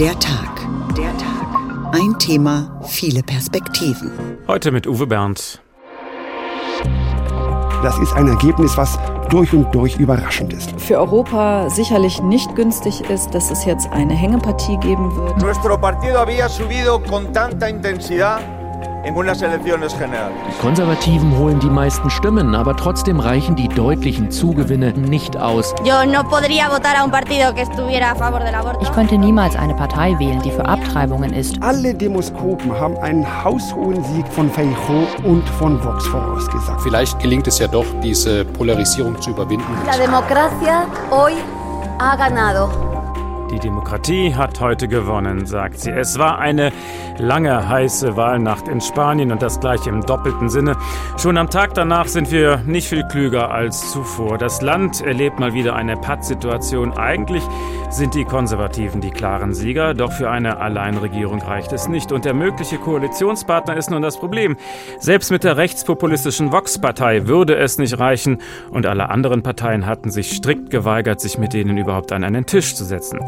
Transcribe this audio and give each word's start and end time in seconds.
Der 0.00 0.18
Tag. 0.18 0.66
Der 0.96 1.16
Tag. 1.18 1.94
Ein 1.94 2.18
Thema, 2.18 2.80
viele 2.84 3.22
Perspektiven. 3.22 4.10
Heute 4.48 4.72
mit 4.72 4.88
Uwe 4.88 5.06
Bernd. 5.06 5.62
Das 7.80 7.96
ist 7.98 8.12
ein 8.14 8.26
Ergebnis, 8.26 8.76
was 8.76 8.98
durch 9.30 9.52
und 9.52 9.72
durch 9.72 9.96
überraschend 9.96 10.52
ist. 10.52 10.72
Für 10.80 10.98
Europa 10.98 11.70
sicherlich 11.70 12.20
nicht 12.22 12.56
günstig 12.56 13.08
ist, 13.08 13.34
dass 13.34 13.52
es 13.52 13.64
jetzt 13.66 13.88
eine 13.92 14.14
Hängepartie 14.14 14.78
geben 14.78 15.14
wird. 15.14 15.40
Nuestro 15.40 15.78
partido 15.78 16.18
había 16.18 16.48
subido 16.48 16.98
con 16.98 17.32
tanta 17.32 17.68
intensidad 17.68 18.40
Die 19.04 20.60
Konservativen 20.60 21.36
holen 21.36 21.60
die 21.60 21.68
meisten 21.68 22.08
Stimmen, 22.08 22.54
aber 22.54 22.74
trotzdem 22.74 23.20
reichen 23.20 23.54
die 23.54 23.68
deutlichen 23.68 24.30
Zugewinne 24.30 24.92
nicht 24.94 25.36
aus. 25.36 25.74
Ich 28.80 28.92
könnte 28.92 29.18
niemals 29.18 29.56
eine 29.56 29.74
Partei 29.74 30.18
wählen, 30.18 30.40
die 30.42 30.50
für 30.50 30.64
Abtreibungen 30.64 31.34
ist. 31.34 31.62
Alle 31.62 31.94
Demoskopen 31.94 32.72
haben 32.80 32.96
einen 32.98 33.44
haushohen 33.44 34.02
Sieg 34.04 34.26
von 34.28 34.50
Feijóo 34.50 35.06
und 35.24 35.46
von 35.50 35.84
Vox 35.84 36.06
vorausgesagt. 36.06 36.80
Vielleicht 36.80 37.18
gelingt 37.18 37.46
es 37.46 37.58
ja 37.58 37.66
doch, 37.66 37.86
diese 38.02 38.44
Polarisierung 38.46 39.20
zu 39.20 39.30
überwinden. 39.30 39.66
La 39.86 39.98
democracia 39.98 40.86
hoy 41.10 41.34
ha 41.98 42.16
ganado. 42.16 42.93
Die 43.54 43.60
Demokratie 43.60 44.34
hat 44.34 44.58
heute 44.58 44.88
gewonnen, 44.88 45.46
sagt 45.46 45.78
sie. 45.78 45.90
Es 45.90 46.18
war 46.18 46.40
eine 46.40 46.72
lange, 47.18 47.68
heiße 47.68 48.16
Wahlnacht 48.16 48.66
in 48.66 48.80
Spanien 48.80 49.30
und 49.30 49.42
das 49.42 49.60
gleich 49.60 49.86
im 49.86 50.00
doppelten 50.00 50.48
Sinne. 50.48 50.76
Schon 51.18 51.38
am 51.38 51.48
Tag 51.48 51.72
danach 51.74 52.08
sind 52.08 52.32
wir 52.32 52.56
nicht 52.66 52.88
viel 52.88 53.04
klüger 53.04 53.52
als 53.52 53.92
zuvor. 53.92 54.38
Das 54.38 54.60
Land 54.60 55.02
erlebt 55.02 55.38
mal 55.38 55.54
wieder 55.54 55.76
eine 55.76 55.96
Pattsituation. 55.96 56.94
Eigentlich 56.94 57.44
sind 57.90 58.14
die 58.14 58.24
Konservativen 58.24 59.00
die 59.00 59.12
klaren 59.12 59.54
Sieger, 59.54 59.94
doch 59.94 60.10
für 60.10 60.28
eine 60.28 60.58
Alleinregierung 60.58 61.40
reicht 61.40 61.72
es 61.72 61.86
nicht. 61.86 62.10
Und 62.10 62.24
der 62.24 62.34
mögliche 62.34 62.78
Koalitionspartner 62.78 63.76
ist 63.76 63.88
nun 63.88 64.02
das 64.02 64.18
Problem. 64.18 64.56
Selbst 64.98 65.30
mit 65.30 65.44
der 65.44 65.56
rechtspopulistischen 65.56 66.50
Vox-Partei 66.50 67.28
würde 67.28 67.54
es 67.54 67.78
nicht 67.78 68.00
reichen 68.00 68.38
und 68.70 68.84
alle 68.84 69.10
anderen 69.10 69.44
Parteien 69.44 69.86
hatten 69.86 70.10
sich 70.10 70.32
strikt 70.32 70.70
geweigert, 70.70 71.20
sich 71.20 71.38
mit 71.38 71.52
denen 71.52 71.78
überhaupt 71.78 72.10
an 72.10 72.24
einen 72.24 72.46
Tisch 72.46 72.74
zu 72.74 72.84
setzen. 72.84 73.20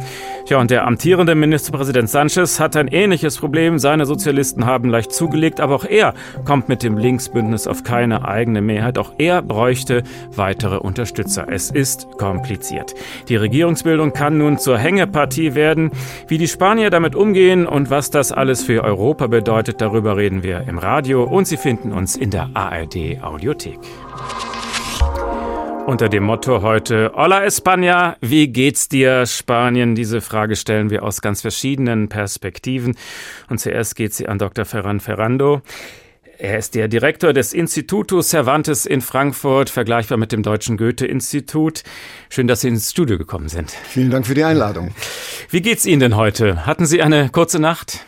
Ja, 0.49 0.61
und 0.61 0.71
der 0.71 0.87
amtierende 0.87 1.35
Ministerpräsident 1.35 2.09
Sanchez 2.09 2.61
hat 2.61 2.77
ein 2.77 2.87
ähnliches 2.87 3.37
Problem. 3.37 3.81
Seine 3.81 4.07
Sozialisten 4.07 4.65
haben 4.65 4.89
leicht 4.91 5.13
zugelegt, 5.13 5.59
aber 5.61 5.75
auch 5.75 5.85
er 5.85 6.15
kommt 6.45 6.69
mit 6.69 6.85
dem 6.85 6.97
Linksbündnis 6.97 7.67
auf 7.67 7.83
keine 7.83 8.29
eigene 8.29 8.63
Mehrheit. 8.63 8.97
Auch 8.97 9.13
er 9.19 9.43
bräuchte 9.43 10.05
weitere 10.37 10.77
Unterstützer. 10.77 11.49
Es 11.51 11.73
ist 11.73 12.07
kompliziert. 12.19 12.95
Die 13.29 13.35
Regierungsbildung 13.35 14.13
kann 14.13 14.39
nun 14.39 14.59
zur 14.59 14.79
Hängepartie 14.79 15.57
werden. 15.57 15.91
Wie 16.29 16.39
die 16.39 16.49
Spanier 16.49 16.91
damit 16.91 17.17
umgehen 17.17 17.67
und 17.67 17.91
was 17.91 18.11
das 18.11 18.31
alles 18.31 18.63
für 18.63 18.85
Europa 18.85 19.27
bedeutet, 19.27 19.81
darüber 19.81 20.17
reden 20.17 20.45
wir 20.45 20.65
im 20.69 20.79
Radio 20.79 21.25
und 21.25 21.49
Sie 21.49 21.57
finden 21.57 21.93
uns 21.93 22.15
in 22.15 22.31
der 22.31 22.51
ARD 22.55 23.21
Audiothek. 23.21 23.81
Unter 25.87 26.09
dem 26.09 26.25
Motto 26.25 26.63
heute 26.63 27.13
Hola 27.15 27.45
España, 27.45 28.17
wie 28.21 28.49
geht's 28.49 28.89
dir 28.89 29.25
Spanien? 29.25 29.95
Diese 29.95 30.21
Frage 30.21 30.57
stellen 30.57 30.91
wir 30.91 31.05
aus 31.05 31.21
ganz 31.21 31.43
verschiedenen 31.43 32.09
Perspektiven. 32.09 32.97
Und 33.49 33.61
zuerst 33.61 33.95
geht 33.95 34.13
sie 34.13 34.27
an 34.27 34.41
Dr. 34.41 34.65
Ferran 34.65 34.99
Ferrando. 34.99 35.63
Er 36.39 36.59
ist 36.59 36.75
der 36.75 36.89
Direktor 36.89 37.33
des 37.33 37.53
Instituto 37.53 38.21
Cervantes 38.21 38.85
in 38.85 39.01
Frankfurt, 39.01 39.71
vergleichbar 39.71 40.19
mit 40.19 40.33
dem 40.33 40.43
Deutschen 40.43 40.77
Goethe-Institut. 40.77 41.85
Schön, 42.31 42.49
dass 42.49 42.63
Sie 42.63 42.69
ins 42.69 42.91
Studio 42.91 43.17
gekommen 43.17 43.49
sind. 43.49 43.71
Vielen 43.71 44.11
Dank 44.11 44.27
für 44.27 44.35
die 44.35 44.43
Einladung. 44.43 44.91
Wie 45.51 45.63
geht's 45.63 45.87
Ihnen 45.87 46.01
denn 46.01 46.17
heute? 46.17 46.67
Hatten 46.67 46.87
Sie 46.87 47.01
eine 47.01 47.29
kurze 47.29 47.61
Nacht? 47.61 48.05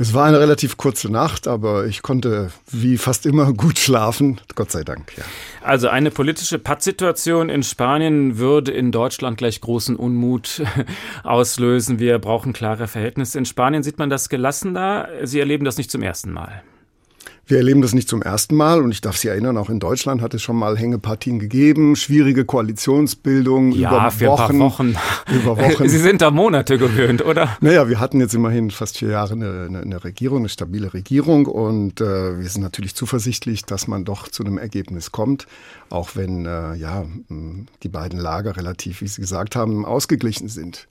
Es 0.00 0.14
war 0.14 0.24
eine 0.24 0.40
relativ 0.40 0.78
kurze 0.78 1.12
Nacht, 1.12 1.46
aber 1.46 1.84
ich 1.84 2.00
konnte 2.00 2.50
wie 2.70 2.96
fast 2.96 3.26
immer 3.26 3.52
gut 3.52 3.78
schlafen. 3.78 4.40
Gott 4.54 4.70
sei 4.70 4.82
Dank, 4.82 5.12
ja. 5.18 5.24
Also 5.62 5.88
eine 5.88 6.10
politische 6.10 6.58
Pattsituation 6.58 7.50
in 7.50 7.62
Spanien 7.62 8.38
würde 8.38 8.72
in 8.72 8.92
Deutschland 8.92 9.36
gleich 9.36 9.60
großen 9.60 9.96
Unmut 9.96 10.62
auslösen. 11.22 11.98
Wir 11.98 12.18
brauchen 12.18 12.54
klare 12.54 12.88
Verhältnisse. 12.88 13.36
In 13.36 13.44
Spanien 13.44 13.82
sieht 13.82 13.98
man 13.98 14.08
das 14.08 14.30
gelassen 14.30 14.72
da. 14.72 15.06
Sie 15.24 15.38
erleben 15.38 15.66
das 15.66 15.76
nicht 15.76 15.90
zum 15.90 16.00
ersten 16.02 16.32
Mal. 16.32 16.62
Wir 17.50 17.56
erleben 17.56 17.82
das 17.82 17.94
nicht 17.94 18.08
zum 18.08 18.22
ersten 18.22 18.54
Mal 18.54 18.80
und 18.80 18.92
ich 18.92 19.00
darf 19.00 19.16
Sie 19.16 19.26
erinnern, 19.26 19.56
auch 19.56 19.70
in 19.70 19.80
Deutschland 19.80 20.22
hat 20.22 20.34
es 20.34 20.40
schon 20.40 20.54
mal 20.54 20.78
Hängepartien 20.78 21.40
gegeben, 21.40 21.96
schwierige 21.96 22.44
Koalitionsbildung 22.44 23.72
ja, 23.72 23.90
über 23.90 24.10
für 24.12 24.26
Wochen. 24.28 24.42
Ein 24.42 24.58
paar 24.58 24.60
Wochen. 24.60 24.96
Über 25.34 25.58
Wochen. 25.58 25.88
Sie 25.88 25.98
sind 25.98 26.22
da 26.22 26.30
Monate 26.30 26.78
gewöhnt, 26.78 27.24
oder? 27.24 27.56
Naja, 27.60 27.88
wir 27.88 27.98
hatten 27.98 28.20
jetzt 28.20 28.36
immerhin 28.36 28.70
fast 28.70 28.98
vier 28.98 29.08
Jahre 29.08 29.32
eine, 29.32 29.66
eine, 29.68 29.80
eine 29.80 30.04
Regierung, 30.04 30.38
eine 30.38 30.48
stabile 30.48 30.94
Regierung 30.94 31.46
und 31.46 32.00
äh, 32.00 32.38
wir 32.38 32.48
sind 32.48 32.62
natürlich 32.62 32.94
zuversichtlich, 32.94 33.64
dass 33.64 33.88
man 33.88 34.04
doch 34.04 34.28
zu 34.28 34.44
einem 34.44 34.56
Ergebnis 34.56 35.10
kommt, 35.10 35.48
auch 35.88 36.10
wenn 36.14 36.46
äh, 36.46 36.76
ja 36.76 37.04
die 37.82 37.88
beiden 37.88 38.20
Lager 38.20 38.56
relativ, 38.56 39.00
wie 39.00 39.08
Sie 39.08 39.20
gesagt 39.20 39.56
haben, 39.56 39.84
ausgeglichen 39.84 40.48
sind. 40.48 40.86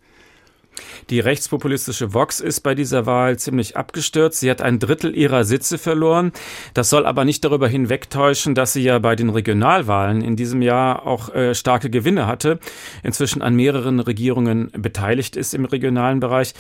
Die 1.10 1.20
rechtspopulistische 1.20 2.14
Vox 2.14 2.40
ist 2.40 2.62
bei 2.62 2.76
dieser 2.76 3.06
Wahl 3.06 3.38
ziemlich 3.38 3.78
abgestürzt. 3.78 4.40
Sie 4.40 4.50
hat 4.50 4.62
ein 4.62 4.80
Drittel 4.80 5.16
ihrer 5.16 5.44
Sitze 5.44 5.78
verloren. 5.78 6.32
Das 6.74 6.90
soll 6.90 7.06
aber 7.06 7.26
nicht 7.26 7.44
darüber 7.44 7.68
hinwegtäuschen, 7.68 8.56
dass 8.56 8.74
sie 8.74 8.84
ja 8.84 9.00
bei 9.00 9.16
den 9.16 9.30
Regionalwahlen 9.30 10.22
in 10.22 10.36
diesem 10.36 10.62
Jahr 10.62 11.06
auch 11.06 11.34
äh, 11.34 11.56
starke 11.56 11.90
Gewinne 11.90 12.28
hatte, 12.28 12.60
inzwischen 13.04 13.42
an 13.42 13.56
mehreren 13.56 14.00
Regierungen 14.00 14.72
beteiligt 14.72 15.36
ist 15.36 15.54
im 15.54 15.66
regionalen 15.66 16.20
Bereich. 16.20 16.54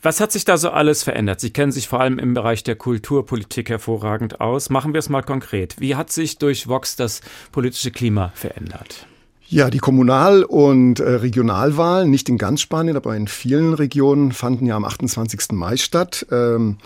Was 0.00 0.20
hat 0.20 0.32
sich 0.32 0.44
da 0.44 0.56
so 0.56 0.70
alles 0.70 1.02
verändert? 1.02 1.40
Sie 1.40 1.52
kennen 1.52 1.72
sich 1.72 1.88
vor 1.88 2.00
allem 2.00 2.18
im 2.18 2.34
Bereich 2.34 2.62
der 2.62 2.76
Kulturpolitik 2.76 3.70
hervorragend 3.70 4.40
aus. 4.40 4.70
Machen 4.70 4.94
wir 4.94 4.98
es 4.98 5.08
mal 5.08 5.22
konkret. 5.22 5.76
Wie 5.78 5.96
hat 5.96 6.10
sich 6.10 6.38
durch 6.38 6.68
Vox 6.68 6.96
das 6.96 7.20
politische 7.52 7.90
Klima 7.90 8.32
verändert? 8.34 9.06
Ja, 9.52 9.68
die 9.68 9.80
Kommunal- 9.80 10.44
und 10.44 10.98
äh, 10.98 11.10
Regionalwahlen, 11.10 12.10
nicht 12.10 12.30
in 12.30 12.38
ganz 12.38 12.62
Spanien, 12.62 12.96
aber 12.96 13.14
in 13.14 13.28
vielen 13.28 13.74
Regionen, 13.74 14.32
fanden 14.32 14.64
ja 14.64 14.76
am 14.76 14.86
28. 14.86 15.52
Mai 15.52 15.76
statt. 15.76 16.26
Ähm, 16.30 16.78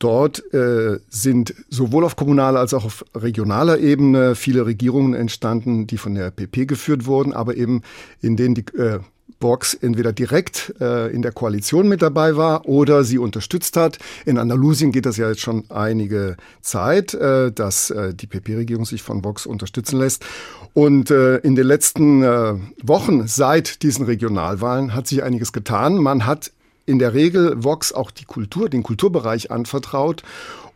dort 0.00 0.42
äh, 0.52 0.98
sind 1.08 1.54
sowohl 1.70 2.04
auf 2.04 2.16
kommunaler 2.16 2.58
als 2.58 2.74
auch 2.74 2.84
auf 2.84 3.04
regionaler 3.14 3.78
Ebene 3.78 4.34
viele 4.34 4.66
Regierungen 4.66 5.14
entstanden, 5.14 5.86
die 5.86 5.96
von 5.96 6.16
der 6.16 6.32
PP 6.32 6.66
geführt 6.66 7.06
wurden, 7.06 7.32
aber 7.32 7.56
eben 7.56 7.82
in 8.20 8.36
denen 8.36 8.56
die 8.56 8.64
äh, 8.76 8.98
Vox 9.40 9.74
entweder 9.74 10.12
direkt 10.12 10.74
äh, 10.80 11.12
in 11.12 11.22
der 11.22 11.32
Koalition 11.32 11.88
mit 11.88 12.02
dabei 12.02 12.36
war 12.36 12.66
oder 12.66 13.04
sie 13.04 13.18
unterstützt 13.18 13.76
hat. 13.76 13.98
In 14.26 14.38
Andalusien 14.38 14.92
geht 14.92 15.06
das 15.06 15.16
ja 15.16 15.28
jetzt 15.28 15.40
schon 15.40 15.64
einige 15.70 16.36
Zeit, 16.60 17.14
äh, 17.14 17.52
dass 17.52 17.90
äh, 17.90 18.14
die 18.14 18.26
PP-Regierung 18.26 18.84
sich 18.84 19.02
von 19.02 19.24
Vox 19.24 19.46
unterstützen 19.46 19.98
lässt. 19.98 20.24
Und 20.74 21.10
äh, 21.10 21.36
in 21.38 21.54
den 21.54 21.66
letzten 21.66 22.22
äh, 22.22 22.54
Wochen 22.82 23.26
seit 23.26 23.82
diesen 23.82 24.06
Regionalwahlen 24.06 24.94
hat 24.94 25.06
sich 25.06 25.22
einiges 25.22 25.52
getan. 25.52 25.96
Man 25.96 26.26
hat 26.26 26.50
in 26.88 26.98
der 26.98 27.12
Regel 27.12 27.62
Vox 27.62 27.92
auch 27.92 28.10
die 28.10 28.24
Kultur, 28.24 28.68
den 28.70 28.82
Kulturbereich 28.82 29.50
anvertraut. 29.50 30.22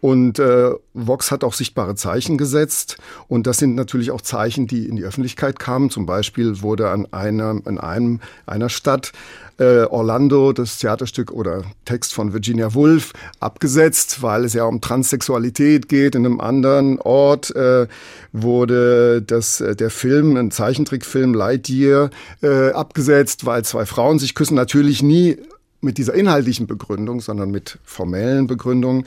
Und 0.02 0.40
äh, 0.40 0.72
Vox 0.94 1.30
hat 1.30 1.44
auch 1.44 1.54
sichtbare 1.54 1.94
Zeichen 1.94 2.36
gesetzt. 2.36 2.98
Und 3.28 3.46
das 3.46 3.58
sind 3.58 3.76
natürlich 3.76 4.10
auch 4.10 4.20
Zeichen, 4.20 4.66
die 4.66 4.88
in 4.88 4.96
die 4.96 5.04
Öffentlichkeit 5.04 5.60
kamen. 5.60 5.90
Zum 5.90 6.06
Beispiel 6.06 6.60
wurde 6.60 6.90
an 6.90 7.06
einer, 7.12 7.60
in 7.64 7.78
einem, 7.78 8.20
einer 8.44 8.68
Stadt 8.68 9.12
äh, 9.58 9.84
Orlando, 9.84 10.52
das 10.52 10.78
Theaterstück 10.78 11.30
oder 11.30 11.62
Text 11.84 12.14
von 12.14 12.32
Virginia 12.32 12.74
Woolf, 12.74 13.12
abgesetzt, 13.38 14.22
weil 14.22 14.44
es 14.44 14.54
ja 14.54 14.64
um 14.64 14.80
Transsexualität 14.80 15.88
geht. 15.88 16.16
In 16.16 16.26
einem 16.26 16.40
anderen 16.40 16.98
Ort 16.98 17.54
äh, 17.54 17.86
wurde 18.32 19.22
das, 19.22 19.60
äh, 19.60 19.76
der 19.76 19.90
Film, 19.90 20.36
ein 20.36 20.50
Zeichentrickfilm 20.50 21.32
Lightyear, 21.32 22.10
äh, 22.42 22.70
abgesetzt, 22.72 23.46
weil 23.46 23.64
zwei 23.64 23.86
Frauen 23.86 24.18
sich 24.18 24.34
küssen. 24.34 24.56
Natürlich 24.56 25.00
nie 25.00 25.38
mit 25.82 25.98
dieser 25.98 26.14
inhaltlichen 26.14 26.66
Begründung, 26.66 27.20
sondern 27.20 27.50
mit 27.50 27.78
formellen 27.84 28.46
Begründungen. 28.46 29.04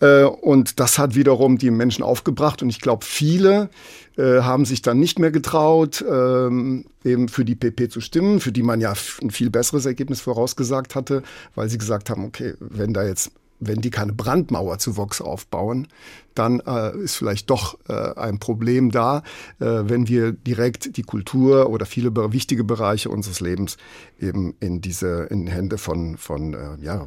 Äh, 0.00 0.24
und 0.24 0.80
das 0.80 0.98
hat 0.98 1.14
wiederum 1.14 1.58
die 1.58 1.70
Menschen 1.70 2.02
aufgebracht. 2.02 2.62
Und 2.62 2.70
ich 2.70 2.80
glaube, 2.80 3.04
viele 3.04 3.68
äh, 4.16 4.40
haben 4.40 4.64
sich 4.64 4.82
dann 4.82 4.98
nicht 4.98 5.18
mehr 5.18 5.32
getraut, 5.32 6.04
ähm, 6.08 6.86
eben 7.04 7.28
für 7.28 7.44
die 7.44 7.56
PP 7.56 7.88
zu 7.88 8.00
stimmen, 8.00 8.40
für 8.40 8.52
die 8.52 8.62
man 8.62 8.80
ja 8.80 8.94
ein 9.20 9.30
viel 9.30 9.50
besseres 9.50 9.84
Ergebnis 9.84 10.20
vorausgesagt 10.20 10.94
hatte, 10.94 11.22
weil 11.54 11.68
sie 11.68 11.78
gesagt 11.78 12.08
haben, 12.08 12.24
okay, 12.24 12.54
wenn 12.60 12.94
da 12.94 13.04
jetzt 13.04 13.32
wenn 13.64 13.80
die 13.80 13.90
keine 13.90 14.12
Brandmauer 14.12 14.78
zu 14.78 14.96
Vox 14.96 15.20
aufbauen, 15.20 15.86
dann 16.34 16.60
äh, 16.60 16.96
ist 16.98 17.16
vielleicht 17.16 17.50
doch 17.50 17.78
äh, 17.88 18.14
ein 18.16 18.38
Problem 18.38 18.90
da, 18.90 19.18
äh, 19.60 19.64
wenn 19.64 20.08
wir 20.08 20.32
direkt 20.32 20.96
die 20.96 21.02
Kultur 21.02 21.70
oder 21.70 21.86
viele 21.86 22.12
wichtige 22.32 22.64
Bereiche 22.64 23.08
unseres 23.08 23.40
Lebens 23.40 23.76
eben 24.20 24.54
in 24.60 24.80
diese 24.80 25.24
in 25.30 25.46
Hände 25.46 25.78
von 25.78 26.16
von 26.16 26.54
äh, 26.54 26.76
ja, 26.82 27.06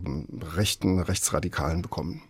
rechten 0.56 1.00
Rechtsradikalen 1.00 1.82
bekommen. 1.82 2.22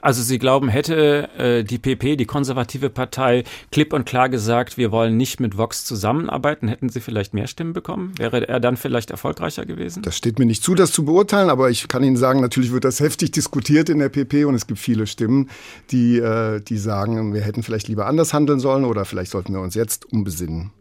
Also 0.00 0.22
Sie 0.22 0.38
glauben, 0.38 0.68
hätte 0.68 1.28
äh, 1.38 1.64
die 1.64 1.78
PP, 1.78 2.16
die 2.16 2.24
konservative 2.24 2.90
Partei, 2.90 3.44
klipp 3.70 3.92
und 3.92 4.06
klar 4.06 4.28
gesagt, 4.28 4.76
wir 4.76 4.90
wollen 4.90 5.16
nicht 5.16 5.40
mit 5.40 5.56
Vox 5.56 5.84
zusammenarbeiten, 5.84 6.68
hätten 6.68 6.88
Sie 6.88 7.00
vielleicht 7.00 7.34
mehr 7.34 7.46
Stimmen 7.46 7.72
bekommen? 7.72 8.12
Wäre 8.18 8.48
er 8.48 8.60
dann 8.60 8.76
vielleicht 8.76 9.10
erfolgreicher 9.10 9.66
gewesen? 9.66 10.02
Das 10.02 10.16
steht 10.16 10.38
mir 10.38 10.46
nicht 10.46 10.62
zu, 10.62 10.74
das 10.74 10.92
zu 10.92 11.04
beurteilen, 11.04 11.50
aber 11.50 11.70
ich 11.70 11.88
kann 11.88 12.02
Ihnen 12.02 12.16
sagen, 12.16 12.40
natürlich 12.40 12.72
wird 12.72 12.84
das 12.84 13.00
heftig 13.00 13.32
diskutiert 13.32 13.88
in 13.88 13.98
der 13.98 14.08
PP 14.08 14.44
und 14.44 14.54
es 14.54 14.66
gibt 14.66 14.80
viele 14.80 15.06
Stimmen, 15.06 15.50
die, 15.90 16.18
äh, 16.18 16.22
die 16.60 16.78
sagen, 16.78 17.34
wir 17.34 17.42
hätten 17.42 17.62
vielleicht 17.62 17.88
lieber 17.88 18.06
anders 18.06 18.32
handeln 18.32 18.60
sollen 18.60 18.84
oder 18.84 19.04
vielleicht 19.04 19.30
sollten 19.30 19.52
wir 19.52 19.60
uns 19.60 19.74
jetzt 19.74 20.04
umbesinnen. 20.12 20.72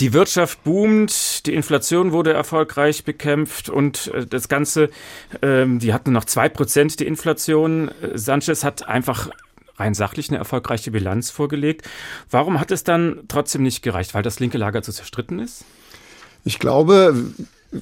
Die 0.00 0.12
Wirtschaft 0.12 0.64
boomt, 0.64 1.46
die 1.46 1.54
Inflation 1.54 2.10
wurde 2.10 2.32
erfolgreich 2.32 3.04
bekämpft 3.04 3.68
und 3.68 4.08
äh, 4.08 4.26
das 4.26 4.48
Ganze, 4.48 4.90
ähm, 5.42 5.78
die 5.78 5.94
hatten 5.94 6.12
noch 6.12 6.24
zwei 6.24 6.48
Prozent 6.48 6.98
die 6.98 7.06
Inflation. 7.06 7.88
Äh, 8.02 8.18
Sanchez 8.18 8.64
hat 8.64 8.88
einfach 8.88 9.30
rein 9.76 9.94
sachlich 9.94 10.28
eine 10.28 10.38
erfolgreiche 10.38 10.90
Bilanz 10.90 11.30
vorgelegt. 11.30 11.88
Warum 12.30 12.58
hat 12.58 12.70
es 12.72 12.82
dann 12.82 13.20
trotzdem 13.28 13.62
nicht 13.62 13.82
gereicht? 13.82 14.14
Weil 14.14 14.22
das 14.22 14.40
linke 14.40 14.58
Lager 14.58 14.82
zu 14.82 14.92
zerstritten 14.92 15.38
ist? 15.38 15.64
Ich 16.44 16.58
glaube, 16.58 17.14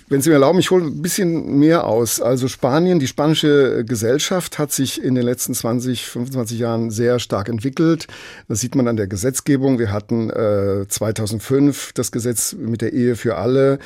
wenn 0.08 0.20
Sie 0.20 0.30
mir 0.30 0.34
erlauben, 0.34 0.58
ich 0.58 0.70
hole 0.70 0.84
ein 0.84 1.02
bisschen 1.02 1.58
mehr 1.58 1.86
aus. 1.86 2.20
Also 2.20 2.48
Spanien, 2.48 2.98
die 2.98 3.06
spanische 3.06 3.84
Gesellschaft 3.84 4.58
hat 4.58 4.72
sich 4.72 5.02
in 5.02 5.14
den 5.14 5.24
letzten 5.24 5.54
20, 5.54 6.06
25 6.06 6.58
Jahren 6.58 6.90
sehr 6.90 7.18
stark 7.18 7.48
entwickelt. 7.48 8.06
Das 8.48 8.60
sieht 8.60 8.74
man 8.74 8.88
an 8.88 8.96
der 8.96 9.06
Gesetzgebung. 9.06 9.78
Wir 9.78 9.92
hatten 9.92 10.30
äh, 10.30 10.86
2005 10.88 11.92
das 11.92 12.12
Gesetz 12.12 12.54
mit 12.54 12.80
der 12.80 12.92
Ehe 12.92 13.16
für 13.16 13.36
alle, 13.36 13.78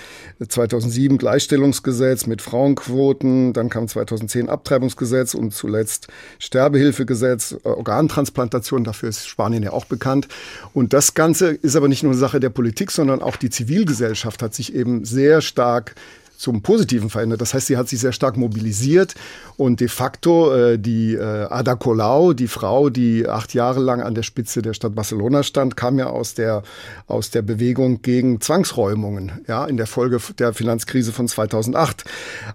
2007 0.47 1.19
Gleichstellungsgesetz 1.19 2.27
mit 2.27 2.43
Frauenquoten, 2.43 3.53
dann 3.53 3.69
kam 3.69 3.89
2010 3.89 4.49
Abtreibungsgesetz 4.49 5.35
und 5.35 5.53
zuletzt 5.53 6.09
Sterbehilfegesetz, 6.39 7.57
äh, 7.65 7.69
Organtransplantation. 7.69 8.85
Dafür 8.85 9.09
ist 9.09 9.27
Spanien 9.27 9.63
ja 9.63 9.73
auch 9.73 9.85
bekannt. 9.85 10.29
Und 10.75 10.93
das 10.93 11.15
Ganze 11.15 11.49
ist 11.49 11.77
aber 11.77 11.89
nicht 11.89 12.03
nur 12.03 12.15
Sache 12.15 12.41
der 12.41 12.51
Politik, 12.51 12.91
sondern 12.91 13.23
auch 13.23 13.37
die 13.37 13.51
Zivilgesellschaft 13.51 14.43
hat 14.43 14.55
sich 14.55 14.75
eben 14.75 15.05
sehr 15.05 15.41
stark 15.41 15.95
zum 16.39 16.63
Positiven 16.63 17.11
verändert. 17.11 17.41
Das 17.41 17.53
heißt, 17.53 17.67
sie 17.67 17.77
hat 17.77 17.89
sich 17.89 17.99
sehr 17.99 18.13
stark 18.13 18.37
mobilisiert 18.37 19.15
und 19.57 19.81
de 19.81 19.89
facto 19.89 20.55
äh, 20.55 20.79
die 20.79 21.15
äh, 21.15 21.21
Ada 21.21 21.75
Colau, 21.75 22.33
die 22.33 22.47
Frau, 22.47 22.91
die 22.91 23.29
acht 23.29 23.55
Jahre 23.55 23.81
lang 23.81 24.01
an 24.01 24.15
der 24.15 24.23
Spitze 24.23 24.63
der 24.63 24.73
Stadt 24.73 24.95
Barcelona 24.95 25.43
stand, 25.43 25.77
kam 25.77 25.99
ja 25.99 26.07
aus 26.07 26.35
der 26.35 26.63
aus 27.09 27.31
der 27.31 27.43
Bewegung 27.43 28.03
gegen 28.03 28.41
Zwangsräumungen, 28.41 29.33
ja, 29.49 29.67
in 29.67 29.77
der 29.77 29.89
Folge 29.89 30.21
der 30.39 30.55
Finanzkrise 30.55 31.11
von 31.13 31.27
2008. 31.27 32.05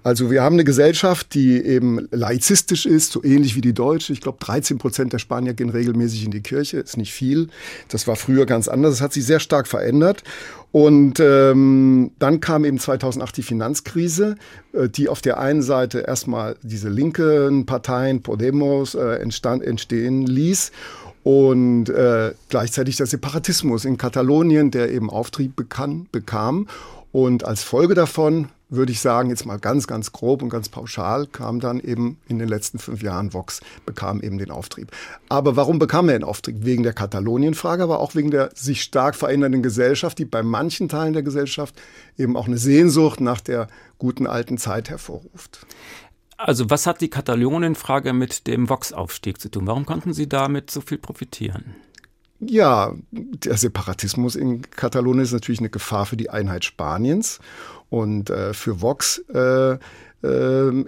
Also 0.01 0.31
wir 0.31 0.43
haben 0.43 0.53
eine 0.53 0.63
Gesellschaft, 0.63 1.33
die 1.33 1.61
eben 1.61 2.07
laizistisch 2.11 2.85
ist, 2.85 3.11
so 3.11 3.21
ähnlich 3.21 3.57
wie 3.57 3.61
die 3.61 3.73
deutsche. 3.73 4.13
Ich 4.13 4.21
glaube, 4.21 4.37
13 4.39 4.77
Prozent 4.77 5.11
der 5.11 5.19
Spanier 5.19 5.53
gehen 5.53 5.69
regelmäßig 5.69 6.23
in 6.23 6.31
die 6.31 6.41
Kirche, 6.41 6.77
ist 6.77 6.95
nicht 6.95 7.11
viel. 7.11 7.49
Das 7.89 8.07
war 8.07 8.15
früher 8.15 8.45
ganz 8.45 8.69
anders. 8.69 8.93
Es 8.93 9.01
hat 9.01 9.11
sich 9.11 9.25
sehr 9.25 9.41
stark 9.41 9.67
verändert. 9.67 10.23
Und 10.73 11.19
ähm, 11.19 12.09
dann 12.17 12.39
kam 12.39 12.65
eben 12.65 12.79
2008 12.79 13.37
die 13.37 13.43
Finanzkrise, 13.43 14.37
äh, 14.73 14.89
die 14.89 15.07
auf 15.07 15.21
der 15.21 15.39
einen 15.39 15.61
Seite 15.61 15.99
erstmal 15.99 16.55
diese 16.63 16.89
linken 16.89 17.67
Parteien, 17.67 18.23
Podemos, 18.23 18.95
äh, 18.95 19.17
entstand, 19.17 19.63
entstehen 19.63 20.25
ließ 20.25 20.71
und 21.21 21.89
äh, 21.89 22.33
gleichzeitig 22.49 22.97
der 22.97 23.05
Separatismus 23.05 23.85
in 23.85 23.97
Katalonien, 23.97 24.71
der 24.71 24.91
eben 24.91 25.11
Auftrieb 25.11 25.55
bekann, 25.55 26.07
bekam. 26.11 26.67
Und 27.11 27.45
als 27.45 27.61
Folge 27.61 27.93
davon 27.93 28.49
würde 28.69 28.91
ich 28.91 28.99
sagen, 28.99 29.29
jetzt 29.29 29.45
mal 29.45 29.59
ganz, 29.59 29.87
ganz 29.87 30.11
grob 30.11 30.41
und 30.41 30.49
ganz 30.49 30.69
pauschal, 30.69 31.27
kam 31.27 31.59
dann 31.59 31.79
eben 31.79 32.17
in 32.27 32.39
den 32.39 32.47
letzten 32.47 32.79
fünf 32.79 33.03
Jahren 33.03 33.33
Vox, 33.33 33.61
bekam 33.85 34.21
eben 34.21 34.37
den 34.37 34.51
Auftrieb. 34.51 34.91
Aber 35.29 35.55
warum 35.55 35.79
bekam 35.79 36.09
er 36.09 36.17
den 36.17 36.23
Auftrieb? 36.23 36.57
Wegen 36.65 36.83
der 36.83 36.93
Katalonien-Frage, 36.93 37.83
aber 37.83 37.99
auch 37.99 38.15
wegen 38.15 38.31
der 38.31 38.49
sich 38.55 38.81
stark 38.81 39.15
verändernden 39.15 39.63
Gesellschaft, 39.63 40.17
die 40.17 40.25
bei 40.25 40.43
manchen 40.43 40.89
Teilen 40.89 41.13
der 41.13 41.23
Gesellschaft 41.23 41.75
eben 42.17 42.35
auch 42.35 42.47
eine 42.47 42.57
Sehnsucht 42.57 43.21
nach 43.21 43.41
der 43.41 43.67
guten 43.97 44.27
alten 44.27 44.57
Zeit 44.57 44.89
hervorruft. 44.89 45.65
Also 46.37 46.69
was 46.69 46.87
hat 46.87 46.99
die 47.01 47.09
Katalonien-Frage 47.09 48.11
mit 48.11 48.47
dem 48.47 48.67
Vox-Aufstieg 48.69 49.39
zu 49.39 49.49
tun? 49.49 49.67
Warum 49.67 49.85
konnten 49.85 50.13
Sie 50.13 50.27
damit 50.27 50.71
so 50.71 50.81
viel 50.81 50.97
profitieren? 50.97 51.75
Ja, 52.39 52.93
der 53.11 53.57
Separatismus 53.57 54.35
in 54.35 54.69
Katalonien 54.69 55.23
ist 55.23 55.31
natürlich 55.31 55.59
eine 55.59 55.69
Gefahr 55.69 56.05
für 56.05 56.17
die 56.17 56.29
Einheit 56.29 56.65
Spaniens. 56.65 57.39
Und 57.93 58.31
äh, 58.31 58.55
für 58.55 58.81
Vox 58.81 59.19
äh, 59.35 59.73
äh, 59.73 59.77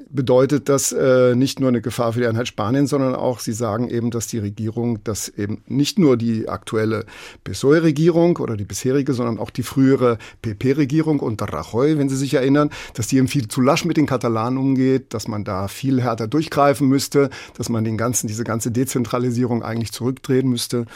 bedeutet 0.10 0.70
das 0.70 0.92
äh, 0.92 1.36
nicht 1.36 1.60
nur 1.60 1.70
eine 1.70 1.82
Gefahr 1.82 2.14
für 2.14 2.22
die 2.22 2.26
Einheit 2.26 2.48
Spanien, 2.48 2.88
sondern 2.88 3.14
auch, 3.14 3.40
sie 3.40 3.54
sagen 3.54 3.90
eben, 3.90 4.10
dass 4.10 4.26
die 4.26 4.40
Regierung, 4.40 5.04
dass 5.04 5.30
eben 5.30 5.62
nicht 5.68 6.00
nur 6.00 6.18
die 6.18 6.50
aktuelle 6.50 7.06
PSOE-Regierung 7.44 8.38
oder 8.38 8.58
die 8.58 8.66
bisherige, 8.66 9.14
sondern 9.14 9.38
auch 9.38 9.52
die 9.52 9.62
frühere 9.62 10.18
PP-Regierung 10.42 11.20
unter 11.20 11.46
Rajoy, 11.46 12.00
wenn 12.00 12.10
Sie 12.10 12.16
sich 12.16 12.34
erinnern, 12.34 12.72
dass 12.96 13.06
die 13.06 13.18
eben 13.18 13.28
viel 13.28 13.50
zu 13.50 13.62
lasch 13.62 13.86
mit 13.86 13.98
den 13.98 14.08
Katalanen 14.08 14.58
umgeht, 14.58 15.14
dass 15.14 15.28
man 15.28 15.44
da 15.44 15.68
viel 15.68 16.02
härter 16.02 16.28
durchgreifen 16.28 16.88
müsste, 16.88 17.30
dass 17.56 17.70
man 17.70 17.84
den 17.84 17.98
ganzen, 18.00 18.26
diese 18.26 18.46
ganze 18.46 18.72
Dezentralisierung 18.72 19.62
eigentlich 19.62 19.92
zurückdrehen 19.92 20.50
müsste. 20.50 20.88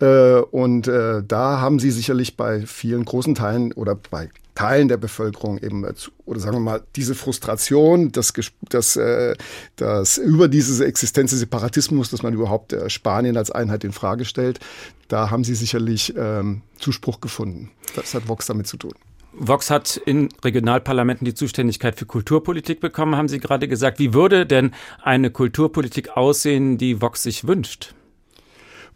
Äh, 0.00 0.36
und 0.36 0.86
äh, 0.86 1.24
da 1.26 1.60
haben 1.60 1.80
sie 1.80 1.90
sicherlich 1.90 2.36
bei 2.36 2.64
vielen 2.64 3.04
großen 3.04 3.34
Teilen 3.34 3.72
oder 3.72 3.96
bei 3.96 4.28
Teilen 4.58 4.88
der 4.88 4.96
Bevölkerung 4.96 5.58
eben, 5.58 5.86
oder 6.24 6.40
sagen 6.40 6.56
wir 6.56 6.60
mal, 6.60 6.82
diese 6.96 7.14
Frustration, 7.14 8.10
das, 8.10 8.32
das, 8.68 8.96
äh, 8.96 9.36
das 9.76 10.18
über 10.18 10.48
diese 10.48 10.84
Existenz 10.84 11.30
des 11.30 11.38
Separatismus, 11.38 12.10
dass 12.10 12.24
man 12.24 12.34
überhaupt 12.34 12.72
äh, 12.72 12.90
Spanien 12.90 13.36
als 13.36 13.52
Einheit 13.52 13.84
in 13.84 13.92
Frage 13.92 14.24
stellt, 14.24 14.58
da 15.06 15.30
haben 15.30 15.44
sie 15.44 15.54
sicherlich 15.54 16.12
ähm, 16.16 16.62
Zuspruch 16.76 17.20
gefunden. 17.20 17.70
Das 17.94 18.14
hat 18.14 18.26
Vox 18.26 18.46
damit 18.46 18.66
zu 18.66 18.78
tun. 18.78 18.94
Vox 19.32 19.70
hat 19.70 19.96
in 19.96 20.28
Regionalparlamenten 20.42 21.24
die 21.24 21.34
Zuständigkeit 21.34 21.96
für 21.96 22.06
Kulturpolitik 22.06 22.80
bekommen, 22.80 23.14
haben 23.14 23.28
Sie 23.28 23.38
gerade 23.38 23.68
gesagt. 23.68 24.00
Wie 24.00 24.12
würde 24.12 24.44
denn 24.44 24.72
eine 25.00 25.30
Kulturpolitik 25.30 26.16
aussehen, 26.16 26.78
die 26.78 27.00
Vox 27.00 27.22
sich 27.22 27.46
wünscht? 27.46 27.94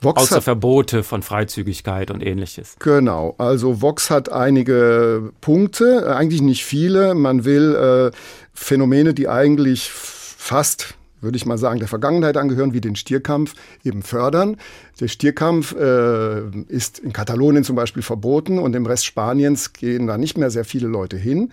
Vox 0.02 0.22
Außer 0.22 0.36
hat, 0.36 0.44
Verbote 0.44 1.02
von 1.02 1.22
Freizügigkeit 1.22 2.10
und 2.10 2.22
ähnliches. 2.22 2.76
Genau, 2.78 3.34
also 3.38 3.80
Vox 3.80 4.10
hat 4.10 4.30
einige 4.30 5.32
Punkte, 5.40 6.04
äh, 6.06 6.10
eigentlich 6.10 6.42
nicht 6.42 6.64
viele. 6.64 7.14
Man 7.14 7.44
will 7.44 7.74
äh, 7.74 8.16
Phänomene, 8.52 9.14
die 9.14 9.28
eigentlich 9.28 9.90
fast 9.90 10.94
würde 11.22 11.36
ich 11.36 11.46
mal 11.46 11.56
sagen, 11.56 11.78
der 11.78 11.88
Vergangenheit 11.88 12.36
angehören, 12.36 12.74
wie 12.74 12.80
den 12.80 12.96
Stierkampf, 12.96 13.54
eben 13.84 14.02
fördern. 14.02 14.56
Der 15.02 15.08
Stierkampf 15.08 15.74
äh, 15.74 16.42
ist 16.68 17.00
in 17.00 17.12
Katalonien 17.12 17.64
zum 17.64 17.74
Beispiel 17.74 18.04
verboten 18.04 18.60
und 18.60 18.76
im 18.76 18.86
Rest 18.86 19.04
Spaniens 19.04 19.72
gehen 19.72 20.06
da 20.06 20.16
nicht 20.16 20.38
mehr 20.38 20.48
sehr 20.48 20.64
viele 20.64 20.86
Leute 20.86 21.16
hin. 21.16 21.50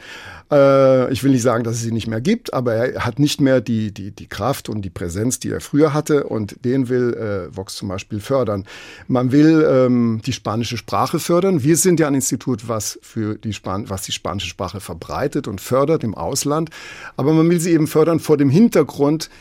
Äh, 0.51 1.11
ich 1.11 1.23
will 1.23 1.31
nicht 1.31 1.41
sagen, 1.41 1.63
dass 1.63 1.77
es 1.77 1.81
sie 1.81 1.91
nicht 1.91 2.05
mehr 2.05 2.21
gibt, 2.21 2.53
aber 2.53 2.75
er 2.75 3.05
hat 3.05 3.17
nicht 3.17 3.41
mehr 3.41 3.59
die, 3.59 3.91
die, 3.91 4.11
die 4.11 4.27
Kraft 4.27 4.69
und 4.69 4.83
die 4.83 4.91
Präsenz, 4.91 5.39
die 5.39 5.49
er 5.49 5.61
früher 5.61 5.95
hatte 5.95 6.25
und 6.25 6.63
den 6.63 6.89
will 6.89 7.15
äh, 7.15 7.57
Vox 7.57 7.75
zum 7.75 7.87
Beispiel 7.87 8.19
fördern. 8.19 8.65
Man 9.07 9.31
will 9.31 9.67
ähm, 9.67 10.21
die 10.23 10.33
spanische 10.33 10.77
Sprache 10.77 11.17
fördern. 11.17 11.63
Wir 11.63 11.75
sind 11.75 11.99
ja 11.99 12.05
ein 12.05 12.13
Institut, 12.13 12.67
was, 12.67 12.99
für 13.01 13.33
die 13.35 13.53
Span 13.53 13.89
was 13.89 14.03
die 14.03 14.11
spanische 14.11 14.49
Sprache 14.49 14.79
verbreitet 14.79 15.47
und 15.47 15.59
fördert 15.59 16.03
im 16.03 16.13
Ausland, 16.13 16.69
aber 17.17 17.33
man 17.33 17.49
will 17.49 17.59
sie 17.59 17.71
eben 17.71 17.87
fördern 17.87 18.19
vor 18.19 18.37
dem 18.37 18.51
Hintergrund, 18.51 19.31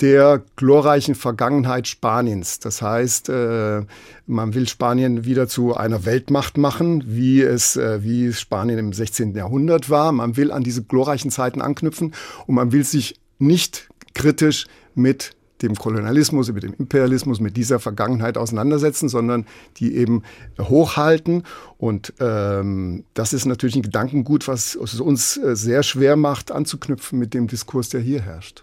der 0.00 0.42
glorreichen 0.56 1.14
Vergangenheit 1.14 1.88
Spaniens. 1.88 2.58
Das 2.58 2.82
heißt, 2.82 3.28
äh, 3.28 3.82
man 4.26 4.54
will 4.54 4.68
Spanien 4.68 5.24
wieder 5.24 5.48
zu 5.48 5.76
einer 5.76 6.04
Weltmacht 6.04 6.58
machen, 6.58 7.04
wie 7.06 7.40
es, 7.40 7.76
äh, 7.76 8.02
wie 8.02 8.32
Spanien 8.32 8.78
im 8.78 8.92
16. 8.92 9.34
Jahrhundert 9.34 9.88
war. 9.88 10.12
Man 10.12 10.36
will 10.36 10.52
an 10.52 10.62
diese 10.62 10.82
glorreichen 10.82 11.30
Zeiten 11.30 11.62
anknüpfen 11.62 12.14
und 12.46 12.54
man 12.54 12.72
will 12.72 12.84
sich 12.84 13.18
nicht 13.38 13.88
kritisch 14.14 14.66
mit 14.94 15.36
dem 15.62 15.74
Kolonialismus, 15.74 16.52
mit 16.52 16.62
dem 16.62 16.74
Imperialismus, 16.74 17.40
mit 17.40 17.56
dieser 17.56 17.78
Vergangenheit 17.78 18.36
auseinandersetzen, 18.36 19.08
sondern 19.08 19.46
die 19.78 19.96
eben 19.96 20.22
hochhalten. 20.60 21.44
Und 21.78 22.14
ähm, 22.20 23.04
das 23.12 23.34
ist 23.34 23.44
natürlich 23.44 23.76
ein 23.76 23.82
Gedankengut, 23.82 24.48
was 24.48 24.74
es 24.74 24.98
uns 24.98 25.36
äh, 25.36 25.54
sehr 25.54 25.82
schwer 25.82 26.16
macht, 26.16 26.50
anzuknüpfen 26.50 27.18
mit 27.18 27.34
dem 27.34 27.48
Diskurs, 27.48 27.90
der 27.90 28.00
hier 28.00 28.22
herrscht. 28.22 28.62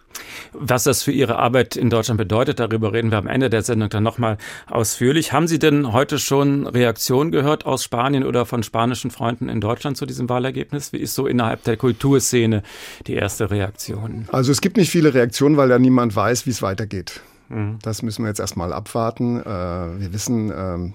Was 0.54 0.84
das 0.84 1.04
für 1.04 1.12
Ihre 1.12 1.38
Arbeit 1.38 1.76
in 1.76 1.92
Deutschland 1.92 2.18
bedeutet, 2.18 2.60
darüber 2.60 2.92
reden 2.92 3.12
wir 3.12 3.20
am 3.20 3.28
Ende 3.28 3.50
der 3.50 3.62
Sendung 3.62 3.90
dann 3.90 4.04
nochmal 4.04 4.38
ausführlich. 4.68 5.32
Haben 5.32 5.48
Sie 5.48 5.60
denn 5.60 5.94
heute 5.94 6.18
schon 6.18 6.66
Reaktionen 6.66 7.32
gehört 7.32 7.66
aus 7.66 7.84
Spanien 7.84 8.24
oder 8.24 8.46
von 8.48 8.64
spanischen 8.64 9.12
Freunden 9.12 9.48
in 9.48 9.62
Deutschland 9.62 9.96
zu 9.96 10.08
diesem 10.08 10.28
Wahlergebnis? 10.30 10.92
Wie 10.92 10.98
ist 10.98 11.14
so 11.14 11.28
innerhalb 11.28 11.64
der 11.64 11.78
Kulturszene 11.78 12.64
die 13.06 13.14
erste 13.14 13.52
Reaktion? 13.52 14.28
Also 14.32 14.52
es 14.52 14.62
gibt 14.62 14.78
nicht 14.78 14.90
viele 14.90 15.14
Reaktionen, 15.14 15.58
weil 15.58 15.70
ja 15.70 15.78
niemand 15.78 16.16
weiß, 16.16 16.48
wie 16.48 16.52
es 16.52 16.64
weitergeht. 16.64 17.22
Mhm. 17.50 17.78
Das 17.84 18.02
müssen 18.02 18.24
wir 18.24 18.30
jetzt 18.30 18.40
erstmal 18.40 18.74
abwarten. 18.74 19.40
Äh, 19.40 19.46
wir 19.46 20.14
wissen, 20.14 20.52
ähm, 20.56 20.94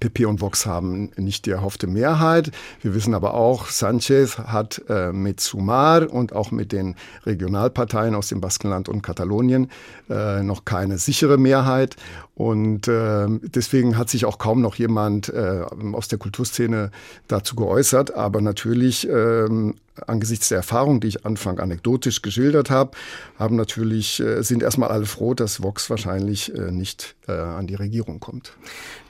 PP 0.00 0.26
und 0.26 0.40
Vox 0.40 0.66
haben 0.66 1.10
nicht 1.16 1.46
die 1.46 1.50
erhoffte 1.50 1.86
Mehrheit. 1.86 2.50
Wir 2.82 2.94
wissen 2.94 3.14
aber 3.14 3.34
auch, 3.34 3.68
Sanchez 3.68 4.38
hat 4.38 4.82
äh, 4.88 5.12
mit 5.12 5.40
Sumar 5.40 6.12
und 6.12 6.34
auch 6.34 6.50
mit 6.50 6.72
den 6.72 6.94
Regionalparteien 7.24 8.14
aus 8.14 8.28
dem 8.28 8.40
Baskenland 8.40 8.88
und 8.88 9.02
Katalonien 9.02 9.70
äh, 10.10 10.42
noch 10.42 10.66
keine 10.66 10.98
sichere 10.98 11.38
Mehrheit. 11.38 11.96
Und 12.34 12.86
äh, 12.86 13.26
deswegen 13.28 13.96
hat 13.96 14.10
sich 14.10 14.24
auch 14.24 14.38
kaum 14.38 14.60
noch 14.60 14.76
jemand 14.76 15.28
äh, 15.30 15.64
aus 15.92 16.08
der 16.08 16.18
Kulturszene 16.18 16.90
dazu 17.26 17.56
geäußert. 17.56 18.14
Aber 18.14 18.40
natürlich 18.40 19.08
ähm, 19.08 19.74
angesichts 20.06 20.48
der 20.48 20.58
Erfahrung, 20.58 21.00
die 21.00 21.08
ich 21.08 21.26
Anfang 21.26 21.58
anekdotisch 21.58 22.22
geschildert 22.22 22.70
habe, 22.70 22.92
haben 23.38 23.56
natürlich, 23.56 24.20
äh, 24.20 24.42
sind 24.42 24.62
erstmal 24.62 24.90
alle 24.90 25.06
froh, 25.06 25.34
dass 25.34 25.62
Vox 25.62 25.90
wahrscheinlich 25.90 26.54
äh, 26.54 26.70
nicht 26.70 27.16
äh, 27.26 27.32
an 27.32 27.66
die 27.66 27.74
Regierung 27.74 28.20
kommt. 28.20 28.52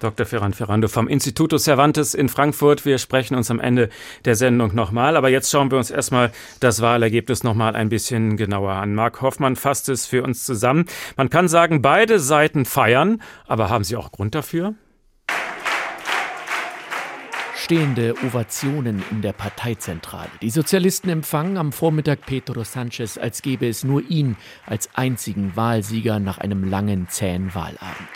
Dr. 0.01 0.27
Ferran 0.27 0.53
Ferrando 0.53 0.89
vom 0.89 1.09
Instituto 1.09 1.59
Cervantes 1.59 2.15
in 2.15 2.29
Frankfurt. 2.29 2.85
Wir 2.85 2.99
sprechen 2.99 3.35
uns 3.35 3.51
am 3.51 3.61
Ende 3.61 3.89
der 4.25 4.37
Sendung 4.37 4.75
nochmal. 4.75 5.17
Aber 5.17 5.29
jetzt 5.29 5.51
schauen 5.51 5.71
wir 5.71 5.79
uns 5.79 5.91
erstmal 5.91 6.33
das 6.61 6.81
Wahlergebnis 6.81 7.43
nochmal 7.45 7.75
ein 7.77 7.89
bisschen 7.89 8.37
genauer 8.37 8.73
an. 8.73 8.95
Marc 8.95 9.21
Hoffmann 9.21 9.57
fasst 9.57 9.89
es 9.89 10.07
für 10.07 10.23
uns 10.23 10.45
zusammen. 10.45 10.87
Man 11.17 11.31
kann 11.31 11.49
sagen, 11.49 11.83
beide 11.83 12.19
Seiten 12.19 12.65
feiern, 12.65 13.23
aber 13.47 13.71
haben 13.71 13.85
Sie 13.85 13.97
auch 13.97 14.13
Grund 14.13 14.35
dafür? 14.35 14.75
Stehende 17.69 18.15
Ovationen 18.27 19.05
in 19.11 19.21
der 19.21 19.35
Parteizentrale. 19.35 20.31
Die 20.41 20.49
Sozialisten 20.49 21.11
empfangen 21.11 21.59
am 21.59 21.71
Vormittag 21.73 22.25
Pedro 22.25 22.65
Sanchez, 22.65 23.19
als 23.19 23.43
gäbe 23.43 23.69
es 23.69 23.85
nur 23.85 24.01
ihn 24.09 24.39
als 24.65 24.89
einzigen 24.95 25.55
Wahlsieger 25.55 26.19
nach 26.19 26.39
einem 26.39 26.65
langen, 26.65 27.09
zähen 27.11 27.55
Wahlabend. 27.55 28.09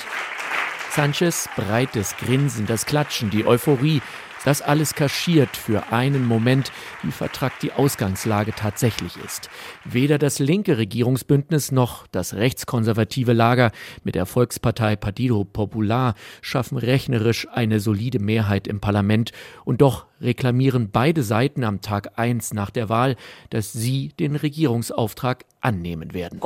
Sanchez 0.89 1.51
breites 1.55 2.17
Grinsen, 2.17 2.65
das 2.65 2.87
Klatschen, 2.87 3.29
die 3.29 3.45
Euphorie, 3.45 4.01
das 4.45 4.63
alles 4.63 4.95
kaschiert 4.95 5.57
für 5.57 5.93
einen 5.93 6.27
Moment, 6.27 6.73
wie 7.03 7.13
vertrackt 7.13 7.63
die 7.63 7.73
Ausgangslage 7.73 8.53
tatsächlich 8.55 9.17
ist. 9.25 9.49
Weder 9.85 10.19
das 10.19 10.39
linke 10.39 10.79
Regierungsbündnis 10.79 11.73
noch 11.73 12.07
das 12.09 12.35
rechtskonservative 12.35 13.33
Lager 13.33 13.73
mit 14.05 14.15
der 14.15 14.27
Volkspartei 14.27 14.97
Partido 14.97 15.45
Popular 15.45 16.15
schaffen 16.41 16.79
rechnerisch 16.79 17.47
eine 17.53 17.81
solide 17.81 18.19
Mehrheit 18.19 18.67
im 18.67 18.81
Parlament 18.81 19.33
und 19.65 19.81
doch 19.81 20.07
reklamieren 20.21 20.91
beide 20.91 21.23
Seiten 21.23 21.65
am 21.65 21.81
Tag 21.81 22.19
1 22.19 22.55
nach 22.55 22.71
der 22.71 22.89
Wahl, 22.89 23.17
dass 23.51 23.73
sie 23.73 24.09
den 24.19 24.37
Regierungsauftrag 24.37 25.45
annehmen 25.63 26.13
werden. 26.13 26.41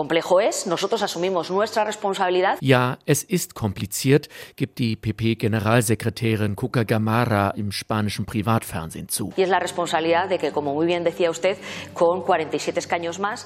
Ja, 2.60 2.98
es 3.06 3.24
ist 3.24 3.54
kompliziert, 3.54 4.28
gibt 4.56 4.78
die 4.78 4.94
PP-Generalsekretärin 4.96 6.54
Cuca 6.54 6.84
Gamara 6.84 7.50
im 7.50 7.72
spanischen 7.72 8.26
Privatfernsehen 8.26 9.08
zu. 9.08 9.32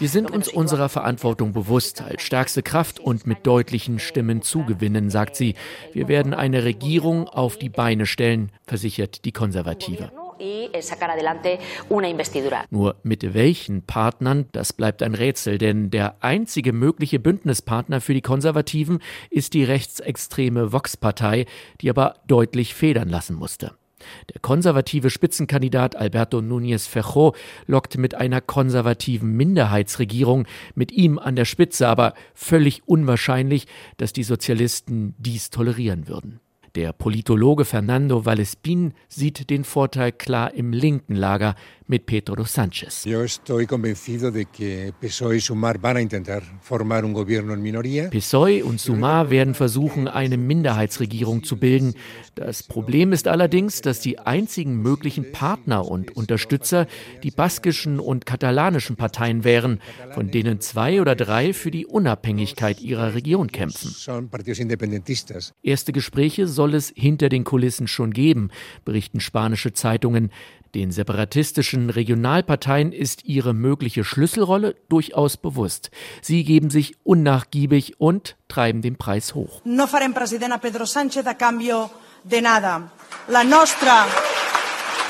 Wir 0.01 0.09
sind 0.09 0.31
uns 0.31 0.49
unserer 0.49 0.89
Verantwortung 0.89 1.53
bewusst, 1.53 2.03
als 2.03 2.23
stärkste 2.23 2.63
Kraft 2.63 3.01
und 3.01 3.27
mit 3.27 3.47
deutlichen 3.47 3.99
Stimmen 3.99 4.43
zu 4.43 4.65
gewinnen, 4.65 5.11
sagt 5.11 5.37
sie. 5.37 5.55
Wir 5.93 6.09
werden 6.09 6.35
eine 6.35 6.65
Regierung 6.65 7.29
auf 7.29 7.57
die 7.57 7.69
Beine 7.69 8.07
stellen, 8.07 8.53
versichert 8.67 9.25
die 9.25 9.33
Konservative. 9.33 10.11
Nur 12.71 12.97
mit 13.03 13.35
welchen 13.35 13.83
Partnern, 13.83 14.47
das 14.53 14.73
bleibt 14.73 15.03
ein 15.03 15.15
Rätsel, 15.15 15.59
denn 15.59 15.91
der 15.91 16.23
einzige 16.23 16.73
mögliche 16.73 17.19
Bündnispartner 17.19 18.01
für 18.01 18.15
die 18.15 18.23
Konservativen 18.23 19.01
ist 19.31 19.55
die 19.55 19.65
rechtsextreme 19.65 20.73
Vox-Partei, 20.73 21.47
die 21.81 21.91
aber 21.91 22.15
deutlich 22.27 22.75
federn 22.75 23.09
lassen 23.09 23.37
musste. 23.37 23.75
Der 24.33 24.41
konservative 24.41 25.11
Spitzenkandidat 25.11 25.97
Alberto 25.97 26.39
Núñez 26.39 26.89
Fejo 26.89 27.35
lockt 27.67 27.99
mit 27.99 28.15
einer 28.15 28.41
konservativen 28.41 29.33
Minderheitsregierung 29.37 30.47
mit 30.75 30.93
ihm 30.93 31.19
an 31.19 31.37
der 31.37 31.45
Spitze, 31.45 31.89
aber 31.89 32.15
völlig 32.35 32.83
unwahrscheinlich, 32.87 33.67
dass 33.99 34.13
die 34.13 34.25
Sozialisten 34.25 35.15
dies 35.19 35.51
tolerieren 35.51 36.09
würden. 36.09 36.41
Der 36.77 36.93
Politologe 36.93 37.65
Fernando 37.65 38.25
Vallespin 38.25 38.95
sieht 39.09 39.51
den 39.51 39.65
Vorteil 39.65 40.13
klar 40.13 40.55
im 40.55 40.73
linken 40.73 41.17
Lager 41.17 41.57
mit 41.91 42.07
Pedro 42.07 42.45
Sánchez. 42.45 43.05
PSOE 48.11 48.63
und 48.63 48.81
Sumar 48.81 49.31
werden 49.31 49.55
versuchen, 49.55 50.07
eine 50.07 50.37
Minderheitsregierung 50.37 51.43
zu 51.43 51.57
bilden. 51.57 51.95
Das 52.37 52.63
Problem 52.63 53.13
ist 53.13 53.27
allerdings, 53.27 53.81
dass 53.81 53.99
die 53.99 54.21
einzigen 54.21 54.81
möglichen 54.81 55.33
Partner 55.33 55.85
und 55.85 56.17
Unterstützer 56.17 56.87
die 57.25 57.33
baskischen 57.33 57.99
und 57.99 58.25
katalanischen 58.25 58.95
Parteien 58.95 59.43
wären, 59.43 59.81
von 60.15 60.31
denen 60.31 60.61
zwei 60.61 61.01
oder 61.01 61.17
drei 61.17 61.53
für 61.53 61.73
die 61.73 61.87
Unabhängigkeit 61.87 62.81
ihrer 62.81 63.15
Region 63.15 63.49
kämpfen. 63.49 63.93
Erste 65.63 65.93
Gespräche 65.93 66.47
soll 66.61 66.75
es 66.75 66.93
hinter 66.95 67.31
den 67.31 67.45
Kulissen 67.45 67.89
schon 67.89 68.13
geben, 68.13 68.51
berichten 68.85 69.21
spanische 69.21 69.73
Zeitungen. 69.73 70.31
Den 70.75 70.93
separatistischen 70.93 71.89
Regionalparteien 71.89 72.93
ist 72.93 73.25
ihre 73.25 73.55
mögliche 73.55 74.05
Schlüsselrolle 74.05 74.77
durchaus 74.91 75.39
bewusst. 75.39 75.91
Sie 76.21 76.45
geben 76.45 76.69
sich 76.69 76.97
unnachgiebig 77.03 77.99
und 77.99 78.37
treiben 78.49 78.83
den 78.83 78.97
Preis 78.97 79.35
hoch. 79.35 79.63
No 79.65 79.87
farem 79.87 80.13
president 80.13 80.53
a 80.53 80.59
Pedro 80.59 80.85
Sánchez 80.85 81.27
a 81.27 81.33
cambio 81.33 81.91
de 82.25 82.43
nada. 82.43 82.91
La 83.29 83.43
nostra 83.43 84.07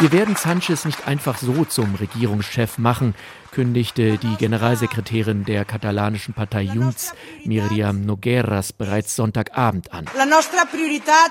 wir 0.00 0.12
werden 0.12 0.35
Sanchez 0.35 0.87
nicht 0.87 1.07
einfach 1.07 1.37
so 1.37 1.66
zum 1.66 1.95
Regierungschef 1.95 2.78
machen, 2.78 3.14
kündigte 3.50 4.19
die 4.19 4.37
Generalsekretärin 4.37 5.45
der 5.45 5.64
katalanischen 5.64 6.35
Partei 6.35 6.62
Junts, 6.62 7.14
Miriam 7.45 8.04
Nogueras, 8.04 8.73
bereits 8.73 9.16
Sonntagabend 9.16 9.92
an. 9.92 10.07
La 10.16 10.26
nostra 10.26 10.64
priorità 10.64 11.30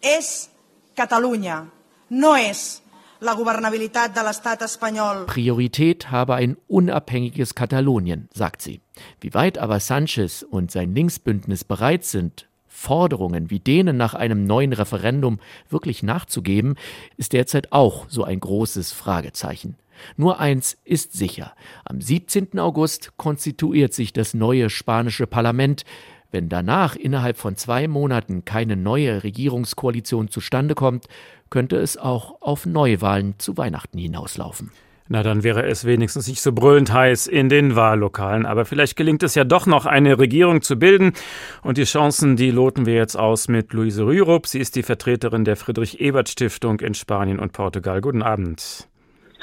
es 0.00 0.50
Catalunya, 0.96 1.66
no 2.08 2.36
es 2.36 2.82
la 3.20 3.34
governabilitat 3.34 4.14
de 4.16 4.22
l'estat 4.24 4.62
espanyol. 4.62 5.26
Priorität 5.26 6.10
habe 6.10 6.34
ein 6.34 6.56
unabhängiges 6.68 7.54
Katalonien, 7.54 8.28
sagt 8.34 8.62
sie. 8.62 8.80
Wie 9.20 9.34
weit 9.34 9.58
aber 9.58 9.80
Sanchez 9.80 10.42
und 10.42 10.70
sein 10.70 10.94
Linksbündnis 10.94 11.64
bereit 11.64 12.04
sind, 12.04 12.49
Forderungen 12.80 13.50
wie 13.50 13.60
denen 13.60 13.98
nach 13.98 14.14
einem 14.14 14.46
neuen 14.46 14.72
Referendum 14.72 15.38
wirklich 15.68 16.02
nachzugeben, 16.02 16.76
ist 17.18 17.34
derzeit 17.34 17.72
auch 17.72 18.06
so 18.08 18.24
ein 18.24 18.40
großes 18.40 18.92
Fragezeichen. 18.92 19.76
Nur 20.16 20.40
eins 20.40 20.78
ist 20.86 21.12
sicher. 21.12 21.52
Am 21.84 22.00
17. 22.00 22.58
August 22.58 23.18
konstituiert 23.18 23.92
sich 23.92 24.14
das 24.14 24.32
neue 24.32 24.70
spanische 24.70 25.26
Parlament. 25.26 25.82
Wenn 26.30 26.48
danach 26.48 26.96
innerhalb 26.96 27.36
von 27.36 27.54
zwei 27.54 27.86
Monaten 27.86 28.46
keine 28.46 28.76
neue 28.76 29.24
Regierungskoalition 29.24 30.30
zustande 30.30 30.74
kommt, 30.74 31.04
könnte 31.50 31.76
es 31.76 31.98
auch 31.98 32.40
auf 32.40 32.64
Neuwahlen 32.64 33.34
zu 33.36 33.58
Weihnachten 33.58 33.98
hinauslaufen. 33.98 34.70
Na, 35.12 35.24
dann 35.24 35.42
wäre 35.42 35.66
es 35.66 35.84
wenigstens 35.84 36.28
nicht 36.28 36.40
so 36.40 36.52
brüllend 36.52 36.92
heiß 36.92 37.26
in 37.26 37.48
den 37.48 37.74
Wahllokalen. 37.74 38.46
Aber 38.46 38.64
vielleicht 38.64 38.94
gelingt 38.94 39.24
es 39.24 39.34
ja 39.34 39.42
doch 39.42 39.66
noch, 39.66 39.84
eine 39.84 40.20
Regierung 40.20 40.62
zu 40.62 40.78
bilden. 40.78 41.14
Und 41.62 41.78
die 41.78 41.84
Chancen, 41.84 42.36
die 42.36 42.52
loten 42.52 42.86
wir 42.86 42.94
jetzt 42.94 43.16
aus 43.16 43.48
mit 43.48 43.72
Luise 43.72 44.06
Rürup. 44.06 44.46
Sie 44.46 44.60
ist 44.60 44.76
die 44.76 44.84
Vertreterin 44.84 45.44
der 45.44 45.56
Friedrich-Ebert-Stiftung 45.56 46.78
in 46.78 46.94
Spanien 46.94 47.40
und 47.40 47.52
Portugal. 47.52 48.00
Guten 48.00 48.22
Abend. 48.22 48.89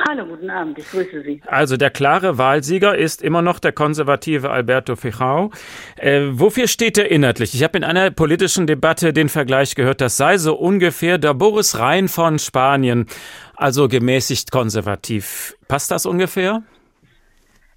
Hallo, 0.05 0.25
guten 0.25 0.49
Abend, 0.49 0.77
ich 0.77 0.89
grüße 0.89 1.21
Sie. 1.23 1.41
Also 1.47 1.75
der 1.75 1.89
klare 1.89 2.37
Wahlsieger 2.37 2.95
ist 2.97 3.23
immer 3.23 3.41
noch 3.41 3.59
der 3.59 3.71
konservative 3.71 4.51
Alberto 4.51 4.95
Feijóo. 4.95 5.51
Äh, 5.95 6.27
wofür 6.31 6.67
steht 6.67 6.97
er 6.97 7.09
inhaltlich? 7.09 7.55
Ich 7.55 7.63
habe 7.63 7.77
in 7.77 7.83
einer 7.83 8.11
politischen 8.11 8.67
Debatte 8.67 9.11
den 9.11 9.29
Vergleich 9.29 9.75
gehört, 9.75 10.01
das 10.01 10.17
sei 10.17 10.37
so 10.37 10.55
ungefähr 10.55 11.17
der 11.17 11.33
Boris 11.33 11.79
Rhein 11.79 12.07
von 12.07 12.37
Spanien, 12.37 13.07
also 13.55 13.87
gemäßigt 13.87 14.51
konservativ. 14.51 15.55
Passt 15.67 15.89
das 15.89 16.05
ungefähr? 16.05 16.61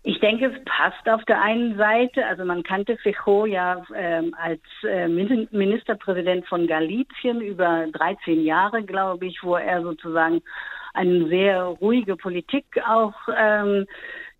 Ich 0.02 0.18
denke, 0.20 0.46
es 0.46 0.64
passt 0.64 1.08
auf 1.08 1.22
der 1.26 1.42
einen 1.42 1.76
Seite. 1.76 2.24
Also 2.26 2.44
man 2.44 2.62
kannte 2.62 2.96
Fejo 2.98 3.44
ja 3.44 3.82
ähm, 3.94 4.34
als 4.40 4.62
äh, 4.82 5.08
Ministerpräsident 5.08 6.46
von 6.46 6.66
Galizien 6.66 7.40
über 7.42 7.86
13 7.92 8.42
Jahre, 8.42 8.82
glaube 8.82 9.26
ich, 9.26 9.42
wo 9.42 9.56
er 9.56 9.82
sozusagen 9.82 10.40
eine 10.94 11.28
sehr 11.28 11.62
ruhige 11.62 12.16
Politik 12.16 12.64
auch 12.86 13.14
ähm, 13.36 13.86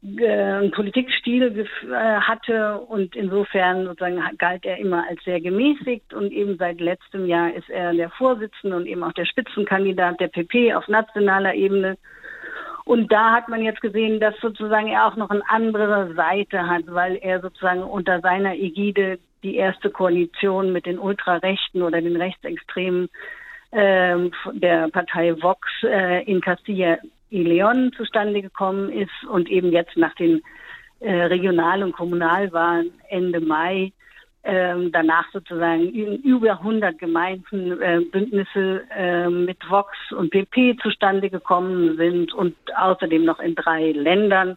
äh, 0.03 0.69
Politikstil 0.71 1.67
äh, 1.85 1.95
hatte 1.95 2.79
und 2.79 3.15
insofern 3.15 3.85
sozusagen 3.85 4.23
galt 4.39 4.65
er 4.65 4.79
immer 4.79 5.07
als 5.07 5.23
sehr 5.25 5.41
gemäßigt 5.41 6.15
und 6.15 6.33
eben 6.33 6.57
seit 6.57 6.81
letztem 6.81 7.27
Jahr 7.27 7.53
ist 7.53 7.69
er 7.69 7.93
der 7.93 8.09
Vorsitzende 8.11 8.77
und 8.77 8.87
eben 8.87 9.03
auch 9.05 9.13
der 9.13 9.27
Spitzenkandidat 9.27 10.19
der 10.21 10.29
PP 10.29 10.75
auf 10.75 10.89
nationaler 10.89 11.55
Ebene. 11.55 11.99
Und 12.87 13.13
da 13.13 13.33
hat 13.33 13.49
man 13.49 13.63
jetzt 13.63 13.83
gesehen, 13.83 14.21
dass 14.21 14.35
sozusagen 14.41 14.89
er 14.89 15.07
auch 15.07 15.17
noch 15.17 15.29
eine 15.29 15.49
andere 15.49 16.15
Seite 16.15 16.67
hat, 16.67 16.85
weil 16.87 17.17
er 17.17 17.41
sozusagen 17.41 17.83
unter 17.83 18.21
seiner 18.21 18.55
Ägide 18.55 19.19
die 19.43 19.57
erste 19.57 19.91
Koalition 19.91 20.73
mit 20.73 20.87
den 20.87 20.99
Ultrarechten 20.99 21.83
oder 21.83 22.01
den 22.01 22.17
Rechtsextremen 22.17 23.09
der 23.73 24.89
Partei 24.89 25.35
Vox 25.41 25.69
äh, 25.85 26.25
in 26.25 26.41
Castilla 26.41 26.99
y 27.31 27.45
León 27.45 27.93
zustande 27.97 28.43
gekommen 28.43 28.91
ist 28.91 29.25
und 29.29 29.49
eben 29.49 29.71
jetzt 29.71 29.97
nach 29.97 30.15
den 30.17 30.43
äh, 31.01 31.25
Regional- 31.25 31.83
und 31.83 31.93
Kommunalwahlen 31.93 32.91
Ende 33.09 33.41
Mai 33.41 33.93
ähm, 34.43 34.91
danach 34.91 35.31
sozusagen 35.33 35.91
über 35.91 36.53
100 36.53 36.99
Gemeinden 36.99 37.81
äh, 37.81 38.01
Bündnisse 38.01 38.83
äh, 38.97 39.29
mit 39.29 39.59
Vox 39.69 39.91
und 40.13 40.31
PP 40.31 40.79
zustande 40.83 41.29
gekommen 41.29 41.97
sind 41.97 42.33
und 42.33 42.57
außerdem 42.75 43.25
noch 43.25 43.39
in 43.39 43.55
drei 43.55 43.93
Ländern. 43.93 44.57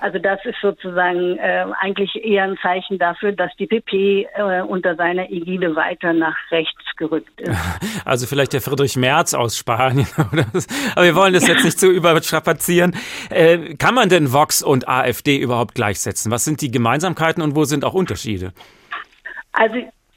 Also 0.00 0.18
das 0.18 0.44
ist 0.44 0.56
sozusagen 0.60 1.38
äh, 1.38 1.66
eigentlich 1.80 2.14
eher 2.24 2.44
ein 2.44 2.56
Zeichen 2.62 2.98
dafür, 2.98 3.32
dass 3.32 3.50
die 3.58 3.66
PP 3.66 4.28
äh, 4.34 4.62
unter 4.62 4.94
seiner 4.96 5.30
Ägide 5.30 5.74
weiter 5.74 6.12
nach 6.12 6.36
rechts 6.50 6.84
gerückt 6.96 7.40
ist. 7.40 7.56
Also 8.04 8.26
vielleicht 8.26 8.52
der 8.52 8.60
Friedrich 8.60 8.96
Merz 8.96 9.34
aus 9.34 9.58
Spanien. 9.58 10.06
Aber 10.94 11.04
wir 11.04 11.16
wollen 11.16 11.34
das 11.34 11.48
jetzt 11.48 11.64
nicht 11.64 11.78
zu 11.78 11.90
überstrapazieren. 11.90 12.94
Äh, 13.30 13.74
kann 13.74 13.94
man 13.94 14.08
denn 14.08 14.32
Vox 14.32 14.62
und 14.62 14.88
AfD 14.88 15.36
überhaupt 15.38 15.74
gleichsetzen? 15.74 16.30
Was 16.30 16.44
sind 16.44 16.60
die 16.60 16.70
Gemeinsamkeiten 16.70 17.42
und 17.42 17.56
wo 17.56 17.64
sind 17.64 17.84
auch 17.84 17.94
Unterschiede? 17.94 18.52
Also 19.52 19.76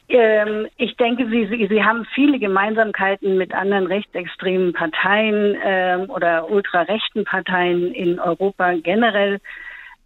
ähm, 0.09 0.67
ich 0.77 0.97
denke, 0.97 1.27
sie, 1.29 1.47
sie, 1.47 1.67
sie 1.67 1.83
haben 1.83 2.05
viele 2.15 2.39
Gemeinsamkeiten 2.39 3.37
mit 3.37 3.53
anderen 3.53 3.85
rechtsextremen 3.85 4.73
Parteien 4.73 5.55
ähm, 5.63 6.09
oder 6.09 6.49
ultrarechten 6.49 7.25
Parteien 7.25 7.93
in 7.93 8.19
Europa 8.19 8.73
generell. 8.73 9.39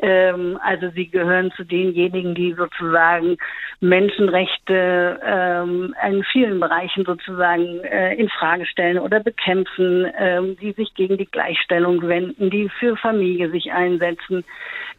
Ähm, 0.04 0.60
also 0.62 0.90
sie 0.90 1.08
gehören 1.08 1.54
zu 1.56 1.64
denjenigen, 1.64 2.36
die 2.36 2.54
sozusagen 2.54 3.38
Menschenrechte 3.80 5.18
ähm, 5.26 5.96
in 6.06 6.24
vielen 6.26 6.60
Bereichen 6.60 7.06
sozusagen 7.06 7.80
äh, 7.86 8.14
in 8.16 8.28
Frage 8.28 8.66
stellen 8.66 9.00
oder 9.00 9.22
bekämpfen, 9.22 10.06
ähm, 10.20 10.58
die 10.60 10.74
sich 10.74 10.94
gegen 10.96 11.18
die 11.18 11.26
Gleichstellung 11.26 12.06
wenden, 12.06 12.50
die 12.50 12.68
für 12.80 12.98
Familie 12.98 13.50
sich 13.50 13.72
einsetzen, 13.72 14.44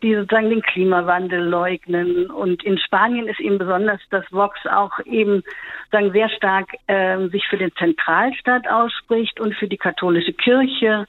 die 0.02 0.14
sozusagen 0.14 0.50
den 0.50 0.62
Klimawandel 0.62 1.40
leugnen. 1.40 2.30
Und 2.30 2.62
in 2.64 2.78
Spanien 2.78 3.28
ist 3.28 3.40
eben 3.40 3.58
besonders, 3.58 4.00
dass 4.10 4.24
Vox 4.30 4.58
auch 4.66 4.98
eben 5.04 5.42
sagen 5.90 6.12
sehr 6.12 6.28
stark 6.30 6.68
äh, 6.86 7.28
sich 7.28 7.46
für 7.48 7.58
den 7.58 7.72
Zentralstaat 7.76 8.68
ausspricht 8.68 9.40
und 9.40 9.54
für 9.54 9.68
die 9.68 9.78
katholische 9.78 10.32
Kirche 10.32 11.06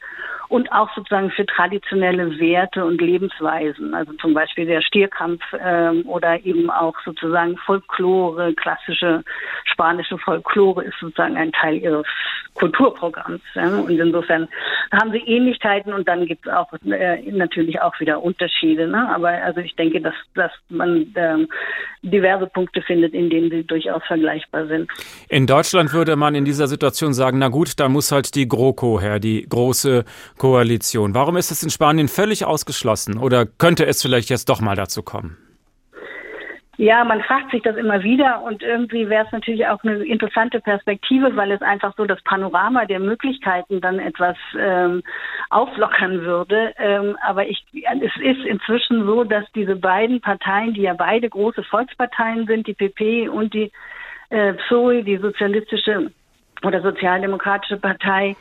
und 0.47 0.71
auch 0.71 0.93
sozusagen 0.95 1.31
für 1.31 1.45
traditionelle 1.45 2.39
Werte 2.39 2.85
und 2.85 3.01
Lebensweisen, 3.01 3.93
also 3.93 4.13
zum 4.13 4.33
Beispiel 4.33 4.65
der 4.65 4.81
Stierkampf 4.81 5.41
ähm, 5.59 6.03
oder 6.07 6.43
eben 6.45 6.69
auch 6.69 6.95
sozusagen 7.03 7.57
Folklore, 7.57 8.53
klassische 8.53 9.23
spanische 9.65 10.17
Folklore 10.17 10.83
ist 10.83 10.99
sozusagen 10.99 11.35
ein 11.35 11.51
Teil 11.51 11.77
ihres 11.77 12.05
Kulturprogramms. 12.53 13.41
Ja? 13.53 13.67
Und 13.79 13.99
insofern 13.99 14.47
haben 14.91 15.11
sie 15.11 15.19
Ähnlichkeiten 15.19 15.93
und 15.93 16.07
dann 16.07 16.25
gibt 16.25 16.45
es 16.45 16.53
auch 16.53 16.71
äh, 16.85 17.21
natürlich 17.31 17.81
auch 17.81 17.99
wieder 17.99 18.21
Unterschiede. 18.21 18.74
Ne? 18.75 19.09
Aber 19.09 19.29
also 19.29 19.59
ich 19.61 19.75
denke, 19.75 20.01
dass, 20.01 20.13
dass 20.33 20.51
man 20.69 21.07
ähm, 21.15 21.47
diverse 22.01 22.47
Punkte 22.47 22.81
findet, 22.81 23.13
in 23.13 23.29
denen 23.29 23.49
sie 23.49 23.63
durchaus 23.63 24.03
vergleichbar 24.07 24.67
sind. 24.67 24.89
In 25.29 25.47
Deutschland 25.47 25.93
würde 25.93 26.15
man 26.15 26.35
in 26.35 26.45
dieser 26.45 26.67
Situation 26.67 27.13
sagen, 27.13 27.39
na 27.39 27.49
gut, 27.49 27.79
da 27.79 27.89
muss 27.89 28.11
halt 28.11 28.35
die 28.35 28.47
GroKo 28.47 28.99
her, 28.99 29.19
die 29.19 29.45
große 29.47 30.05
Koalition. 30.37 31.13
Warum 31.15 31.37
ist 31.37 31.51
es 31.51 31.63
in 31.63 31.69
Spanien 31.69 32.07
völlig 32.07 32.45
ausgeschlossen 32.45 33.17
oder 33.17 33.45
könnte 33.45 33.85
es 33.85 34.01
vielleicht 34.01 34.29
jetzt 34.29 34.49
doch 34.49 34.61
mal 34.61 34.75
dazu 34.75 35.03
kommen? 35.03 35.37
Ja, 36.77 37.05
man 37.05 37.21
fragt 37.21 37.51
sich 37.51 37.61
das 37.61 37.77
immer 37.77 38.03
wieder 38.03 38.41
und 38.43 38.61
irgendwie 38.61 39.07
wäre 39.09 39.25
es 39.25 39.31
natürlich 39.31 39.65
auch 39.67 39.81
eine 39.83 40.03
interessante 40.03 40.59
Perspektive, 40.59 41.35
weil 41.35 41.51
es 41.51 41.61
einfach 41.61 41.95
so 41.95 42.05
das 42.05 42.21
Panorama 42.23 42.85
der 42.85 42.99
Möglichkeiten 42.99 43.79
dann 43.79 43.99
etwas 43.99 44.35
ähm, 44.59 45.01
auflockern 45.49 46.21
würde. 46.21 46.73
Ähm, 46.77 47.17
aber 47.25 47.47
ich, 47.47 47.63
es 47.73 48.11
ist 48.21 48.45
inzwischen 48.45 49.05
so, 49.05 49.23
dass 49.23 49.45
diese 49.53 49.77
beiden 49.77 50.19
Parteien, 50.19 50.73
die 50.73 50.81
ja 50.81 50.93
beide 50.93 51.29
große 51.29 51.63
Volksparteien 51.63 52.45
sind, 52.45 52.67
die 52.67 52.73
PP 52.73 53.29
und 53.29 53.53
die 53.53 53.71
äh, 54.29 54.53
PSOE, 54.53 55.03
die 55.03 55.17
sozialistische 55.17 56.11
oder 56.63 56.81
sozialdemokratische 56.81 57.77
Partei, 57.77 58.35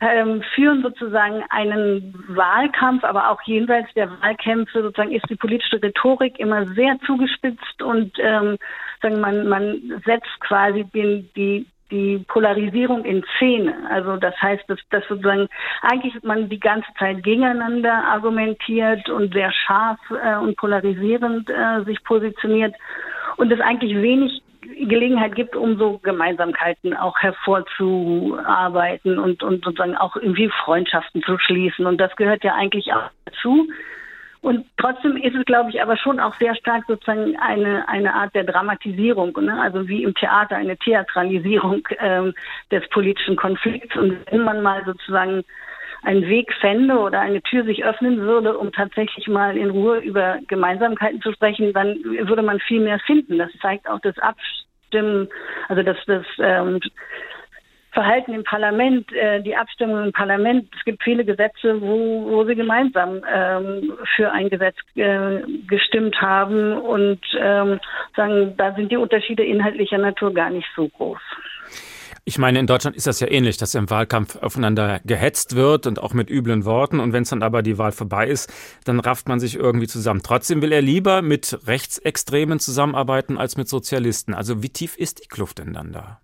ähm, 0.00 0.42
führen 0.54 0.82
sozusagen 0.82 1.42
einen 1.50 2.14
Wahlkampf, 2.28 3.04
aber 3.04 3.30
auch 3.30 3.42
jenseits 3.42 3.92
der 3.94 4.10
Wahlkämpfe 4.20 4.82
sozusagen 4.82 5.12
ist 5.12 5.28
die 5.28 5.36
politische 5.36 5.82
Rhetorik 5.82 6.38
immer 6.38 6.66
sehr 6.68 6.98
zugespitzt 7.06 7.82
und 7.82 8.12
ähm, 8.18 8.58
sagen 9.02 9.20
man 9.20 9.48
man 9.48 10.02
setzt 10.04 10.40
quasi 10.40 10.84
den 10.84 11.28
die 11.36 11.66
die 11.90 12.22
Polarisierung 12.28 13.04
in 13.04 13.24
Szene. 13.36 13.74
Also 13.90 14.16
das 14.16 14.34
heißt, 14.42 14.64
dass, 14.68 14.78
dass 14.90 15.02
sozusagen 15.08 15.48
eigentlich 15.82 16.22
man 16.22 16.48
die 16.48 16.60
ganze 16.60 16.88
Zeit 16.98 17.22
gegeneinander 17.22 18.04
argumentiert 18.04 19.08
und 19.08 19.32
sehr 19.32 19.50
scharf 19.52 19.98
äh, 20.10 20.36
und 20.36 20.56
polarisierend 20.56 21.48
äh, 21.48 21.84
sich 21.84 22.02
positioniert 22.04 22.74
und 23.36 23.50
es 23.52 23.60
eigentlich 23.60 23.94
wenig 23.94 24.42
Gelegenheit 24.60 25.34
gibt, 25.34 25.56
um 25.56 25.78
so 25.78 25.98
Gemeinsamkeiten 25.98 26.94
auch 26.94 27.18
hervorzuarbeiten 27.18 29.18
und, 29.18 29.42
und 29.42 29.64
sozusagen 29.64 29.96
auch 29.96 30.16
irgendwie 30.16 30.50
Freundschaften 30.64 31.22
zu 31.22 31.38
schließen. 31.38 31.86
Und 31.86 31.98
das 31.98 32.14
gehört 32.16 32.44
ja 32.44 32.54
eigentlich 32.54 32.92
auch 32.92 33.10
dazu. 33.24 33.68
Und 34.40 34.66
trotzdem 34.76 35.16
ist 35.16 35.34
es, 35.34 35.44
glaube 35.46 35.70
ich, 35.70 35.82
aber 35.82 35.96
schon 35.96 36.20
auch 36.20 36.34
sehr 36.36 36.54
stark 36.54 36.84
sozusagen 36.86 37.36
eine, 37.38 37.88
eine 37.88 38.14
Art 38.14 38.34
der 38.34 38.44
Dramatisierung, 38.44 39.32
ne? 39.40 39.60
also 39.60 39.88
wie 39.88 40.04
im 40.04 40.14
Theater 40.14 40.56
eine 40.56 40.76
Theatralisierung 40.76 41.88
ähm, 41.98 42.34
des 42.70 42.88
politischen 42.90 43.36
Konflikts. 43.36 43.96
Und 43.96 44.18
wenn 44.30 44.42
man 44.42 44.62
mal 44.62 44.84
sozusagen 44.84 45.44
einen 46.02 46.28
Weg 46.28 46.52
fände 46.60 46.98
oder 46.98 47.20
eine 47.20 47.42
Tür 47.42 47.64
sich 47.64 47.84
öffnen 47.84 48.20
würde, 48.20 48.56
um 48.56 48.72
tatsächlich 48.72 49.26
mal 49.28 49.56
in 49.56 49.70
Ruhe 49.70 49.98
über 49.98 50.38
Gemeinsamkeiten 50.46 51.20
zu 51.20 51.32
sprechen, 51.32 51.72
dann 51.72 51.96
würde 52.04 52.42
man 52.42 52.60
viel 52.60 52.80
mehr 52.80 52.98
finden. 53.00 53.38
Das 53.38 53.50
zeigt 53.60 53.88
auch 53.88 54.00
das 54.00 54.18
Abstimmen, 54.18 55.28
also 55.68 55.82
das, 55.82 55.96
das 56.06 56.24
ähm, 56.38 56.80
Verhalten 57.92 58.32
im 58.32 58.44
Parlament, 58.44 59.12
äh, 59.12 59.42
die 59.42 59.56
Abstimmung 59.56 60.04
im 60.04 60.12
Parlament. 60.12 60.68
Es 60.76 60.84
gibt 60.84 61.02
viele 61.02 61.24
Gesetze, 61.24 61.80
wo, 61.80 62.30
wo 62.30 62.44
sie 62.44 62.54
gemeinsam 62.54 63.22
ähm, 63.28 63.92
für 64.14 64.30
ein 64.30 64.50
Gesetz 64.50 64.76
äh, 64.94 65.40
gestimmt 65.66 66.20
haben 66.20 66.74
und 66.74 67.20
ähm, 67.38 67.80
sagen, 68.14 68.54
da 68.56 68.74
sind 68.74 68.92
die 68.92 68.96
Unterschiede 68.96 69.44
inhaltlicher 69.44 69.98
Natur 69.98 70.32
gar 70.32 70.50
nicht 70.50 70.68
so 70.76 70.88
groß. 70.88 71.18
Ich 72.28 72.36
meine, 72.36 72.58
in 72.58 72.66
Deutschland 72.66 72.94
ist 72.94 73.06
das 73.06 73.20
ja 73.20 73.30
ähnlich, 73.30 73.56
dass 73.56 73.74
im 73.74 73.88
Wahlkampf 73.88 74.36
aufeinander 74.42 75.00
gehetzt 75.06 75.56
wird 75.56 75.86
und 75.86 75.98
auch 75.98 76.12
mit 76.12 76.28
üblen 76.28 76.66
Worten. 76.66 77.00
Und 77.00 77.14
wenn 77.14 77.22
es 77.22 77.30
dann 77.30 77.42
aber 77.42 77.62
die 77.62 77.78
Wahl 77.78 77.90
vorbei 77.90 78.26
ist, 78.26 78.52
dann 78.84 79.00
rafft 79.00 79.28
man 79.28 79.40
sich 79.40 79.56
irgendwie 79.56 79.86
zusammen. 79.86 80.20
Trotzdem 80.22 80.60
will 80.60 80.70
er 80.70 80.82
lieber 80.82 81.22
mit 81.22 81.58
Rechtsextremen 81.66 82.60
zusammenarbeiten 82.60 83.38
als 83.38 83.56
mit 83.56 83.66
Sozialisten. 83.66 84.34
Also 84.34 84.62
wie 84.62 84.68
tief 84.68 84.94
ist 84.98 85.24
die 85.24 85.28
Kluft 85.28 85.58
denn 85.58 85.72
dann 85.72 85.92
da? 85.92 86.20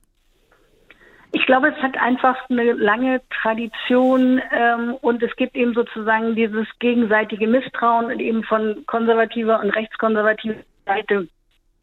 Ich 1.33 1.47
glaube, 1.47 1.69
es 1.69 1.83
hat 1.83 1.97
einfach 1.97 2.37
eine 2.51 2.75
lange 2.75 3.23
Tradition 3.41 4.43
ähm, 4.53 4.97
und 5.01 5.23
es 5.23 5.35
gibt 5.37 5.57
eben 5.57 5.73
sozusagen 5.73 6.35
dieses 6.35 6.67
gegenseitige 6.81 7.47
Misstrauen 7.47 8.13
und 8.13 8.21
eben 8.21 8.45
von 8.45 8.85
konservativer 8.87 9.59
und 9.59 9.71
rechtskonservativer 9.71 10.57
Seite 10.85 11.29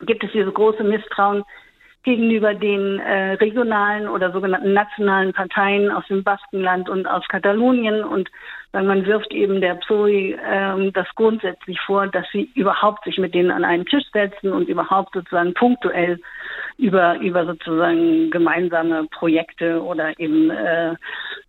gibt 0.05 0.23
es 0.23 0.31
dieses 0.31 0.53
große 0.53 0.84
Misstrauen 0.84 1.43
gegenüber 2.03 2.53
den 2.53 2.99
äh, 2.99 3.33
regionalen 3.33 4.07
oder 4.07 4.31
sogenannten 4.31 4.73
nationalen 4.73 5.33
Parteien 5.33 5.91
aus 5.91 6.05
dem 6.07 6.23
Baskenland 6.23 6.89
und 6.89 7.07
aus 7.07 7.27
Katalonien 7.27 8.03
und 8.03 8.29
sagen, 8.71 8.87
man 8.87 9.05
wirft 9.05 9.31
eben 9.33 9.61
der 9.61 9.75
PSOE 9.75 10.35
ähm, 10.43 10.93
das 10.93 11.07
grundsätzlich 11.15 11.79
vor, 11.81 12.07
dass 12.07 12.25
sie 12.31 12.49
überhaupt 12.55 13.03
sich 13.03 13.17
mit 13.17 13.35
denen 13.35 13.51
an 13.51 13.63
einen 13.63 13.85
Tisch 13.85 14.05
setzen 14.13 14.51
und 14.51 14.67
überhaupt 14.67 15.13
sozusagen 15.13 15.53
punktuell 15.53 16.19
über 16.77 17.19
über 17.19 17.45
sozusagen 17.45 18.31
gemeinsame 18.31 19.05
Projekte 19.11 19.81
oder 19.83 20.17
eben 20.19 20.49
äh, 20.49 20.95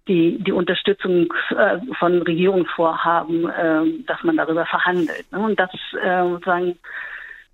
die 0.09 0.39
die 0.39 0.53
Unterstützung 0.53 1.33
äh, 1.57 1.79
von 1.99 2.21
Regierungsvorhaben, 2.23 3.49
äh, 3.49 4.05
dass 4.07 4.23
man 4.23 4.37
darüber 4.37 4.67
verhandelt. 4.67 5.25
Ne? 5.33 5.39
Und 5.39 5.59
das 5.59 5.71
äh, 6.03 6.23
sozusagen 6.25 6.77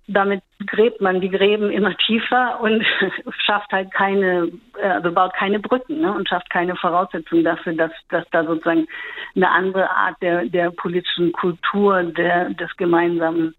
damit 0.09 0.41
gräbt 0.65 1.01
man 1.01 1.21
die 1.21 1.29
Gräben 1.29 1.71
immer 1.71 1.95
tiefer 1.95 2.59
und 2.61 2.83
schafft 3.45 3.71
halt 3.71 3.91
keine, 3.93 4.51
äh, 4.81 4.87
also 4.87 5.11
baut 5.11 5.33
keine 5.33 5.59
Brücken 5.59 6.01
ne, 6.01 6.13
und 6.13 6.27
schafft 6.27 6.49
keine 6.49 6.75
Voraussetzungen 6.75 7.43
dafür, 7.43 7.73
dass, 7.73 7.91
dass 8.09 8.25
da 8.31 8.43
sozusagen 8.43 8.87
eine 9.35 9.49
andere 9.49 9.89
Art 9.89 10.15
der, 10.21 10.45
der 10.45 10.71
politischen 10.71 11.31
Kultur, 11.31 12.03
der, 12.03 12.49
des 12.49 12.75
gemeinsamen 12.77 13.55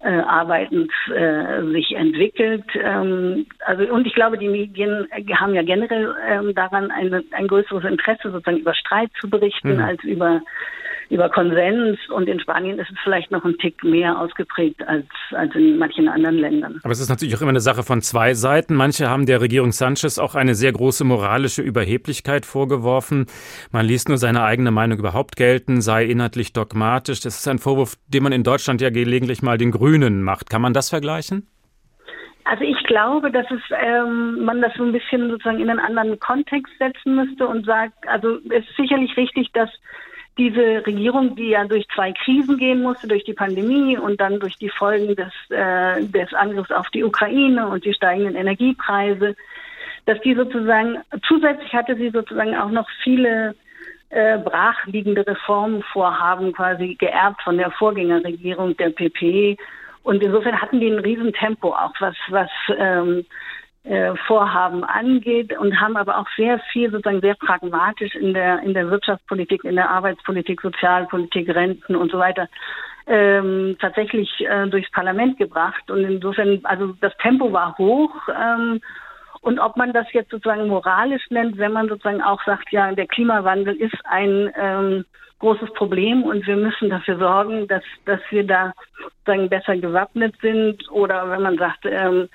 äh, 0.00 0.20
Arbeitens 0.20 0.90
äh, 1.08 1.62
sich 1.72 1.92
entwickelt. 1.92 2.64
Ähm, 2.74 3.46
also 3.64 3.84
und 3.92 4.06
ich 4.06 4.14
glaube, 4.14 4.36
die 4.36 4.48
Medien 4.48 5.08
haben 5.38 5.54
ja 5.54 5.62
generell 5.62 6.14
ähm, 6.28 6.54
daran 6.54 6.90
ein, 6.90 7.24
ein 7.32 7.48
größeres 7.48 7.84
Interesse, 7.84 8.30
sozusagen 8.30 8.58
über 8.58 8.74
Streit 8.74 9.10
zu 9.20 9.30
berichten, 9.30 9.76
mhm. 9.76 9.84
als 9.84 10.02
über 10.04 10.42
über 11.10 11.28
Konsens. 11.28 11.98
Und 12.10 12.28
in 12.28 12.40
Spanien 12.40 12.78
ist 12.78 12.90
es 12.90 12.96
vielleicht 13.02 13.30
noch 13.30 13.44
ein 13.44 13.56
Tick 13.58 13.82
mehr 13.84 14.18
ausgeprägt 14.18 14.86
als, 14.86 15.06
als 15.32 15.54
in 15.54 15.78
manchen 15.78 16.08
anderen 16.08 16.38
Ländern. 16.38 16.80
Aber 16.82 16.92
es 16.92 17.00
ist 17.00 17.08
natürlich 17.08 17.36
auch 17.36 17.40
immer 17.40 17.50
eine 17.50 17.60
Sache 17.60 17.82
von 17.82 18.02
zwei 18.02 18.34
Seiten. 18.34 18.74
Manche 18.74 19.08
haben 19.08 19.26
der 19.26 19.40
Regierung 19.40 19.72
Sanchez 19.72 20.18
auch 20.18 20.34
eine 20.34 20.54
sehr 20.54 20.72
große 20.72 21.04
moralische 21.04 21.62
Überheblichkeit 21.62 22.46
vorgeworfen. 22.46 23.26
Man 23.72 23.86
liest 23.86 24.08
nur 24.08 24.18
seine 24.18 24.42
eigene 24.42 24.70
Meinung 24.70 24.98
überhaupt 24.98 25.36
gelten, 25.36 25.80
sei 25.80 26.04
inhaltlich 26.04 26.52
dogmatisch. 26.52 27.20
Das 27.20 27.38
ist 27.38 27.48
ein 27.48 27.58
Vorwurf, 27.58 27.96
den 28.08 28.22
man 28.22 28.32
in 28.32 28.42
Deutschland 28.42 28.80
ja 28.80 28.90
gelegentlich 28.90 29.42
mal 29.42 29.58
den 29.58 29.70
Grünen 29.70 30.22
macht. 30.22 30.50
Kann 30.50 30.62
man 30.62 30.72
das 30.72 30.90
vergleichen? 30.90 31.46
Also 32.44 32.62
ich 32.64 32.82
glaube, 32.84 33.30
dass 33.30 33.46
es 33.50 33.60
ähm, 33.70 34.44
man 34.44 34.60
das 34.60 34.74
so 34.74 34.84
ein 34.84 34.92
bisschen 34.92 35.30
sozusagen 35.30 35.60
in 35.60 35.70
einen 35.70 35.78
anderen 35.78 36.18
Kontext 36.20 36.72
setzen 36.78 37.16
müsste 37.16 37.46
und 37.46 37.64
sagt, 37.64 38.06
also 38.06 38.36
es 38.50 38.68
ist 38.68 38.76
sicherlich 38.76 39.16
richtig, 39.16 39.50
dass 39.52 39.70
diese 40.36 40.84
Regierung, 40.86 41.36
die 41.36 41.50
ja 41.50 41.64
durch 41.64 41.86
zwei 41.94 42.12
Krisen 42.12 42.58
gehen 42.58 42.82
musste, 42.82 43.06
durch 43.06 43.24
die 43.24 43.34
Pandemie 43.34 43.96
und 43.96 44.20
dann 44.20 44.40
durch 44.40 44.56
die 44.56 44.68
Folgen 44.68 45.14
des, 45.14 45.32
äh, 45.50 46.04
des 46.04 46.32
Angriffs 46.34 46.72
auf 46.72 46.90
die 46.90 47.04
Ukraine 47.04 47.68
und 47.68 47.84
die 47.84 47.94
steigenden 47.94 48.34
Energiepreise, 48.34 49.36
dass 50.06 50.20
die 50.20 50.34
sozusagen, 50.34 50.98
zusätzlich 51.26 51.72
hatte 51.72 51.96
sie 51.96 52.10
sozusagen 52.10 52.56
auch 52.56 52.70
noch 52.70 52.88
viele 53.02 53.54
äh, 54.10 54.38
brachliegende 54.38 55.26
Reformvorhaben 55.26 56.52
quasi 56.52 56.94
geerbt 56.94 57.42
von 57.42 57.56
der 57.56 57.70
Vorgängerregierung 57.70 58.76
der 58.76 58.90
PP 58.90 59.56
und 60.04 60.22
insofern 60.22 60.60
hatten 60.60 60.80
die 60.80 60.90
ein 60.90 60.98
Riesentempo 60.98 61.72
auch, 61.72 61.94
was, 61.98 62.14
was 62.28 62.50
ähm, 62.76 63.20
äh, 63.20 63.24
Vorhaben 64.26 64.82
angeht 64.82 65.56
und 65.58 65.78
haben 65.78 65.98
aber 65.98 66.16
auch 66.16 66.26
sehr 66.38 66.58
viel 66.72 66.90
sozusagen 66.90 67.20
sehr 67.20 67.34
pragmatisch 67.34 68.14
in 68.14 68.32
der 68.32 68.60
in 68.62 68.72
der 68.72 68.90
Wirtschaftspolitik, 68.90 69.62
in 69.64 69.76
der 69.76 69.90
Arbeitspolitik, 69.90 70.62
Sozialpolitik, 70.62 71.54
Renten 71.54 71.94
und 71.94 72.10
so 72.10 72.18
weiter 72.18 72.48
ähm, 73.06 73.76
tatsächlich 73.80 74.30
äh, 74.40 74.66
durchs 74.68 74.90
Parlament 74.90 75.38
gebracht. 75.38 75.90
Und 75.90 76.04
insofern, 76.04 76.60
also 76.64 76.94
das 77.00 77.16
Tempo 77.18 77.52
war 77.52 77.76
hoch. 77.78 78.14
Ähm, 78.28 78.80
und 79.40 79.58
ob 79.58 79.76
man 79.76 79.92
das 79.92 80.06
jetzt 80.12 80.30
sozusagen 80.30 80.68
moralisch 80.68 81.28
nennt, 81.30 81.58
wenn 81.58 81.72
man 81.72 81.88
sozusagen 81.88 82.22
auch 82.22 82.42
sagt, 82.44 82.72
ja, 82.72 82.92
der 82.92 83.06
Klimawandel 83.06 83.74
ist 83.76 83.96
ein 84.04 84.50
ähm, 84.56 85.04
großes 85.40 85.74
Problem 85.74 86.22
und 86.22 86.46
wir 86.46 86.56
müssen 86.56 86.88
dafür 86.88 87.18
sorgen, 87.18 87.68
dass, 87.68 87.82
dass 88.06 88.20
wir 88.30 88.46
da 88.46 88.72
sozusagen 89.02 89.50
besser 89.50 89.76
gewappnet 89.76 90.34
sind 90.40 90.90
oder 90.90 91.28
wenn 91.28 91.42
man 91.42 91.58
sagt, 91.58 91.84
ähm, 91.84 92.30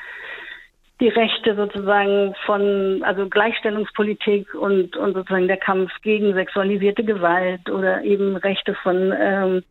die 1.00 1.08
Rechte 1.08 1.56
sozusagen 1.56 2.36
von, 2.46 3.02
also 3.04 3.30
Gleichstellungspolitik 3.30 4.54
und, 4.54 4.98
und 4.98 5.14
sozusagen 5.14 5.48
der 5.48 5.58
Kampf 5.58 5.92
gegen 6.02 6.34
sexualisierte 6.34 7.06
Gewalt 7.06 7.70
oder 7.70 8.04
eben 8.04 8.36
Rechte 8.36 8.76
von 8.76 9.14
ähm, 9.18 9.64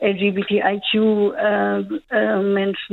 LGBTIQ-Menschen 0.00 1.36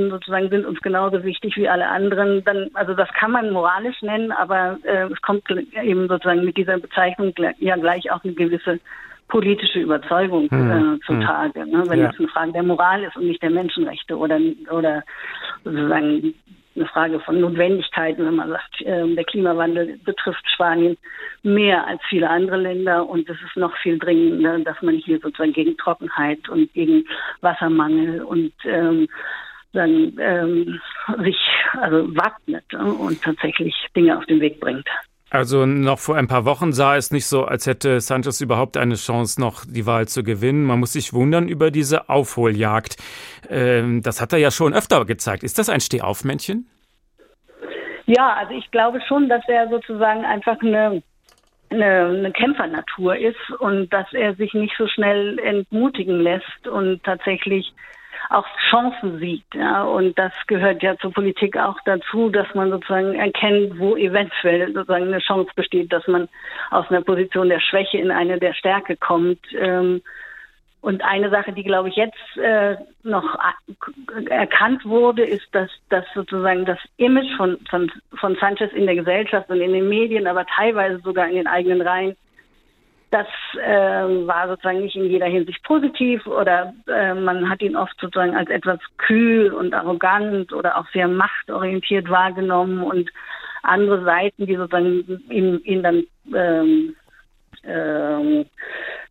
äh, 0.04 0.08
äh, 0.08 0.10
sozusagen 0.10 0.50
sind 0.50 0.66
uns 0.66 0.82
genauso 0.82 1.24
wichtig 1.24 1.56
wie 1.56 1.70
alle 1.70 1.88
anderen. 1.88 2.44
Dann, 2.44 2.70
also 2.74 2.94
das 2.94 3.08
kann 3.14 3.32
man 3.32 3.52
moralisch 3.52 4.02
nennen, 4.02 4.34
aber 4.34 4.78
äh, 4.84 5.08
es 5.12 5.22
kommt 5.22 5.50
eben 5.50 6.10
sozusagen 6.10 6.44
mit 6.44 6.58
dieser 6.58 6.80
Bezeichnung 6.80 7.34
ja 7.60 7.78
gleich 7.78 8.12
auch 8.12 8.22
eine 8.26 8.34
gewisse 8.34 8.82
politische 9.30 9.80
Überzeugung 9.80 10.50
hm. 10.50 10.96
äh, 10.96 11.00
zutage. 11.06 11.62
Hm. 11.62 11.70
Ne? 11.70 11.84
Wenn 11.88 12.00
ja. 12.00 12.10
es 12.10 12.20
eine 12.20 12.28
Frage 12.28 12.52
der 12.52 12.64
Moral 12.64 13.04
ist 13.04 13.16
und 13.16 13.28
nicht 13.28 13.42
der 13.42 13.52
Menschenrechte 13.52 14.18
oder, 14.18 14.40
oder 14.70 15.04
sozusagen 15.64 16.34
eine 16.78 16.88
Frage 16.88 17.20
von 17.20 17.42
Notwendigkeiten, 17.42 18.26
wenn 18.26 18.36
man 18.36 18.50
sagt, 18.50 18.82
äh, 18.82 19.16
der 19.16 19.24
Klimawandel 19.26 19.98
betrifft 20.06 20.44
Spanien 20.54 20.98
mehr 21.44 21.86
als 21.86 22.02
viele 22.10 22.30
andere 22.30 22.58
Länder 22.58 23.08
und 23.08 23.30
es 23.30 23.38
ist 23.42 23.58
noch 23.58 23.76
viel 23.78 23.98
dringender, 23.98 24.60
dass 24.60 24.82
man 24.82 24.96
hier 24.96 25.20
sozusagen 25.20 25.54
gegen 25.54 25.76
Trockenheit 25.78 26.48
und 26.50 26.72
gegen 26.74 27.06
Wassermangel 27.42 28.24
und 28.24 28.54
ähm, 28.66 29.08
dann 29.74 30.14
ähm, 30.20 30.80
sich 31.24 31.38
also 31.74 32.16
wappnet 32.16 32.66
äh, 32.74 32.78
und 32.78 33.22
tatsächlich 33.22 33.76
Dinge 33.96 34.18
auf 34.18 34.26
den 34.26 34.40
Weg 34.40 34.60
bringt. 34.60 34.88
Also 35.30 35.66
noch 35.66 36.00
vor 36.00 36.16
ein 36.16 36.28
paar 36.28 36.46
Wochen 36.46 36.72
sah 36.72 36.96
es 36.96 37.12
nicht 37.12 37.26
so, 37.26 37.44
als 37.44 37.68
hätte 37.68 38.00
Sanchez 38.00 38.40
überhaupt 38.40 38.78
eine 38.78 38.96
Chance, 38.96 39.42
noch 39.42 39.66
die 39.66 39.86
Wahl 39.86 40.08
zu 40.08 40.24
gewinnen. 40.24 40.64
Man 40.64 40.80
muss 40.80 40.94
sich 40.94 41.12
wundern 41.12 41.50
über 41.50 41.70
diese 41.70 42.08
Aufholjagd. 42.10 42.96
Ähm, 43.50 44.02
das 44.02 44.22
hat 44.22 44.32
er 44.32 44.40
ja 44.40 44.52
schon 44.52 44.74
öfter 44.74 45.04
gezeigt. 45.04 45.44
Ist 45.44 45.60
das 45.60 45.68
ein 45.68 45.82
Stehaufmännchen? 45.82 46.68
Ja, 48.06 48.36
also 48.36 48.54
ich 48.54 48.72
glaube 48.72 49.02
schon, 49.06 49.28
dass 49.28 49.44
er 49.50 49.68
sozusagen 49.68 50.24
einfach 50.24 50.62
eine, 50.62 51.04
eine, 51.70 52.06
eine 52.06 52.32
Kämpfernatur 52.32 53.18
ist 53.18 53.52
und 53.60 53.92
dass 53.92 54.08
er 54.14 54.34
sich 54.36 54.54
nicht 54.54 54.76
so 54.78 54.88
schnell 54.88 55.40
entmutigen 55.40 56.22
lässt 56.22 56.68
und 56.70 57.04
tatsächlich 57.04 57.74
auch 58.30 58.46
Chancen 58.70 59.20
sieht. 59.20 59.46
Ja? 59.54 59.84
Und 59.84 60.18
das 60.18 60.34
gehört 60.48 60.84
ja 60.84 60.98
zur 60.98 61.12
Politik 61.12 61.58
auch 61.58 61.78
dazu, 61.86 62.30
dass 62.30 62.54
man 62.54 62.72
sozusagen 62.72 63.16
erkennt, 63.16 63.80
wo 63.80 63.96
eventuell 63.96 64.74
sozusagen 64.74 65.08
eine 65.08 65.20
Chance 65.20 65.52
besteht, 65.56 65.92
dass 65.94 66.08
man 66.08 66.28
aus 66.72 66.90
einer 66.90 67.02
Position 67.02 67.50
der 67.50 67.60
Schwäche 67.60 67.98
in 67.98 68.12
eine 68.12 68.40
der 68.40 68.54
Stärke 68.54 68.98
kommt. 68.98 69.40
Ähm, 69.54 70.02
und 70.82 71.04
eine 71.04 71.30
Sache, 71.30 71.52
die, 71.54 71.64
glaube 71.64 71.90
ich, 71.90 71.96
jetzt 71.96 72.38
äh, 72.38 72.78
noch 73.04 73.38
erkannt 74.30 74.86
wurde, 74.86 75.26
ist, 75.26 75.48
dass, 75.54 75.70
dass 75.90 76.06
sozusagen 76.14 76.66
das 76.66 76.80
Image 76.98 77.36
von, 77.36 77.58
von, 77.70 77.92
von 78.16 78.36
Sanchez 78.36 78.72
in 78.74 78.86
der 78.86 78.96
Gesellschaft 78.96 79.50
und 79.50 79.60
in 79.60 79.74
den 79.74 79.90
Medien, 79.90 80.28
aber 80.28 80.46
teilweise 80.46 81.00
sogar 81.00 81.28
in 81.28 81.36
den 81.36 81.48
eigenen 81.48 81.82
Reihen, 81.82 82.16
das 83.12 83.28
äh, 83.64 84.28
war 84.28 84.48
sozusagen 84.48 84.82
nicht 84.82 84.96
in 84.96 85.10
jeder 85.10 85.28
Hinsicht 85.28 85.64
positiv 85.64 86.26
oder 86.28 86.74
äh, 86.88 87.14
man 87.14 87.50
hat 87.50 87.62
ihn 87.62 87.76
oft 87.76 87.98
sozusagen 88.00 88.36
als 88.36 88.50
etwas 88.50 88.80
kühl 88.98 89.54
und 89.54 89.74
arrogant 89.74 90.52
oder 90.52 90.78
auch 90.78 90.88
sehr 90.94 91.08
machtorientiert 91.08 92.10
wahrgenommen 92.10 92.84
und 92.84 93.10
andere 93.64 94.04
Seiten, 94.04 94.46
die 94.46 94.56
sozusagen 94.56 95.22
ihn, 95.30 95.60
ihn 95.64 95.84
dann 95.84 96.04
ähm, 96.34 96.96
ähm, 97.64 98.46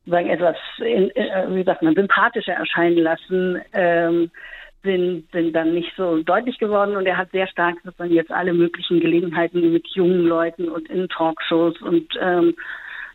sagen 0.06 0.28
etwas, 0.28 0.56
in, 0.78 1.10
äh, 1.16 1.46
wie 1.48 1.64
sagt 1.64 1.82
man, 1.82 1.94
sympathischer 1.94 2.52
erscheinen 2.52 2.98
lassen, 2.98 3.60
ähm, 3.72 4.30
sind, 4.82 5.24
sind 5.32 5.52
dann 5.52 5.74
nicht 5.74 5.92
so 5.96 6.22
deutlich 6.22 6.58
geworden. 6.58 6.96
Und 6.96 7.06
er 7.06 7.16
hat 7.16 7.30
sehr 7.32 7.48
stark 7.48 7.76
sozusagen 7.84 8.12
jetzt 8.12 8.30
alle 8.30 8.52
möglichen 8.52 9.00
Gelegenheiten 9.00 9.72
mit 9.72 9.86
jungen 9.88 10.26
Leuten 10.26 10.68
und 10.68 10.88
in 10.88 11.08
Talkshows 11.08 11.80
und 11.82 12.08
ähm, 12.20 12.54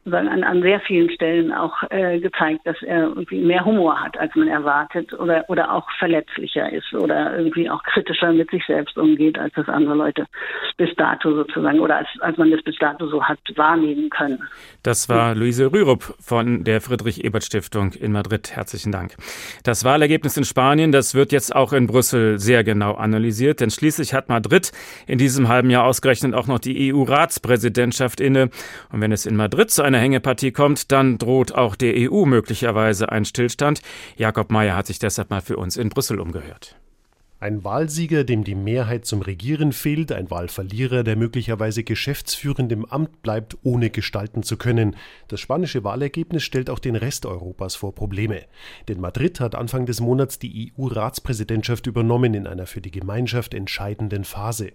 an, 0.06 0.44
an 0.44 0.62
sehr 0.62 0.80
vielen 0.82 1.10
Stellen 1.12 1.52
auch 1.52 1.84
äh, 1.90 2.20
gezeigt, 2.20 2.62
dass 2.66 2.82
er 2.82 3.10
irgendwie 3.10 3.40
mehr 3.40 3.64
Humor 3.64 4.00
hat, 4.00 4.18
als 4.18 4.34
man 4.36 4.48
erwartet 4.48 5.14
oder, 5.14 5.46
oder 5.48 5.72
auch 5.72 5.88
verletzlicher 6.00 6.72
ist 6.72 6.94
oder 6.94 7.38
irgendwie 7.38 7.70
auch 7.70 7.84
kritischer 7.84 8.34
mit 8.34 8.50
sich 8.50 8.66
selbst 8.66 8.98
umgeht, 8.98 9.38
als 9.38 9.54
das 9.54 9.68
andere 9.68 9.94
Leute 9.94 10.26
bis 10.78 10.90
dato 10.96 11.36
sozusagen 11.36 11.80
oder 11.80 11.98
als, 11.98 12.08
als 12.22 12.38
man 12.38 12.50
das 12.50 12.64
bis 12.64 12.76
dato 12.78 13.08
so 13.08 13.24
hat 13.24 13.40
wahrnehmen 13.56 14.10
können. 14.10 14.40
Das 14.82 15.08
war 15.08 15.36
Luise 15.36 15.72
Rürup 15.72 16.16
von 16.20 16.64
der 16.64 16.82
Friedrich-Ebert-Stiftung 16.82 17.94
in 17.94 18.12
Madrid. 18.12 18.56
Herzlichen 18.56 18.92
Dank. 18.92 19.16
Das 19.64 19.86
Wahlergebnis 19.86 20.36
in 20.36 20.46
Spanien, 20.46 20.92
das 20.92 21.14
wird 21.14 21.32
jetzt 21.32 21.56
auch 21.56 21.74
in 21.74 21.86
Brüssel 21.86 22.40
sehr 22.40 22.64
genau 22.64 22.96
analysiert, 22.96 23.60
denn 23.60 23.70
schließlich 23.70 24.16
hat 24.16 24.30
Madrid 24.30 24.72
in 25.06 25.20
diesem 25.20 25.48
halben 25.48 25.70
Jahr 25.70 25.84
ausgerechnet 25.84 26.34
auch 26.34 26.48
noch 26.48 26.60
die 26.60 26.92
EU-Ratspräsidentschaft 26.92 28.20
inne. 28.20 28.50
Und 28.92 29.02
wenn 29.02 29.12
es 29.12 29.28
in 29.28 29.36
Madrid 29.36 29.70
zu 29.70 29.84
einer 29.94 30.04
Hängepartie 30.04 30.52
kommt, 30.52 30.92
dann 30.92 31.18
droht 31.18 31.54
auch 31.54 31.76
der 31.76 31.94
EU 31.96 32.26
möglicherweise 32.26 33.12
ein 33.12 33.26
Stillstand. 33.26 33.82
Jakob 34.16 34.52
Mayer 34.52 34.76
hat 34.76 34.88
sich 34.88 35.00
deshalb 35.00 35.30
mal 35.30 35.42
für 35.42 35.58
uns 35.58 35.78
in 35.78 35.90
Brüssel 35.90 36.20
umgehört. 36.20 36.81
Ein 37.42 37.64
Wahlsieger, 37.64 38.24
dem 38.24 38.44
die 38.44 38.54
Mehrheit 38.54 39.06
zum 39.06 39.24
Regieren 39.24 39.74
fehlt, 39.74 40.12
ein 40.12 40.30
Wahlverlierer, 40.30 41.02
der 41.04 41.16
möglicherweise 41.16 41.84
geschäftsführend 41.84 42.72
im 42.72 42.86
Amt 42.86 43.24
bleibt, 43.24 43.58
ohne 43.64 43.90
gestalten 43.90 44.44
zu 44.44 44.58
können. 44.58 44.96
Das 45.28 45.40
spanische 45.40 45.84
Wahlergebnis 45.84 46.44
stellt 46.44 46.70
auch 46.70 46.78
den 46.78 46.96
Rest 46.96 47.26
Europas 47.26 47.74
vor 47.74 47.96
Probleme. 47.96 48.44
Denn 48.88 49.02
Madrid 49.02 49.40
hat 49.40 49.56
Anfang 49.56 49.88
des 49.88 50.02
Monats 50.02 50.38
die 50.38 50.72
EU-Ratspräsidentschaft 50.78 51.88
übernommen 51.88 52.36
in 52.36 52.46
einer 52.46 52.68
für 52.68 52.80
die 52.80 52.92
Gemeinschaft 52.92 53.56
entscheidenden 53.56 54.24
Phase. 54.24 54.74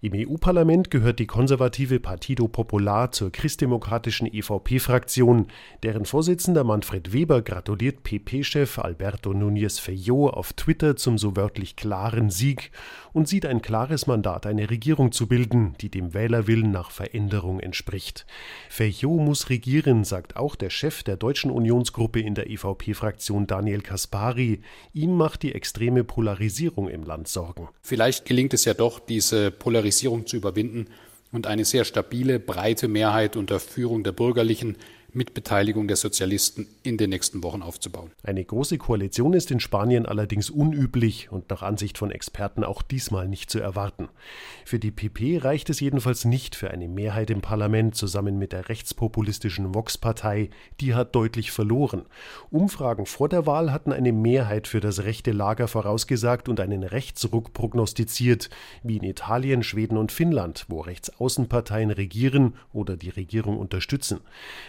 Im 0.00 0.14
EU-Parlament 0.16 0.90
gehört 0.90 1.20
die 1.20 1.28
konservative 1.28 2.00
Partido 2.00 2.48
Popular 2.48 3.12
zur 3.12 3.30
christdemokratischen 3.30 4.26
EVP-Fraktion. 4.26 5.46
Deren 5.84 6.04
Vorsitzender 6.04 6.64
Manfred 6.64 7.12
Weber 7.12 7.42
gratuliert 7.42 8.02
PP-Chef 8.02 8.80
Alberto 8.80 9.30
Núñez 9.30 9.80
Feijóo 9.80 10.30
auf 10.30 10.52
Twitter 10.54 10.96
zum 10.96 11.16
so 11.16 11.36
wörtlich 11.36 11.76
klaren 11.76 12.07
klaren 12.08 12.30
Sieg 12.30 12.70
und 13.12 13.28
sieht 13.28 13.44
ein 13.44 13.60
klares 13.60 14.06
Mandat, 14.06 14.46
eine 14.46 14.70
Regierung 14.70 15.12
zu 15.12 15.26
bilden, 15.26 15.74
die 15.80 15.90
dem 15.90 16.14
Wählerwillen 16.14 16.70
nach 16.70 16.90
Veränderung 16.90 17.60
entspricht. 17.60 18.24
Feijóo 18.70 19.18
muss 19.18 19.50
regieren, 19.50 20.04
sagt 20.04 20.36
auch 20.36 20.56
der 20.56 20.70
Chef 20.70 21.02
der 21.02 21.16
deutschen 21.16 21.50
Unionsgruppe 21.50 22.20
in 22.20 22.34
der 22.34 22.48
EVP-Fraktion 22.48 23.46
Daniel 23.46 23.82
Kaspari. 23.82 24.60
Ihm 24.94 25.16
macht 25.16 25.42
die 25.42 25.54
extreme 25.54 26.02
Polarisierung 26.02 26.88
im 26.88 27.02
Land 27.02 27.28
Sorgen. 27.28 27.68
Vielleicht 27.82 28.24
gelingt 28.24 28.54
es 28.54 28.64
ja 28.64 28.72
doch, 28.72 29.00
diese 29.00 29.50
Polarisierung 29.50 30.26
zu 30.26 30.36
überwinden 30.36 30.86
und 31.30 31.46
eine 31.46 31.66
sehr 31.66 31.84
stabile, 31.84 32.40
breite 32.40 32.88
Mehrheit 32.88 33.36
unter 33.36 33.60
Führung 33.60 34.02
der 34.02 34.12
Bürgerlichen 34.12 34.76
mit 35.12 35.32
Beteiligung 35.32 35.88
der 35.88 35.96
Sozialisten 35.96 36.66
in 36.82 36.98
den 36.98 37.10
nächsten 37.10 37.42
Wochen 37.42 37.62
aufzubauen. 37.62 38.10
Eine 38.22 38.44
große 38.44 38.76
Koalition 38.76 39.32
ist 39.32 39.50
in 39.50 39.58
Spanien 39.58 40.04
allerdings 40.04 40.50
unüblich 40.50 41.32
und 41.32 41.48
nach 41.48 41.62
Ansicht 41.62 41.96
von 41.96 42.10
Experten 42.10 42.62
auch 42.62 42.82
diesmal 42.82 43.26
nicht 43.26 43.50
zu 43.50 43.58
erwarten. 43.58 44.08
Für 44.66 44.78
die 44.78 44.90
PP 44.90 45.38
reicht 45.38 45.70
es 45.70 45.80
jedenfalls 45.80 46.26
nicht 46.26 46.54
für 46.54 46.70
eine 46.70 46.88
Mehrheit 46.88 47.30
im 47.30 47.40
Parlament 47.40 47.94
zusammen 47.94 48.38
mit 48.38 48.52
der 48.52 48.68
rechtspopulistischen 48.68 49.74
Vox-Partei. 49.74 50.50
Die 50.80 50.94
hat 50.94 51.14
deutlich 51.14 51.52
verloren. 51.52 52.04
Umfragen 52.50 53.06
vor 53.06 53.30
der 53.30 53.46
Wahl 53.46 53.72
hatten 53.72 53.92
eine 53.92 54.12
Mehrheit 54.12 54.68
für 54.68 54.80
das 54.80 55.04
rechte 55.04 55.32
Lager 55.32 55.68
vorausgesagt 55.68 56.48
und 56.50 56.60
einen 56.60 56.82
Rechtsruck 56.82 57.54
prognostiziert, 57.54 58.50
wie 58.82 58.98
in 58.98 59.04
Italien, 59.04 59.62
Schweden 59.62 59.96
und 59.96 60.12
Finnland, 60.12 60.66
wo 60.68 60.80
Rechtsaußenparteien 60.80 61.90
regieren 61.90 62.54
oder 62.72 62.96
die 62.96 63.10
Regierung 63.10 63.58
unterstützen. 63.58 64.20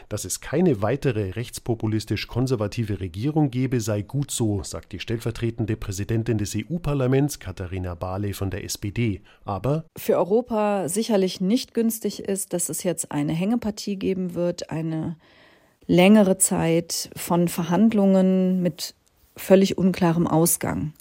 Das 0.07 0.28
es 0.29 0.41
keine 0.41 0.83
weitere 0.83 1.31
rechtspopulistisch-konservative 1.31 2.99
Regierung 2.99 3.49
gebe, 3.49 3.81
sei 3.81 4.03
gut 4.03 4.29
so, 4.29 4.61
sagt 4.63 4.91
die 4.91 4.99
stellvertretende 4.99 5.75
Präsidentin 5.75 6.37
des 6.37 6.55
EU-Parlaments 6.55 7.39
Katharina 7.39 7.95
Barley 7.95 8.33
von 8.33 8.51
der 8.51 8.63
SPD. 8.63 9.21
Aber 9.43 9.85
für 9.97 10.17
Europa 10.17 10.87
sicherlich 10.87 11.41
nicht 11.41 11.73
günstig 11.73 12.19
ist, 12.19 12.53
dass 12.53 12.69
es 12.69 12.83
jetzt 12.83 13.11
eine 13.11 13.33
Hängepartie 13.33 13.95
geben 13.95 14.35
wird, 14.35 14.69
eine 14.69 15.17
längere 15.87 16.37
Zeit 16.37 17.09
von 17.15 17.47
Verhandlungen 17.47 18.61
mit 18.61 18.93
völlig 19.35 19.79
unklarem 19.79 20.27
Ausgang. 20.27 20.93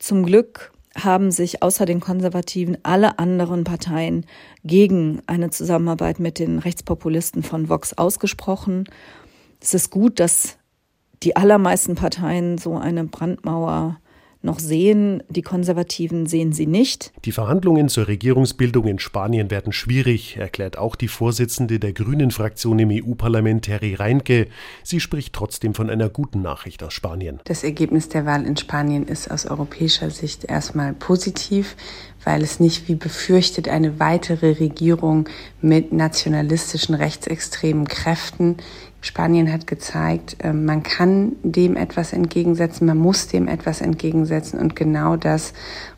Zum 0.00 0.26
Glück 0.26 0.73
haben 0.96 1.30
sich 1.30 1.62
außer 1.62 1.86
den 1.86 2.00
Konservativen 2.00 2.78
alle 2.82 3.18
anderen 3.18 3.64
Parteien 3.64 4.26
gegen 4.64 5.22
eine 5.26 5.50
Zusammenarbeit 5.50 6.20
mit 6.20 6.38
den 6.38 6.58
Rechtspopulisten 6.58 7.42
von 7.42 7.68
Vox 7.68 7.92
ausgesprochen. 7.94 8.84
Es 9.60 9.74
ist 9.74 9.90
gut, 9.90 10.20
dass 10.20 10.56
die 11.22 11.36
allermeisten 11.36 11.94
Parteien 11.94 12.58
so 12.58 12.76
eine 12.76 13.04
Brandmauer 13.04 13.98
noch 14.44 14.58
sehen. 14.58 15.22
Die 15.28 15.42
Konservativen 15.42 16.26
sehen 16.26 16.52
sie 16.52 16.66
nicht. 16.66 17.12
Die 17.24 17.32
Verhandlungen 17.32 17.88
zur 17.88 18.08
Regierungsbildung 18.08 18.86
in 18.86 18.98
Spanien 18.98 19.50
werden 19.50 19.72
schwierig, 19.72 20.36
erklärt 20.36 20.78
auch 20.78 20.96
die 20.96 21.08
Vorsitzende 21.08 21.78
der 21.78 21.92
Grünen-Fraktion 21.92 22.78
im 22.78 22.90
EU-Parlament, 22.90 23.64
Terry 23.64 23.94
Reinke. 23.94 24.48
Sie 24.82 25.00
spricht 25.00 25.32
trotzdem 25.32 25.74
von 25.74 25.90
einer 25.90 26.08
guten 26.08 26.42
Nachricht 26.42 26.82
aus 26.82 26.92
Spanien. 26.92 27.40
Das 27.44 27.64
Ergebnis 27.64 28.08
der 28.08 28.26
Wahl 28.26 28.46
in 28.46 28.56
Spanien 28.56 29.06
ist 29.06 29.30
aus 29.30 29.46
europäischer 29.46 30.10
Sicht 30.10 30.44
erstmal 30.44 30.92
positiv, 30.92 31.76
weil 32.24 32.42
es 32.42 32.60
nicht 32.60 32.88
wie 32.88 32.94
befürchtet 32.94 33.68
eine 33.68 33.98
weitere 33.98 34.52
Regierung 34.52 35.28
mit 35.60 35.92
nationalistischen 35.92 36.94
rechtsextremen 36.94 37.86
Kräften 37.86 38.56
Spanien 39.04 39.52
hat 39.52 39.66
gezeigt, 39.66 40.38
ähm, 40.40 40.64
man 40.64 40.82
kann 40.82 41.32
dem 41.42 41.76
etwas 41.76 42.14
entgegensetzen, 42.14 42.86
man 42.86 42.96
muss 42.96 43.28
dem 43.28 43.48
etwas 43.48 43.82
entgegensetzen 43.82 44.58
und 44.58 44.74
genau 44.74 45.16
das 45.16 45.52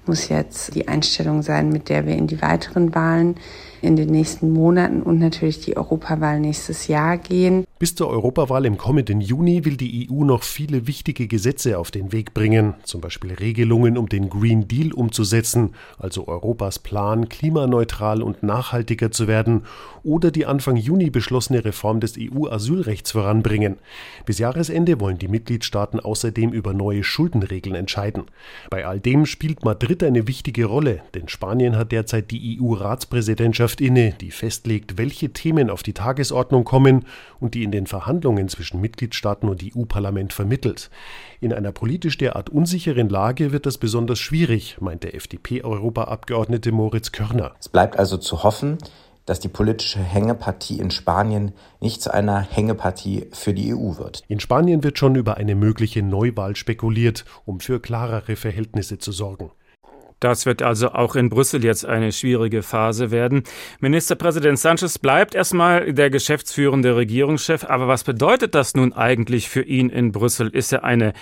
muss 0.07 0.29
jetzt 0.29 0.75
die 0.75 0.89
Einstellung 0.89 1.43
sein, 1.43 1.69
mit 1.69 1.89
der 1.89 2.05
wir 2.05 2.17
in 2.17 2.27
die 2.27 2.43
weiteren 2.43 2.97
Wahlen 2.97 3.37
in 3.81 3.95
den 3.95 4.09
nächsten 4.09 4.53
Monaten 4.53 5.03
und 5.03 5.21
natürlich 5.21 5.61
die 5.61 5.77
Europawahl 5.77 6.41
nächstes 6.41 6.89
Jahr 6.89 7.17
gehen. 7.17 7.65
Bis 7.79 7.95
zur 7.95 8.09
Europawahl 8.09 8.65
im 8.65 8.79
kommenden 8.79 9.21
Juni 9.21 9.67
will 9.67 9.77
die 9.77 10.09
EU 10.11 10.25
noch 10.25 10.45
viele 10.45 10.87
wichtige 10.87 11.29
Gesetze 11.29 11.79
auf 11.79 11.91
den 11.91 12.11
Weg 12.11 12.33
bringen, 12.33 12.73
zum 12.85 13.03
Beispiel 13.03 13.35
Regelungen, 13.35 13.99
um 13.99 14.09
den 14.09 14.31
Green 14.31 14.67
Deal 14.67 14.95
umzusetzen, 14.95 15.75
also 15.99 16.27
Europas 16.27 16.79
Plan, 16.79 17.29
klimaneutral 17.29 18.23
und 18.23 18.43
nachhaltiger 18.43 19.11
zu 19.11 19.29
werden, 19.29 19.65
oder 20.05 20.31
die 20.31 20.47
Anfang 20.47 20.77
Juni 20.77 21.11
beschlossene 21.11 21.67
Reform 21.67 22.01
des 22.01 22.15
EU-Asylrechts 22.19 23.13
voranbringen. 23.13 23.77
Bis 24.25 24.39
Jahresende 24.39 24.99
wollen 24.99 25.19
die 25.19 25.29
Mitgliedstaaten 25.29 26.01
außerdem 26.01 26.53
über 26.53 26.73
neue 26.73 27.05
Schuldenregeln 27.05 27.77
entscheiden. 27.77 28.25
Bei 28.71 28.87
all 28.87 29.01
dem 29.01 29.27
spielt 29.27 29.67
Madrid 29.67 30.03
eine 30.03 30.27
wichtige 30.27 30.65
Rolle, 30.65 31.03
denn 31.13 31.29
Spanien 31.29 31.77
hat 31.77 31.93
derzeit 31.93 32.31
die 32.31 32.59
EU-Ratspräsidentschaft 32.59 33.83
inne, 33.83 34.15
die 34.19 34.31
festlegt, 34.31 34.97
welche 34.97 35.35
Themen 35.35 35.69
auf 35.69 35.83
die 35.83 35.93
Tagesordnung 35.93 36.65
kommen 36.65 37.05
und 37.39 37.53
die 37.55 37.66
in 37.67 37.73
den 37.73 37.87
Verhandlungen 37.89 38.49
zwischen 38.49 38.81
Mitgliedstaaten 38.81 39.49
und 39.49 39.63
EU-Parlament 39.63 40.33
vermittelt. 40.33 40.89
In 41.41 41.53
einer 41.53 41.73
politisch 41.73 42.17
derart 42.17 42.49
unsicheren 42.49 43.09
Lage 43.09 43.51
wird 43.51 43.67
das 43.67 43.77
besonders 43.77 44.21
schwierig, 44.21 44.77
meint 44.81 45.03
der 45.03 45.17
FDP-Europaabgeordnete 45.17 46.71
Moritz 46.71 47.11
Körner. 47.11 47.57
Es 47.59 47.69
bleibt 47.69 47.99
also 47.99 48.19
zu 48.19 48.45
hoffen, 48.45 48.79
dass 49.25 49.41
die 49.41 49.49
politische 49.49 49.99
Hängepartie 49.99 50.79
in 50.79 50.93
Spanien 50.93 51.53
nicht 51.81 52.01
zu 52.01 52.15
einer 52.15 52.41
Hängepartie 52.41 53.27
für 53.33 53.53
die 53.53 53.75
EU 53.75 53.99
wird. 53.99 54.23
In 54.29 54.39
Spanien 54.39 54.85
wird 54.85 54.99
schon 54.99 55.17
über 55.17 55.37
eine 55.37 55.57
mögliche 55.57 56.03
Neuwahl 56.05 56.55
spekuliert, 56.55 57.25
um 57.45 57.59
für 57.59 57.81
klarere 57.81 58.37
Verhältnisse 58.37 58.99
zu 58.99 59.11
sorgen. 59.11 59.51
Das 60.21 60.47
wird 60.47 60.63
also 60.63 60.93
auch 60.93 61.15
in 61.15 61.29
Brüssel 61.29 61.63
jetzt 61.63 61.85
eine 61.85 62.11
schwierige 62.11 62.63
Phase 62.63 63.11
werden. 63.11 63.43
Ministerpräsident 63.81 64.59
Sanchez 64.59 64.99
bleibt 64.99 65.35
erstmal 65.35 65.93
der 65.93 66.09
geschäftsführende 66.09 66.97
Regierungschef. 66.97 67.65
Aber 67.65 67.87
was 67.87 68.03
bedeutet 68.03 68.55
das 68.55 68.75
nun 68.75 68.95
eigentlich 68.95 69.51
für 69.51 69.63
ihn 69.63 69.91
in 69.91 70.13
Brüssel? 70.13 70.49
Ist 70.49 70.73
er 70.73 70.85
eine 70.85 71.13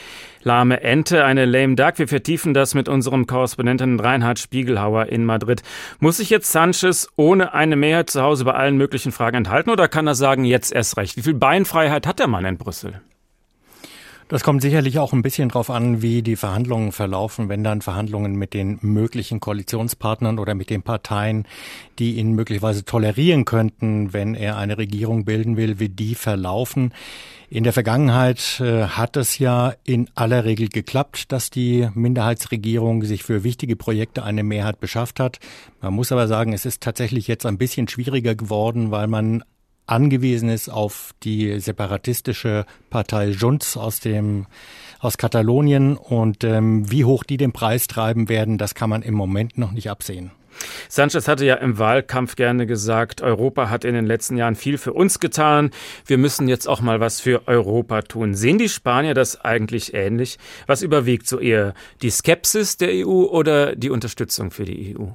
lahme 0.42 0.80
Ente, 0.82 1.24
eine 1.24 1.44
lame 1.44 1.74
duck? 1.74 1.98
Wir 1.98 2.06
vertiefen 2.06 2.54
das 2.54 2.74
mit 2.74 2.88
unserem 2.88 3.26
Korrespondenten 3.26 3.98
Reinhard 3.98 4.38
Spiegelhauer 4.38 5.06
in 5.06 5.24
Madrid. 5.24 5.62
Muss 5.98 6.18
sich 6.18 6.30
jetzt 6.30 6.52
Sanchez 6.52 7.08
ohne 7.16 7.52
eine 7.52 7.74
Mehrheit 7.74 8.10
zu 8.10 8.22
Hause 8.22 8.44
bei 8.44 8.52
allen 8.52 8.76
möglichen 8.76 9.10
Fragen 9.10 9.38
enthalten 9.38 9.70
oder 9.70 9.88
kann 9.88 10.06
er 10.06 10.14
sagen, 10.14 10.44
jetzt 10.44 10.72
erst 10.72 10.96
recht? 10.96 11.16
Wie 11.16 11.22
viel 11.22 11.34
Beinfreiheit 11.34 12.06
hat 12.06 12.20
der 12.20 12.28
Mann 12.28 12.44
in 12.44 12.58
Brüssel? 12.58 13.00
Das 14.28 14.42
kommt 14.42 14.62
sicherlich 14.62 14.98
auch 14.98 15.12
ein 15.12 15.20
bisschen 15.20 15.50
drauf 15.50 15.68
an, 15.68 16.00
wie 16.00 16.22
die 16.22 16.36
Verhandlungen 16.36 16.92
verlaufen, 16.92 17.50
wenn 17.50 17.62
dann 17.62 17.82
Verhandlungen 17.82 18.36
mit 18.36 18.54
den 18.54 18.78
möglichen 18.80 19.38
Koalitionspartnern 19.38 20.38
oder 20.38 20.54
mit 20.54 20.70
den 20.70 20.82
Parteien, 20.82 21.44
die 21.98 22.16
ihn 22.16 22.32
möglicherweise 22.32 22.86
tolerieren 22.86 23.44
könnten, 23.44 24.14
wenn 24.14 24.34
er 24.34 24.56
eine 24.56 24.78
Regierung 24.78 25.26
bilden 25.26 25.58
will, 25.58 25.78
wie 25.78 25.90
die 25.90 26.14
verlaufen. 26.14 26.94
In 27.50 27.64
der 27.64 27.74
Vergangenheit 27.74 28.60
äh, 28.60 28.84
hat 28.84 29.16
es 29.18 29.38
ja 29.38 29.74
in 29.84 30.08
aller 30.14 30.44
Regel 30.44 30.68
geklappt, 30.68 31.30
dass 31.30 31.50
die 31.50 31.88
Minderheitsregierung 31.94 33.04
sich 33.04 33.22
für 33.22 33.44
wichtige 33.44 33.76
Projekte 33.76 34.24
eine 34.24 34.42
Mehrheit 34.42 34.80
beschafft 34.80 35.20
hat. 35.20 35.38
Man 35.82 35.92
muss 35.92 36.10
aber 36.10 36.26
sagen, 36.26 36.54
es 36.54 36.64
ist 36.64 36.82
tatsächlich 36.82 37.28
jetzt 37.28 37.44
ein 37.44 37.58
bisschen 37.58 37.88
schwieriger 37.88 38.34
geworden, 38.34 38.90
weil 38.90 39.06
man 39.06 39.44
angewiesen 39.86 40.48
ist 40.48 40.68
auf 40.68 41.14
die 41.22 41.58
separatistische 41.60 42.66
Partei 42.90 43.28
Junts 43.28 43.76
aus 43.76 44.00
dem 44.00 44.46
aus 45.00 45.18
Katalonien 45.18 45.96
und 45.96 46.44
ähm, 46.44 46.90
wie 46.90 47.04
hoch 47.04 47.24
die 47.24 47.36
den 47.36 47.52
Preis 47.52 47.88
treiben 47.88 48.28
werden, 48.30 48.56
das 48.56 48.74
kann 48.74 48.88
man 48.88 49.02
im 49.02 49.14
Moment 49.14 49.58
noch 49.58 49.72
nicht 49.72 49.90
absehen. 49.90 50.30
Sanchez 50.88 51.28
hatte 51.28 51.44
ja 51.44 51.56
im 51.56 51.78
Wahlkampf 51.78 52.36
gerne 52.36 52.66
gesagt, 52.66 53.20
Europa 53.22 53.70
hat 53.70 53.84
in 53.84 53.94
den 53.94 54.06
letzten 54.06 54.36
Jahren 54.36 54.54
viel 54.54 54.78
für 54.78 54.92
uns 54.92 55.20
getan. 55.20 55.70
Wir 56.06 56.18
müssen 56.18 56.48
jetzt 56.48 56.68
auch 56.68 56.80
mal 56.80 57.00
was 57.00 57.20
für 57.20 57.46
Europa 57.48 58.02
tun. 58.02 58.34
Sehen 58.34 58.58
die 58.58 58.68
Spanier 58.68 59.14
das 59.14 59.40
eigentlich 59.40 59.94
ähnlich? 59.94 60.38
Was 60.66 60.82
überwiegt 60.82 61.26
so 61.26 61.38
eher 61.40 61.74
die 62.02 62.10
Skepsis 62.10 62.76
der 62.76 63.06
EU 63.06 63.24
oder 63.24 63.74
die 63.76 63.90
Unterstützung 63.90 64.50
für 64.50 64.64
die 64.64 64.96
EU? 64.96 65.08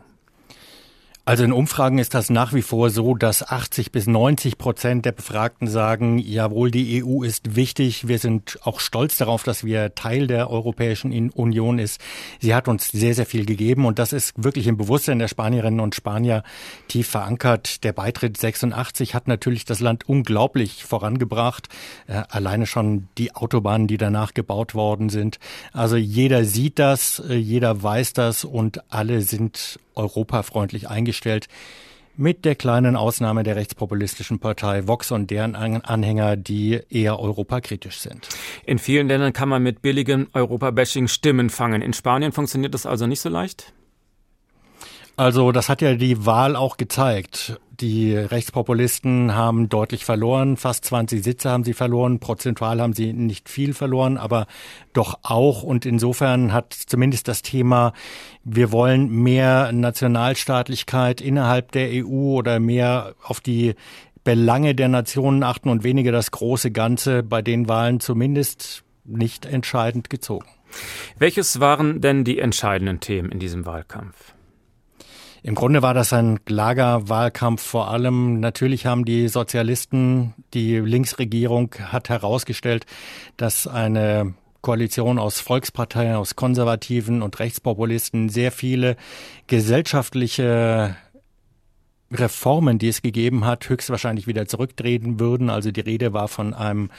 Also 1.30 1.44
in 1.44 1.54
Umfragen 1.54 2.00
ist 2.00 2.16
das 2.16 2.32
nach 2.32 2.54
wie 2.54 2.64
vor 2.64 2.90
so, 2.90 3.14
dass 3.14 3.48
80 3.48 3.92
bis 3.92 4.08
90 4.08 4.58
Prozent 4.58 5.06
der 5.06 5.12
Befragten 5.12 5.68
sagen, 5.68 6.18
jawohl, 6.18 6.72
die 6.72 7.04
EU 7.04 7.22
ist 7.22 7.56
wichtig. 7.56 8.08
Wir 8.08 8.18
sind 8.18 8.58
auch 8.64 8.80
stolz 8.80 9.18
darauf, 9.18 9.44
dass 9.44 9.64
wir 9.64 9.94
Teil 9.94 10.26
der 10.26 10.50
Europäischen 10.50 11.30
Union 11.30 11.78
ist. 11.78 12.02
Sie 12.40 12.56
hat 12.56 12.68
uns 12.68 12.88
sehr, 12.88 13.14
sehr 13.14 13.28
viel 13.28 13.46
gegeben 13.46 13.86
und 13.86 14.00
das 14.00 14.12
ist 14.12 14.44
wirklich 14.44 14.66
im 14.66 14.78
Bewusstsein 14.78 15.20
der 15.20 15.28
Spanierinnen 15.28 15.82
und 15.82 15.94
Spanier 15.94 16.42
tief 16.88 17.10
verankert. 17.10 17.84
Der 17.84 17.94
Beitritt 17.94 18.36
86 18.36 19.14
hat 19.14 19.28
natürlich 19.28 19.66
das 19.66 19.82
Land 19.82 20.10
unglaublich 20.10 20.84
vorangebracht. 20.84 21.68
Äh, 22.08 22.24
alleine 22.28 22.66
schon 22.66 23.08
die 23.20 23.36
Autobahnen, 23.36 23.86
die 23.86 23.98
danach 23.98 24.34
gebaut 24.34 24.74
worden 24.74 25.10
sind. 25.10 25.38
Also 25.74 25.96
jeder 25.96 26.44
sieht 26.44 26.80
das, 26.80 27.20
äh, 27.20 27.36
jeder 27.36 27.84
weiß 27.84 28.14
das 28.14 28.46
und 28.46 28.82
alle 28.92 29.22
sind 29.22 29.80
europafreundlich 30.00 30.90
eingestellt 30.90 31.48
mit 32.20 32.44
der 32.44 32.56
kleinen 32.56 32.98
Ausnahme 32.98 33.44
der 33.44 33.56
rechtspopulistischen 33.56 34.40
Partei 34.40 34.88
Vox 34.88 35.12
und 35.12 35.32
deren 35.32 35.56
Anhänger, 35.56 36.36
die 36.36 36.82
eher 36.90 37.18
europakritisch 37.18 38.00
sind. 38.00 38.28
In 38.66 38.78
vielen 38.78 39.08
Ländern 39.08 39.32
kann 39.32 39.48
man 39.48 39.64
mit 39.64 39.82
billigem 39.82 40.28
Europabashing 40.34 41.08
Stimmen 41.08 41.50
fangen. 41.50 41.82
In 41.82 41.94
Spanien 41.94 42.34
funktioniert 42.34 42.74
das 42.74 42.86
also 42.86 43.08
nicht 43.08 43.22
so 43.22 43.30
leicht? 43.30 43.74
Also 45.16 45.54
das 45.54 45.70
hat 45.70 45.82
ja 45.82 45.96
die 45.96 46.26
Wahl 46.26 46.56
auch 46.58 46.76
gezeigt. 46.76 47.60
Die 47.82 48.14
Rechtspopulisten 48.14 49.36
haben 49.36 49.70
deutlich 49.70 50.04
verloren, 50.04 50.58
fast 50.58 50.84
20 50.84 51.24
Sitze 51.24 51.50
haben 51.50 51.64
sie 51.64 51.74
verloren, 51.74 52.20
prozentual 52.20 52.82
haben 52.82 52.92
sie 52.92 53.14
nicht 53.14 53.48
viel 53.48 53.74
verloren, 53.74 54.18
aber 54.18 54.48
doch 54.92 55.20
auch. 55.24 55.64
Und 55.64 55.86
insofern 55.86 56.52
hat 56.52 56.74
zumindest 56.74 57.30
das 57.30 57.42
Thema, 57.42 57.94
wir 58.44 58.74
wollen 58.74 59.10
mehr 59.10 59.72
Nationalstaatlichkeit 59.72 61.22
innerhalb 61.22 61.72
der 61.72 61.90
EU 62.06 62.36
oder 62.36 62.60
mehr 62.60 63.16
auf 63.24 63.40
die 63.40 63.76
Belange 64.26 64.76
der 64.76 64.90
Nationen 64.90 65.44
achten 65.44 65.70
und 65.70 65.86
weniger 65.86 66.12
das 66.12 66.32
große 66.32 66.72
Ganze 66.72 67.24
bei 67.24 67.42
den 67.42 67.70
Wahlen 67.70 68.02
zumindest 68.02 68.84
nicht 69.06 69.46
entscheidend 69.46 70.10
gezogen. 70.10 70.48
Welches 71.18 71.62
waren 71.62 72.02
denn 72.02 72.26
die 72.26 72.40
entscheidenden 72.40 73.00
Themen 73.00 73.32
in 73.32 73.40
diesem 73.40 73.66
Wahlkampf? 73.66 74.36
Im 75.42 75.56
Grunde 75.56 75.82
war 75.82 75.94
das 75.94 76.12
ein 76.12 76.40
Lagerwahlkampf 76.48 77.62
vor 77.62 77.90
allem. 77.90 78.40
Natürlich 78.40 78.86
haben 78.86 79.06
die 79.06 79.28
Sozialisten, 79.28 80.34
die 80.54 80.78
Linksregierung 80.78 81.76
hat 81.80 82.10
herausgestellt, 82.10 82.86
dass 83.38 83.66
eine 83.68 84.34
Koalition 84.62 85.20
aus 85.20 85.40
Volksparteien, 85.40 86.16
aus 86.16 86.36
Konservativen 86.36 87.22
und 87.22 87.40
Rechtspopulisten 87.40 88.28
sehr 88.28 88.52
viele 88.52 88.98
gesellschaftliche 89.48 90.98
Reformen, 92.12 92.80
die 92.80 92.90
es 92.90 93.02
gegeben 93.02 93.46
hat, 93.46 93.70
höchstwahrscheinlich 93.70 94.28
wieder 94.28 94.48
zurücktreten 94.48 95.20
würden. 95.20 95.50
Also 95.50 95.72
die 95.72 95.82
Rede 95.82 96.12
war 96.12 96.28
von 96.28 96.54
einem 96.54 96.90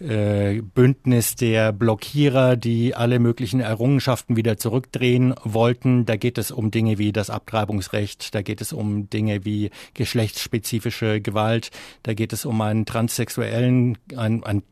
äh, 0.00 0.60
Bündnis 0.60 1.36
der 1.36 1.72
Blockierer, 1.72 2.56
die 2.56 2.94
alle 2.94 3.18
möglichen 3.18 3.60
Errungenschaften 3.60 4.36
wieder 4.36 4.58
zurückdrehen 4.58 5.34
wollten. 5.42 6.04
Da 6.04 6.16
geht 6.16 6.38
es 6.38 6.50
um 6.50 6.70
Dinge 6.70 6.98
wie 6.98 7.12
das 7.12 7.30
Abtreibungsrecht, 7.30 8.34
da 8.34 8.42
geht 8.42 8.60
es 8.60 8.72
um 8.72 9.08
Dinge 9.08 9.44
wie 9.44 9.70
geschlechtsspezifische 9.94 11.20
Gewalt, 11.20 11.70
da 12.02 12.14
geht 12.14 12.32
es 12.32 12.44
um 12.44 12.60
einen 12.60 12.84
transsexuellen, 12.84 13.98
ein, 14.16 14.44
ein 14.44 14.62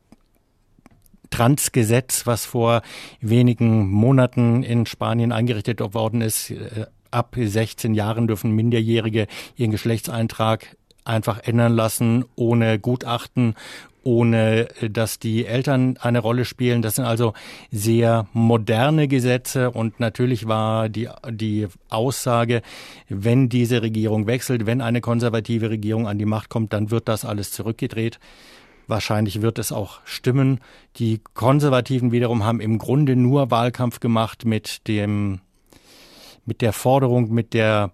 Transgesetz, 1.30 2.26
was 2.26 2.44
vor 2.44 2.82
wenigen 3.20 3.90
Monaten 3.90 4.62
in 4.62 4.86
Spanien 4.86 5.32
eingerichtet 5.32 5.80
worden 5.94 6.20
ist. 6.20 6.50
Äh, 6.50 6.86
ab 7.10 7.36
16 7.38 7.94
Jahren 7.94 8.26
dürfen 8.26 8.52
Minderjährige 8.52 9.26
ihren 9.56 9.70
Geschlechtseintrag 9.70 10.76
einfach 11.04 11.40
ändern 11.44 11.74
lassen, 11.74 12.24
ohne 12.34 12.78
Gutachten, 12.78 13.54
ohne 14.04 14.68
äh, 14.80 14.90
dass 14.90 15.18
die 15.18 15.46
Eltern 15.46 15.96
eine 16.00 16.20
Rolle 16.20 16.44
spielen. 16.44 16.82
Das 16.82 16.96
sind 16.96 17.04
also 17.04 17.32
sehr 17.70 18.26
moderne 18.32 19.08
Gesetze 19.08 19.70
und 19.70 19.98
natürlich 19.98 20.46
war 20.46 20.88
die, 20.88 21.08
die 21.30 21.66
Aussage, 21.88 22.62
wenn 23.08 23.48
diese 23.48 23.82
Regierung 23.82 24.26
wechselt, 24.26 24.66
wenn 24.66 24.80
eine 24.80 25.00
konservative 25.00 25.70
Regierung 25.70 26.06
an 26.06 26.18
die 26.18 26.26
Macht 26.26 26.50
kommt, 26.50 26.72
dann 26.72 26.90
wird 26.90 27.08
das 27.08 27.24
alles 27.24 27.50
zurückgedreht. 27.50 28.20
Wahrscheinlich 28.86 29.40
wird 29.40 29.58
es 29.58 29.72
auch 29.72 30.00
stimmen. 30.04 30.60
Die 30.96 31.20
Konservativen 31.32 32.12
wiederum 32.12 32.44
haben 32.44 32.60
im 32.60 32.78
Grunde 32.78 33.16
nur 33.16 33.50
Wahlkampf 33.50 33.98
gemacht 33.98 34.44
mit 34.44 34.86
dem, 34.88 35.40
mit 36.44 36.60
der 36.60 36.74
Forderung, 36.74 37.32
mit 37.32 37.54
der 37.54 37.92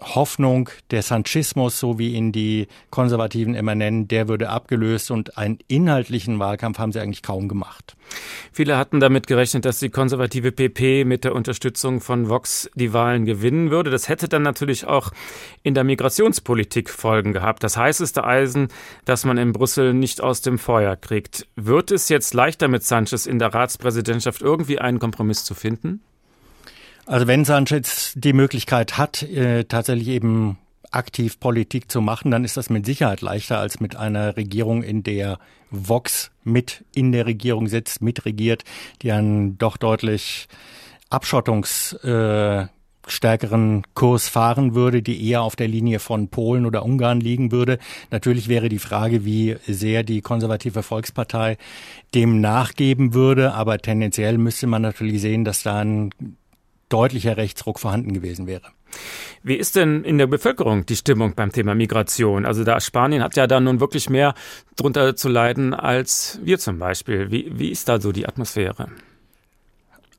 Hoffnung, 0.00 0.70
der 0.90 1.02
Sanchismus, 1.02 1.78
so 1.78 1.98
wie 1.98 2.14
ihn 2.14 2.32
die 2.32 2.66
Konservativen 2.90 3.54
immer 3.54 3.74
nennen, 3.74 4.08
der 4.08 4.28
würde 4.28 4.50
abgelöst 4.50 5.10
und 5.10 5.38
einen 5.38 5.58
inhaltlichen 5.68 6.38
Wahlkampf 6.38 6.78
haben 6.78 6.92
sie 6.92 7.00
eigentlich 7.00 7.22
kaum 7.22 7.48
gemacht. 7.48 7.96
Viele 8.52 8.76
hatten 8.76 9.00
damit 9.00 9.26
gerechnet, 9.26 9.64
dass 9.64 9.78
die 9.78 9.88
konservative 9.88 10.52
PP 10.52 11.04
mit 11.04 11.24
der 11.24 11.34
Unterstützung 11.34 12.00
von 12.00 12.28
Vox 12.28 12.68
die 12.74 12.92
Wahlen 12.92 13.24
gewinnen 13.24 13.70
würde. 13.70 13.90
Das 13.90 14.08
hätte 14.08 14.28
dann 14.28 14.42
natürlich 14.42 14.86
auch 14.86 15.10
in 15.62 15.74
der 15.74 15.84
Migrationspolitik 15.84 16.90
Folgen 16.90 17.32
gehabt. 17.32 17.62
Das 17.62 17.76
heißeste 17.76 18.24
Eisen, 18.24 18.68
das 19.04 19.24
man 19.24 19.38
in 19.38 19.52
Brüssel 19.52 19.94
nicht 19.94 20.20
aus 20.20 20.42
dem 20.42 20.58
Feuer 20.58 20.96
kriegt. 20.96 21.46
Wird 21.56 21.90
es 21.90 22.08
jetzt 22.08 22.34
leichter 22.34 22.68
mit 22.68 22.84
Sanchez 22.84 23.26
in 23.26 23.38
der 23.38 23.54
Ratspräsidentschaft 23.54 24.42
irgendwie 24.42 24.78
einen 24.78 24.98
Kompromiss 24.98 25.44
zu 25.44 25.54
finden? 25.54 26.02
Also 27.06 27.26
wenn 27.26 27.44
Sanchez 27.44 28.14
die 28.16 28.32
Möglichkeit 28.32 28.96
hat, 28.96 29.22
äh, 29.22 29.64
tatsächlich 29.64 30.08
eben 30.08 30.58
aktiv 30.90 31.38
Politik 31.38 31.90
zu 31.90 32.00
machen, 32.00 32.30
dann 32.30 32.44
ist 32.44 32.56
das 32.56 32.70
mit 32.70 32.86
Sicherheit 32.86 33.20
leichter 33.20 33.58
als 33.58 33.80
mit 33.80 33.96
einer 33.96 34.36
Regierung, 34.36 34.82
in 34.82 35.02
der 35.02 35.38
Vox 35.70 36.30
mit 36.44 36.84
in 36.94 37.12
der 37.12 37.26
Regierung 37.26 37.66
sitzt, 37.66 38.00
mitregiert, 38.00 38.64
die 39.02 39.12
einen 39.12 39.58
doch 39.58 39.76
deutlich 39.76 40.48
abschottungsstärkeren 41.10 43.78
äh, 43.78 43.82
Kurs 43.94 44.28
fahren 44.28 44.74
würde, 44.74 45.02
die 45.02 45.28
eher 45.28 45.42
auf 45.42 45.56
der 45.56 45.68
Linie 45.68 45.98
von 45.98 46.28
Polen 46.28 46.64
oder 46.64 46.84
Ungarn 46.84 47.20
liegen 47.20 47.50
würde. 47.50 47.78
Natürlich 48.10 48.48
wäre 48.48 48.68
die 48.68 48.78
Frage, 48.78 49.24
wie 49.24 49.56
sehr 49.66 50.04
die 50.04 50.22
konservative 50.22 50.82
Volkspartei 50.82 51.58
dem 52.14 52.40
nachgeben 52.40 53.14
würde, 53.14 53.52
aber 53.52 53.78
tendenziell 53.78 54.38
müsste 54.38 54.68
man 54.68 54.82
natürlich 54.82 55.20
sehen, 55.20 55.44
dass 55.44 55.64
da 55.64 55.80
ein 55.80 56.10
deutlicher 56.88 57.36
Rechtsruck 57.36 57.78
vorhanden 57.78 58.12
gewesen 58.12 58.46
wäre. 58.46 58.70
Wie 59.42 59.56
ist 59.56 59.76
denn 59.76 60.04
in 60.04 60.18
der 60.18 60.26
Bevölkerung 60.26 60.86
die 60.86 60.96
Stimmung 60.96 61.34
beim 61.34 61.52
Thema 61.52 61.74
Migration? 61.74 62.46
Also 62.46 62.64
da 62.64 62.80
Spanien 62.80 63.22
hat 63.22 63.36
ja 63.36 63.46
da 63.46 63.60
nun 63.60 63.80
wirklich 63.80 64.08
mehr 64.08 64.34
drunter 64.76 65.16
zu 65.16 65.28
leiden 65.28 65.74
als 65.74 66.38
wir 66.42 66.58
zum 66.58 66.78
Beispiel. 66.78 67.30
Wie, 67.30 67.50
wie 67.58 67.70
ist 67.70 67.88
da 67.88 68.00
so 68.00 68.12
die 68.12 68.26
Atmosphäre? 68.26 68.88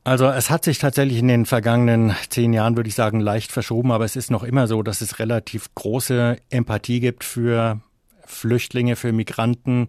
Also 0.04 0.28
es 0.28 0.52
hat 0.52 0.64
sich 0.64 0.78
tatsächlich 0.78 1.18
in 1.18 1.28
den 1.28 1.48
vergangenen 1.48 2.16
zehn 2.30 2.54
Jahren, 2.54 2.76
würde 2.76 2.90
ich 2.90 2.96
sagen, 2.96 3.20
leicht 3.20 3.52
verschoben, 3.52 3.92
aber 3.92 4.06
es 4.06 4.16
ist 4.16 4.30
noch 4.30 4.44
immer 4.44 4.68
so, 4.68 4.84
dass 4.84 5.02
es 5.02 5.18
relativ 5.18 5.74
große 5.74 6.38
Empathie 6.52 7.00
gibt 7.00 7.24
für 7.24 7.80
Flüchtlinge, 8.26 8.96
für 8.96 9.12
Migranten. 9.12 9.88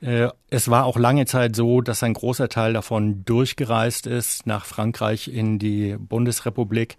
Äh, 0.00 0.28
es 0.50 0.70
war 0.70 0.84
auch 0.84 0.98
lange 0.98 1.26
Zeit 1.26 1.56
so, 1.56 1.80
dass 1.80 2.02
ein 2.02 2.14
großer 2.14 2.48
Teil 2.48 2.72
davon 2.72 3.24
durchgereist 3.24 4.06
ist 4.06 4.46
nach 4.46 4.64
Frankreich 4.64 5.28
in 5.28 5.58
die 5.58 5.96
Bundesrepublik. 5.98 6.96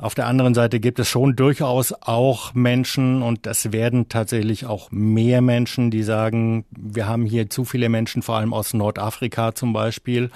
Auf 0.00 0.14
der 0.14 0.26
anderen 0.26 0.54
Seite 0.54 0.80
gibt 0.80 0.98
es 0.98 1.08
schon 1.08 1.36
durchaus 1.36 1.92
auch 1.92 2.54
Menschen 2.54 3.20
und 3.20 3.46
es 3.46 3.70
werden 3.70 4.08
tatsächlich 4.08 4.64
auch 4.64 4.90
mehr 4.90 5.42
Menschen, 5.42 5.90
die 5.90 6.02
sagen, 6.02 6.64
wir 6.70 7.06
haben 7.06 7.26
hier 7.26 7.50
zu 7.50 7.66
viele 7.66 7.90
Menschen, 7.90 8.22
vor 8.22 8.36
allem 8.36 8.54
aus 8.54 8.72
Nordafrika 8.72 9.54
zum 9.54 9.74
Beispiel 9.74 10.30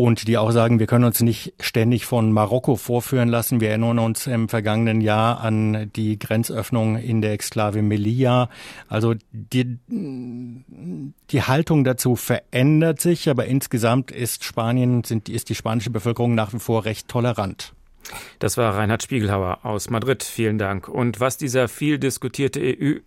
und 0.00 0.28
die 0.28 0.38
auch 0.38 0.50
sagen, 0.50 0.78
wir 0.78 0.86
können 0.86 1.04
uns 1.04 1.20
nicht 1.20 1.52
ständig 1.60 2.06
von 2.06 2.32
Marokko 2.32 2.76
vorführen 2.76 3.28
lassen. 3.28 3.60
Wir 3.60 3.68
erinnern 3.68 3.98
uns 3.98 4.26
im 4.26 4.48
vergangenen 4.48 5.02
Jahr 5.02 5.40
an 5.40 5.90
die 5.94 6.18
Grenzöffnung 6.18 6.96
in 6.96 7.20
der 7.20 7.32
Exklave 7.32 7.82
Melilla. 7.82 8.48
Also 8.88 9.14
die, 9.30 9.78
die 9.88 11.42
Haltung 11.42 11.84
dazu 11.84 12.16
verändert 12.16 13.02
sich, 13.02 13.28
aber 13.28 13.44
insgesamt 13.44 14.10
ist 14.10 14.42
Spanien, 14.42 15.04
sind, 15.04 15.28
ist 15.28 15.50
die 15.50 15.54
spanische 15.54 15.90
Bevölkerung 15.90 16.34
nach 16.34 16.54
wie 16.54 16.60
vor 16.60 16.86
recht 16.86 17.06
tolerant. 17.08 17.74
Das 18.38 18.56
war 18.56 18.74
Reinhard 18.74 19.02
Spiegelhauer 19.02 19.60
aus 19.64 19.90
Madrid. 19.90 20.22
Vielen 20.22 20.58
Dank. 20.58 20.88
Und 20.88 21.20
was 21.20 21.36
dieser 21.36 21.68
viel 21.68 21.98
diskutierte 21.98 22.60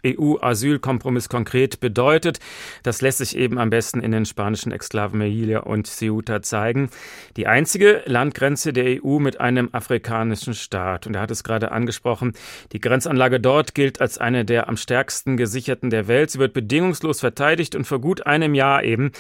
EU-Asylkompromiss 0.06 1.30
konkret 1.30 1.80
bedeutet, 1.80 2.40
das 2.84 3.02
lässt 3.02 3.18
sich 3.18 3.36
eben 3.36 3.58
am 3.58 3.70
besten 3.70 4.02
in 4.02 4.12
den 4.12 4.26
spanischen 4.26 4.72
Exklaven 4.72 5.18
Melilla 5.18 5.60
und 5.62 5.88
Ceuta 5.88 6.42
zeigen. 6.42 6.90
Die 7.36 7.48
einzige 7.48 8.04
Landgrenze 8.06 8.74
der 8.74 9.04
EU 9.04 9.20
mit 9.20 9.40
einem 9.40 9.70
afrikanischen 9.72 10.54
Staat. 10.54 11.08
Und 11.08 11.16
er 11.16 11.22
hat 11.22 11.32
es 11.32 11.44
gerade 11.44 11.72
angesprochen. 11.72 12.34
Die 12.72 12.80
Grenzanlage 12.80 13.40
dort 13.40 13.76
gilt 13.76 14.02
als 14.02 14.18
eine 14.18 14.46
der 14.46 14.70
am 14.70 14.78
stärksten 14.78 15.38
gesicherten 15.38 15.90
der 15.90 16.08
Welt. 16.08 16.32
Sie 16.32 16.40
wird 16.40 16.54
bedingungslos 16.54 17.20
verteidigt 17.20 17.76
und 17.76 17.86
vor 17.86 18.00
gut 18.00 18.26
einem 18.26 18.54
Jahr 18.54 18.84
eben 18.84 19.12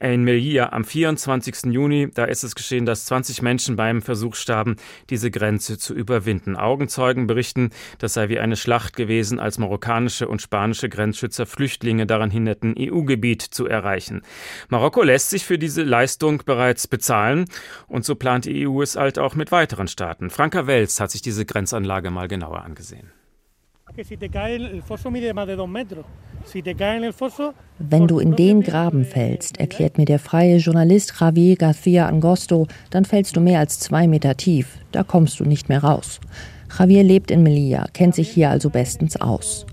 in 0.00 0.24
Melilla 0.24 0.72
am 0.72 0.84
24. 0.84 1.72
Juni, 1.72 2.08
da 2.12 2.24
ist 2.24 2.44
es 2.44 2.54
geschehen, 2.54 2.86
dass 2.86 3.06
20 3.06 3.42
Menschen 3.42 3.76
beim 3.76 4.02
Versuch 4.02 4.34
starben, 4.34 4.76
diese 5.10 5.30
Grenze 5.30 5.78
zu 5.78 5.94
überwinden. 5.94 6.56
Augenzeugen 6.56 7.26
berichten, 7.26 7.70
das 7.98 8.14
sei 8.14 8.28
wie 8.28 8.38
eine 8.38 8.56
Schlacht 8.56 8.96
gewesen, 8.96 9.40
als 9.40 9.58
marokkanische 9.58 10.28
und 10.28 10.42
spanische 10.42 10.88
Grenzschützer 10.88 11.46
Flüchtlinge 11.46 12.06
daran 12.06 12.30
hinderten, 12.30 12.74
EU-Gebiet 12.78 13.42
zu 13.42 13.66
erreichen. 13.66 14.22
Marokko 14.68 15.02
lässt 15.02 15.30
sich 15.30 15.44
für 15.44 15.58
diese 15.58 15.82
Leistung 15.82 16.42
bereits 16.44 16.86
bezahlen 16.86 17.46
und 17.88 18.04
so 18.04 18.14
plant 18.14 18.44
die 18.44 18.66
EU 18.66 18.82
es 18.82 18.96
halt 18.96 19.18
auch 19.18 19.34
mit 19.34 19.52
weiteren 19.52 19.88
Staaten. 19.88 20.30
Franka 20.30 20.66
Wels 20.66 21.00
hat 21.00 21.10
sich 21.10 21.22
diese 21.22 21.44
Grenzanlage 21.44 22.10
mal 22.10 22.28
genauer 22.28 22.62
angesehen. 22.62 23.10
Wenn 27.78 28.06
du 28.06 28.18
in 28.18 28.36
den 28.36 28.62
Graben 28.62 29.04
fällst, 29.06 29.58
erklärt 29.58 29.96
mir 29.96 30.04
der 30.04 30.18
freie 30.18 30.56
Journalist 30.58 31.14
Javier 31.18 31.56
García 31.56 32.06
Angosto, 32.06 32.66
dann 32.90 33.06
fällst 33.06 33.36
du 33.36 33.40
mehr 33.40 33.60
als 33.60 33.78
zwei 33.80 34.06
Meter 34.06 34.36
tief. 34.36 34.78
Da 34.92 35.02
kommst 35.02 35.40
du 35.40 35.44
nicht 35.44 35.70
mehr 35.70 35.82
raus. 35.82 36.20
Javier 36.78 37.04
lebt 37.04 37.30
in 37.30 37.42
Melilla, 37.42 37.86
kennt 37.94 38.14
sich 38.14 38.28
hier 38.28 38.50
also 38.50 38.68
bestens 38.68 39.18
aus. 39.18 39.64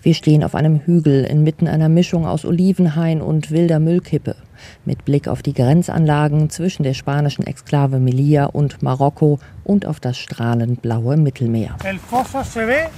Wir 0.00 0.14
stehen 0.14 0.44
auf 0.44 0.54
einem 0.54 0.80
Hügel 0.80 1.24
inmitten 1.24 1.66
einer 1.66 1.88
Mischung 1.88 2.24
aus 2.24 2.44
Olivenhain 2.44 3.20
und 3.20 3.50
wilder 3.50 3.80
Müllkippe. 3.80 4.36
Mit 4.84 5.04
Blick 5.04 5.26
auf 5.26 5.42
die 5.42 5.54
Grenzanlagen 5.54 6.50
zwischen 6.50 6.84
der 6.84 6.94
spanischen 6.94 7.46
Exklave 7.46 7.98
Melilla 7.98 8.44
und 8.46 8.80
Marokko 8.80 9.40
und 9.64 9.86
auf 9.86 9.98
das 9.98 10.18
strahlend 10.18 10.82
blaue 10.82 11.16
Mittelmeer. 11.16 11.76
El 11.82 11.98
foso 11.98 12.44
se 12.44 12.66
ve. 12.66 12.90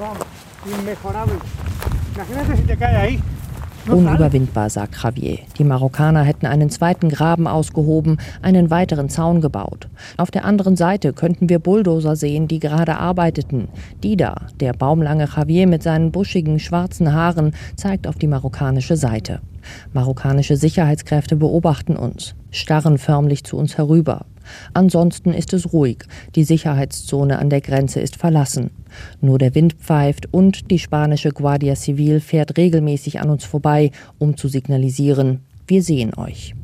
Vamos 0.00 0.24
inmejorable. 0.64 1.34
Imagínate 2.14 2.56
si 2.56 2.62
te 2.62 2.76
cae 2.76 2.96
ahí. 2.96 3.22
Unüberwindbar, 3.86 4.70
sagt 4.70 4.96
Javier. 5.02 5.40
Die 5.58 5.64
Marokkaner 5.64 6.22
hätten 6.22 6.46
einen 6.46 6.70
zweiten 6.70 7.10
Graben 7.10 7.46
ausgehoben, 7.46 8.18
einen 8.40 8.70
weiteren 8.70 9.10
Zaun 9.10 9.42
gebaut. 9.42 9.88
Auf 10.16 10.30
der 10.30 10.46
anderen 10.46 10.76
Seite 10.76 11.12
könnten 11.12 11.50
wir 11.50 11.58
Bulldozer 11.58 12.16
sehen, 12.16 12.48
die 12.48 12.60
gerade 12.60 12.96
arbeiteten. 12.96 13.68
Dida, 14.02 14.46
der 14.58 14.72
baumlange 14.72 15.28
Javier 15.36 15.66
mit 15.66 15.82
seinen 15.82 16.12
buschigen 16.12 16.58
schwarzen 16.60 17.12
Haaren, 17.12 17.54
zeigt 17.76 18.06
auf 18.06 18.16
die 18.16 18.26
marokkanische 18.26 18.96
Seite. 18.96 19.40
Marokkanische 19.92 20.56
Sicherheitskräfte 20.56 21.36
beobachten 21.36 21.96
uns, 21.96 22.34
starren 22.50 22.96
förmlich 22.96 23.44
zu 23.44 23.58
uns 23.58 23.76
herüber. 23.76 24.24
Ansonsten 24.74 25.32
ist 25.32 25.52
es 25.52 25.72
ruhig. 25.72 26.04
Die 26.34 26.44
Sicherheitszone 26.44 27.38
an 27.38 27.50
der 27.50 27.60
Grenze 27.60 28.00
ist 28.00 28.16
verlassen. 28.16 28.70
Nur 29.20 29.38
der 29.38 29.54
Wind 29.54 29.74
pfeift 29.74 30.32
und 30.32 30.70
die 30.70 30.78
spanische 30.78 31.30
Guardia 31.30 31.76
Civil 31.76 32.20
fährt 32.20 32.56
regelmäßig 32.56 33.20
an 33.20 33.30
uns 33.30 33.44
vorbei, 33.44 33.90
um 34.18 34.36
zu 34.36 34.48
signalisieren, 34.48 35.40
wir 35.66 35.82
sehen 35.82 36.14
euch. 36.16 36.54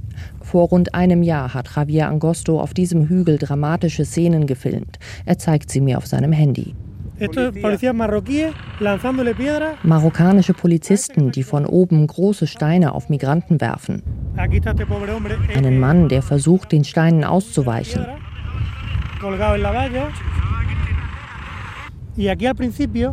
Vor 0.41 0.69
rund 0.69 0.95
einem 0.95 1.23
Jahr 1.23 1.55
hat 1.55 1.69
Javier 1.75 2.09
Angosto 2.09 2.61
auf 2.61 2.75
diesem 2.75 3.09
Hügel 3.09 3.39
dramatische 3.39 4.05
Szenen 4.05 4.47
gefilmt. 4.47 4.99
Er 5.25 5.39
zeigt 5.39 5.71
sie 5.71 5.81
mir 5.81 5.99
auf 5.99 6.07
seinem 6.07 6.33
Handy. 6.33 6.75
Marokkanische 9.83 10.53
Polizisten, 10.53 11.31
die 11.31 11.43
von 11.43 11.65
oben 11.65 12.07
große 12.07 12.47
Steine 12.47 12.95
auf 12.95 13.09
Migranten 13.09 13.61
werfen. 13.61 14.03
Einen 15.55 15.81
Mann, 15.81 16.09
der 16.09 16.23
versucht, 16.23 16.73
den 16.73 16.85
Steinen 16.85 17.25
auszuweichen. 17.25 18.05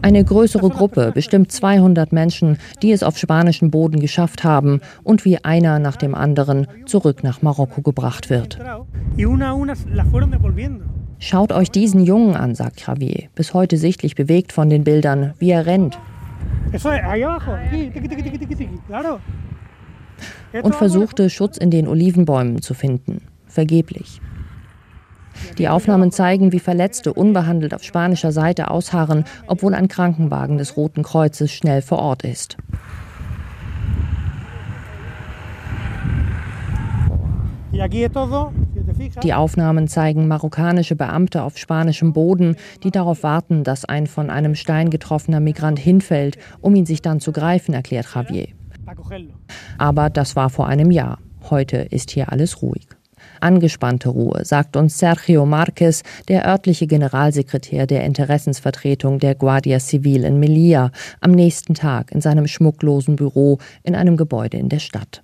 Eine 0.01 0.23
größere 0.23 0.69
Gruppe, 0.69 1.11
bestimmt 1.13 1.51
200 1.51 2.11
Menschen, 2.13 2.57
die 2.81 2.91
es 2.91 3.03
auf 3.03 3.17
spanischen 3.17 3.69
Boden 3.71 3.99
geschafft 3.99 4.43
haben 4.43 4.79
und 5.03 5.25
wie 5.25 5.43
einer 5.43 5.79
nach 5.79 5.97
dem 5.97 6.15
anderen 6.15 6.67
zurück 6.85 7.23
nach 7.23 7.41
Marokko 7.41 7.81
gebracht 7.81 8.29
wird. 8.29 8.59
Schaut 11.25 11.53
euch 11.53 11.71
diesen 11.71 12.03
Jungen 12.03 12.35
an, 12.35 12.53
sagt 12.53 12.85
Javier, 12.85 13.29
bis 13.33 13.53
heute 13.53 13.77
sichtlich 13.77 14.13
bewegt 14.13 14.51
von 14.51 14.69
den 14.69 14.83
Bildern, 14.83 15.33
wie 15.39 15.51
er 15.51 15.65
rennt. 15.65 15.97
Und 20.61 20.75
versuchte, 20.75 21.29
Schutz 21.29 21.55
in 21.55 21.71
den 21.71 21.87
Olivenbäumen 21.87 22.61
zu 22.61 22.73
finden. 22.73 23.21
Vergeblich. 23.47 24.19
Die 25.57 25.69
Aufnahmen 25.69 26.11
zeigen, 26.11 26.51
wie 26.51 26.59
Verletzte 26.59 27.13
unbehandelt 27.13 27.73
auf 27.73 27.83
spanischer 27.83 28.33
Seite 28.33 28.69
ausharren, 28.69 29.23
obwohl 29.47 29.75
ein 29.75 29.87
Krankenwagen 29.87 30.57
des 30.57 30.75
Roten 30.75 31.03
Kreuzes 31.03 31.53
schnell 31.53 31.81
vor 31.81 31.99
Ort 31.99 32.23
ist. 32.23 32.57
Die 39.23 39.33
Aufnahmen 39.33 39.87
zeigen 39.87 40.27
marokkanische 40.27 40.95
Beamte 40.95 41.43
auf 41.43 41.57
spanischem 41.57 42.13
Boden, 42.13 42.55
die 42.83 42.91
darauf 42.91 43.23
warten, 43.23 43.63
dass 43.63 43.85
ein 43.85 44.07
von 44.07 44.29
einem 44.29 44.55
Stein 44.55 44.89
getroffener 44.89 45.39
Migrant 45.39 45.79
hinfällt, 45.79 46.37
um 46.61 46.75
ihn 46.75 46.85
sich 46.85 47.01
dann 47.01 47.19
zu 47.19 47.31
greifen, 47.31 47.73
erklärt 47.73 48.07
Javier. 48.13 48.47
Aber 49.77 50.09
das 50.09 50.35
war 50.35 50.49
vor 50.49 50.67
einem 50.67 50.91
Jahr. 50.91 51.19
Heute 51.49 51.77
ist 51.77 52.11
hier 52.11 52.31
alles 52.31 52.61
ruhig. 52.61 52.87
Angespannte 53.39 54.09
Ruhe, 54.09 54.45
sagt 54.45 54.75
uns 54.77 54.97
Sergio 54.97 55.45
Marquez, 55.45 56.03
der 56.27 56.47
örtliche 56.47 56.87
Generalsekretär 56.87 57.87
der 57.87 58.03
Interessensvertretung 58.03 59.19
der 59.19 59.35
Guardia 59.35 59.79
Civil 59.79 60.23
in 60.23 60.39
Melilla, 60.39 60.91
am 61.19 61.31
nächsten 61.31 61.73
Tag 61.73 62.11
in 62.11 62.21
seinem 62.21 62.47
schmucklosen 62.47 63.15
Büro 63.15 63.59
in 63.83 63.95
einem 63.95 64.17
Gebäude 64.17 64.57
in 64.57 64.69
der 64.69 64.79
Stadt. 64.79 65.23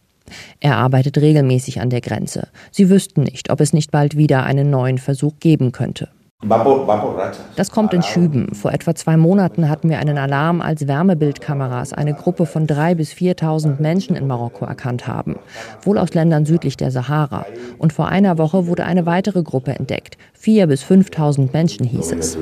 Er 0.59 0.77
arbeitet 0.77 1.17
regelmäßig 1.17 1.81
an 1.81 1.89
der 1.89 2.01
Grenze. 2.01 2.47
Sie 2.71 2.89
wüssten 2.89 3.23
nicht, 3.23 3.51
ob 3.51 3.61
es 3.61 3.73
nicht 3.73 3.91
bald 3.91 4.17
wieder 4.17 4.43
einen 4.43 4.69
neuen 4.69 4.97
Versuch 4.97 5.33
geben 5.39 5.71
könnte. 5.71 6.09
Das 7.57 7.69
kommt 7.69 7.93
in 7.93 8.01
Schüben. 8.01 8.55
Vor 8.55 8.71
etwa 8.71 8.95
zwei 8.95 9.17
Monaten 9.17 9.67
hatten 9.67 9.89
wir 9.89 9.99
einen 9.99 10.17
Alarm, 10.17 10.61
als 10.61 10.87
Wärmebildkameras 10.87 11.91
eine 11.91 12.13
Gruppe 12.13 12.45
von 12.45 12.65
3.000 12.65 12.95
bis 12.95 13.11
4.000 13.11 13.81
Menschen 13.81 14.15
in 14.15 14.25
Marokko 14.25 14.63
erkannt 14.63 15.05
haben. 15.05 15.35
Wohl 15.81 15.97
aus 15.97 16.13
Ländern 16.13 16.45
südlich 16.45 16.77
der 16.77 16.91
Sahara. 16.91 17.45
Und 17.77 17.91
vor 17.91 18.07
einer 18.07 18.37
Woche 18.37 18.67
wurde 18.67 18.85
eine 18.85 19.05
weitere 19.05 19.43
Gruppe 19.43 19.71
entdeckt. 19.71 20.17
4.000 20.41 20.67
bis 20.67 20.83
5.000 20.85 21.49
Menschen 21.51 21.85
hieß 21.85 22.13
es. 22.13 22.37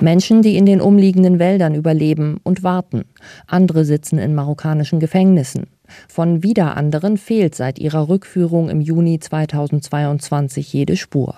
Menschen, 0.00 0.40
die 0.40 0.56
in 0.56 0.64
den 0.64 0.80
umliegenden 0.80 1.38
Wäldern 1.38 1.74
überleben 1.74 2.40
und 2.44 2.62
warten. 2.62 3.04
Andere 3.46 3.84
sitzen 3.84 4.18
in 4.18 4.34
marokkanischen 4.34 5.00
Gefängnissen. 5.00 5.66
Von 6.08 6.42
wieder 6.42 6.76
anderen 6.76 7.16
fehlt 7.16 7.54
seit 7.54 7.78
ihrer 7.78 8.08
Rückführung 8.08 8.68
im 8.68 8.80
Juni 8.80 9.18
2022 9.18 10.72
jede 10.72 10.96
Spur. 10.96 11.36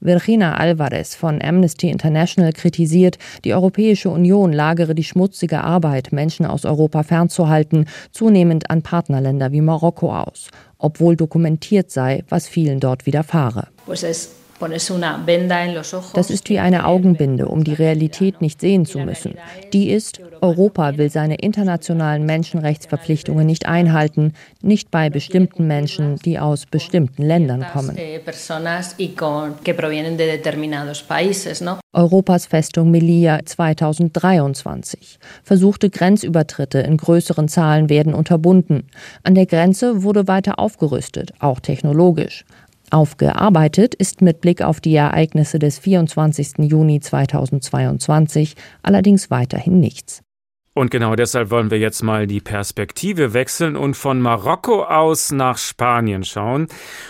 Virginia 0.00 0.54
Alvarez 0.54 1.14
von 1.14 1.40
Amnesty 1.42 1.88
International 1.88 2.52
kritisiert, 2.52 3.18
die 3.44 3.54
Europäische 3.54 4.10
Union 4.10 4.52
lagere 4.52 4.94
die 4.94 5.04
schmutzige 5.04 5.62
Arbeit, 5.62 6.12
Menschen 6.12 6.46
aus 6.46 6.64
Europa 6.64 7.02
fernzuhalten, 7.02 7.86
zunehmend 8.12 8.70
an 8.70 8.82
Partnerländer 8.82 9.52
wie 9.52 9.60
Marokko 9.60 10.14
aus, 10.14 10.50
obwohl 10.78 11.16
dokumentiert 11.16 11.90
sei, 11.90 12.24
was 12.28 12.48
vielen 12.48 12.80
dort 12.80 13.06
widerfahre. 13.06 13.68
Das 16.14 16.30
ist 16.30 16.48
wie 16.48 16.58
eine 16.58 16.86
Augenbinde, 16.86 17.48
um 17.48 17.64
die 17.64 17.74
Realität 17.74 18.40
nicht 18.40 18.60
sehen 18.60 18.86
zu 18.86 18.98
müssen. 18.98 19.34
Die 19.72 19.90
ist, 19.90 20.20
Europa 20.40 20.96
will 20.96 21.10
seine 21.10 21.36
internationalen 21.36 22.26
Menschenrechtsverpflichtungen 22.26 23.46
nicht 23.46 23.66
einhalten, 23.66 24.32
nicht 24.62 24.90
bei 24.90 25.10
bestimmten 25.10 25.66
Menschen, 25.66 26.16
die 26.16 26.38
aus 26.38 26.66
bestimmten 26.66 27.22
Ländern 27.22 27.64
kommen. 27.72 27.96
Eh, 27.96 28.20
Europas 31.92 32.46
Festung 32.46 32.90
Melilla 32.90 33.38
2023. 33.44 35.18
Versuchte 35.42 35.90
Grenzübertritte 35.90 36.80
in 36.80 36.96
größeren 36.96 37.48
Zahlen 37.48 37.88
werden 37.88 38.14
unterbunden. 38.14 38.88
An 39.22 39.34
der 39.34 39.46
Grenze 39.46 40.02
wurde 40.02 40.26
weiter 40.26 40.58
aufgerüstet, 40.58 41.32
auch 41.38 41.60
technologisch. 41.60 42.44
Aufgearbeitet 42.90 43.94
ist 43.94 44.20
mit 44.20 44.40
Blick 44.40 44.62
auf 44.62 44.80
die 44.80 44.94
Ereignisse 44.94 45.58
des 45.58 45.78
24. 45.78 46.58
Juni 46.58 47.00
2022 47.00 48.54
allerdings 48.82 49.30
weiterhin 49.30 49.80
nichts. 49.80 50.22
Und 50.76 50.90
genau 50.90 51.14
deshalb 51.14 51.52
wollen 51.52 51.70
wir 51.70 51.78
jetzt 51.78 52.02
mal 52.02 52.26
die 52.26 52.40
Perspektive 52.40 53.32
wechseln 53.32 53.76
und 53.76 53.96
von 53.96 54.20
Marokko 54.20 54.82
aus 54.82 55.30
nach 55.30 55.56
Spanien 55.56 56.24
schauen. 56.24 56.66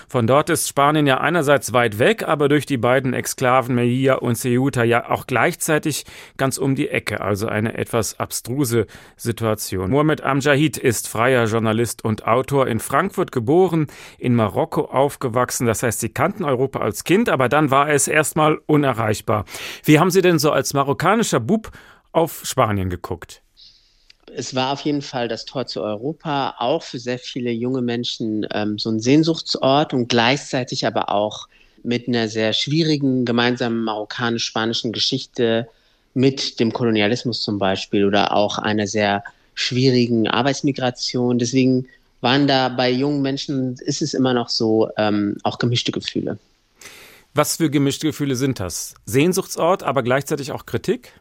Von 0.06 0.26
dort 0.26 0.50
ist 0.50 0.68
Spanien 0.68 1.06
ja 1.06 1.20
einerseits 1.20 1.72
weit 1.72 1.98
weg, 1.98 2.28
aber 2.28 2.50
durch 2.50 2.66
die 2.66 2.76
beiden 2.76 3.14
Exklaven 3.14 3.74
Melilla 3.74 4.16
und 4.16 4.36
Ceuta 4.36 4.84
ja 4.84 5.08
auch 5.08 5.26
gleichzeitig 5.26 6.04
ganz 6.36 6.58
um 6.58 6.74
die 6.74 6.90
Ecke, 6.90 7.22
also 7.22 7.46
eine 7.46 7.78
etwas 7.78 8.20
abstruse 8.20 8.86
Situation. 9.16 9.88
Mohamed 9.88 10.22
Amjahid 10.22 10.76
ist 10.76 11.08
freier 11.08 11.46
Journalist 11.46 12.04
und 12.04 12.26
Autor, 12.26 12.66
in 12.66 12.80
Frankfurt 12.80 13.32
geboren, 13.32 13.86
in 14.18 14.34
Marokko 14.34 14.82
aufgewachsen. 14.82 15.66
Das 15.66 15.82
heißt, 15.82 16.00
Sie 16.00 16.10
kannten 16.10 16.44
Europa 16.44 16.80
als 16.80 17.04
Kind, 17.04 17.30
aber 17.30 17.48
dann 17.48 17.70
war 17.70 17.88
es 17.88 18.08
erstmal 18.08 18.58
unerreichbar. 18.66 19.46
Wie 19.84 19.98
haben 19.98 20.10
Sie 20.10 20.20
denn 20.20 20.38
so 20.38 20.52
als 20.52 20.74
marokkanischer 20.74 21.40
Bub 21.40 21.70
auf 22.12 22.42
Spanien 22.44 22.90
geguckt? 22.90 23.43
Es 24.36 24.54
war 24.54 24.72
auf 24.72 24.80
jeden 24.80 25.02
Fall 25.02 25.28
das 25.28 25.44
Tor 25.44 25.66
zu 25.66 25.82
Europa, 25.82 26.56
auch 26.58 26.82
für 26.82 26.98
sehr 26.98 27.18
viele 27.18 27.50
junge 27.50 27.82
Menschen 27.82 28.46
ähm, 28.52 28.78
so 28.78 28.90
ein 28.90 29.00
Sehnsuchtsort 29.00 29.94
und 29.94 30.08
gleichzeitig 30.08 30.86
aber 30.86 31.10
auch 31.10 31.48
mit 31.82 32.08
einer 32.08 32.28
sehr 32.28 32.52
schwierigen 32.52 33.24
gemeinsamen 33.24 33.82
marokkanisch-spanischen 33.84 34.92
Geschichte 34.92 35.68
mit 36.14 36.60
dem 36.60 36.72
Kolonialismus 36.72 37.42
zum 37.42 37.58
Beispiel 37.58 38.04
oder 38.04 38.34
auch 38.34 38.58
einer 38.58 38.86
sehr 38.86 39.22
schwierigen 39.54 40.28
Arbeitsmigration. 40.28 41.38
Deswegen 41.38 41.86
waren 42.20 42.46
da 42.46 42.68
bei 42.70 42.90
jungen 42.90 43.22
Menschen, 43.22 43.76
ist 43.84 44.02
es 44.02 44.14
immer 44.14 44.32
noch 44.32 44.48
so, 44.48 44.88
ähm, 44.96 45.36
auch 45.42 45.58
gemischte 45.58 45.92
Gefühle. 45.92 46.38
Was 47.34 47.56
für 47.56 47.68
gemischte 47.68 48.06
Gefühle 48.06 48.36
sind 48.36 48.60
das? 48.60 48.94
Sehnsuchtsort, 49.06 49.82
aber 49.82 50.02
gleichzeitig 50.02 50.52
auch 50.52 50.66
Kritik? 50.66 51.12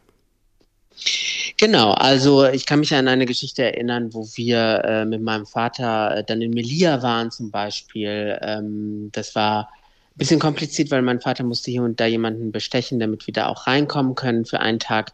Genau, 1.56 1.92
also 1.92 2.46
ich 2.46 2.66
kann 2.66 2.80
mich 2.80 2.94
an 2.94 3.08
eine 3.08 3.26
Geschichte 3.26 3.62
erinnern, 3.62 4.12
wo 4.12 4.26
wir 4.34 4.82
äh, 4.84 5.04
mit 5.04 5.22
meinem 5.22 5.46
Vater 5.46 6.16
äh, 6.16 6.24
dann 6.24 6.42
in 6.42 6.50
Melilla 6.50 7.02
waren 7.02 7.30
zum 7.30 7.50
Beispiel. 7.50 8.38
Ähm, 8.42 9.10
das 9.12 9.34
war 9.34 9.68
ein 10.14 10.18
bisschen 10.18 10.40
kompliziert, 10.40 10.90
weil 10.90 11.02
mein 11.02 11.20
Vater 11.20 11.44
musste 11.44 11.70
hier 11.70 11.82
und 11.82 12.00
da 12.00 12.06
jemanden 12.06 12.52
bestechen, 12.52 12.98
damit 12.98 13.26
wir 13.26 13.34
da 13.34 13.46
auch 13.46 13.66
reinkommen 13.66 14.14
können 14.14 14.44
für 14.44 14.60
einen 14.60 14.78
Tag. 14.78 15.12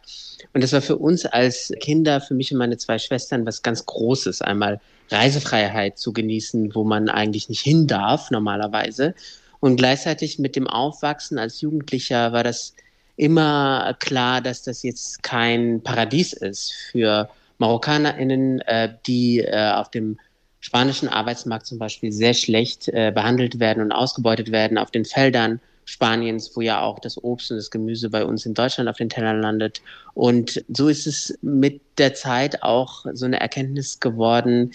Und 0.53 0.63
das 0.63 0.73
war 0.73 0.81
für 0.81 0.97
uns 0.97 1.25
als 1.25 1.73
Kinder, 1.79 2.21
für 2.21 2.33
mich 2.33 2.51
und 2.51 2.57
meine 2.57 2.77
zwei 2.77 2.97
Schwestern, 2.97 3.45
was 3.45 3.61
ganz 3.61 3.85
Großes, 3.85 4.41
einmal 4.41 4.79
Reisefreiheit 5.09 5.97
zu 5.97 6.13
genießen, 6.13 6.73
wo 6.73 6.83
man 6.83 7.09
eigentlich 7.09 7.49
nicht 7.49 7.61
hin 7.61 7.87
darf 7.87 8.31
normalerweise. 8.31 9.13
Und 9.59 9.75
gleichzeitig 9.75 10.39
mit 10.39 10.55
dem 10.55 10.67
Aufwachsen 10.67 11.37
als 11.37 11.61
Jugendlicher 11.61 12.33
war 12.33 12.43
das 12.43 12.75
immer 13.21 13.95
klar, 13.99 14.41
dass 14.41 14.63
das 14.63 14.81
jetzt 14.81 15.21
kein 15.21 15.83
Paradies 15.83 16.33
ist 16.33 16.73
für 16.91 17.29
MarokkanerInnen, 17.59 18.61
äh, 18.61 18.95
die 19.05 19.41
äh, 19.41 19.73
auf 19.73 19.91
dem 19.91 20.17
spanischen 20.59 21.07
Arbeitsmarkt 21.07 21.67
zum 21.67 21.77
Beispiel 21.77 22.11
sehr 22.11 22.33
schlecht 22.33 22.87
äh, 22.87 23.11
behandelt 23.13 23.59
werden 23.59 23.83
und 23.83 23.91
ausgebeutet 23.91 24.51
werden 24.51 24.79
auf 24.79 24.89
den 24.89 25.05
Feldern 25.05 25.59
Spaniens, 25.85 26.51
wo 26.55 26.61
ja 26.61 26.81
auch 26.81 26.97
das 26.97 27.23
Obst 27.23 27.51
und 27.51 27.57
das 27.57 27.69
Gemüse 27.69 28.09
bei 28.09 28.25
uns 28.25 28.47
in 28.47 28.55
Deutschland 28.55 28.89
auf 28.89 28.97
den 28.97 29.09
Tellern 29.09 29.39
landet. 29.39 29.83
Und 30.15 30.63
so 30.69 30.87
ist 30.87 31.05
es 31.05 31.37
mit 31.43 31.79
der 31.99 32.15
Zeit 32.15 32.63
auch 32.63 33.05
so 33.13 33.25
eine 33.25 33.39
Erkenntnis 33.39 33.99
geworden, 33.99 34.71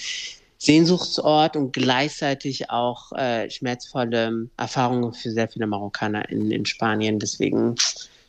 Sehnsuchtsort 0.58 1.56
und 1.56 1.72
gleichzeitig 1.72 2.70
auch 2.70 3.10
äh, 3.12 3.50
schmerzvolle 3.50 4.48
Erfahrungen 4.56 5.12
für 5.14 5.32
sehr 5.32 5.48
viele 5.48 5.66
Marokkaner 5.66 6.28
in, 6.28 6.52
in 6.52 6.64
Spanien. 6.64 7.18
Deswegen 7.18 7.74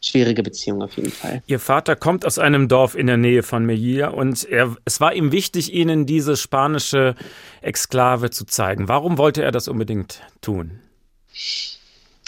schwierige 0.07 0.43
Beziehung 0.43 0.81
auf 0.81 0.95
jeden 0.97 1.11
Fall. 1.11 1.41
Ihr 1.47 1.59
Vater 1.59 1.95
kommt 1.95 2.25
aus 2.25 2.39
einem 2.39 2.67
Dorf 2.67 2.95
in 2.95 3.07
der 3.07 3.17
Nähe 3.17 3.43
von 3.43 3.65
Melilla 3.65 4.09
und 4.09 4.43
er, 4.45 4.75
es 4.85 4.99
war 4.99 5.13
ihm 5.13 5.31
wichtig, 5.31 5.73
Ihnen 5.73 6.05
diese 6.05 6.37
spanische 6.37 7.15
Exklave 7.61 8.29
zu 8.29 8.45
zeigen. 8.45 8.87
Warum 8.87 9.17
wollte 9.17 9.43
er 9.43 9.51
das 9.51 9.67
unbedingt 9.67 10.21
tun? 10.41 10.79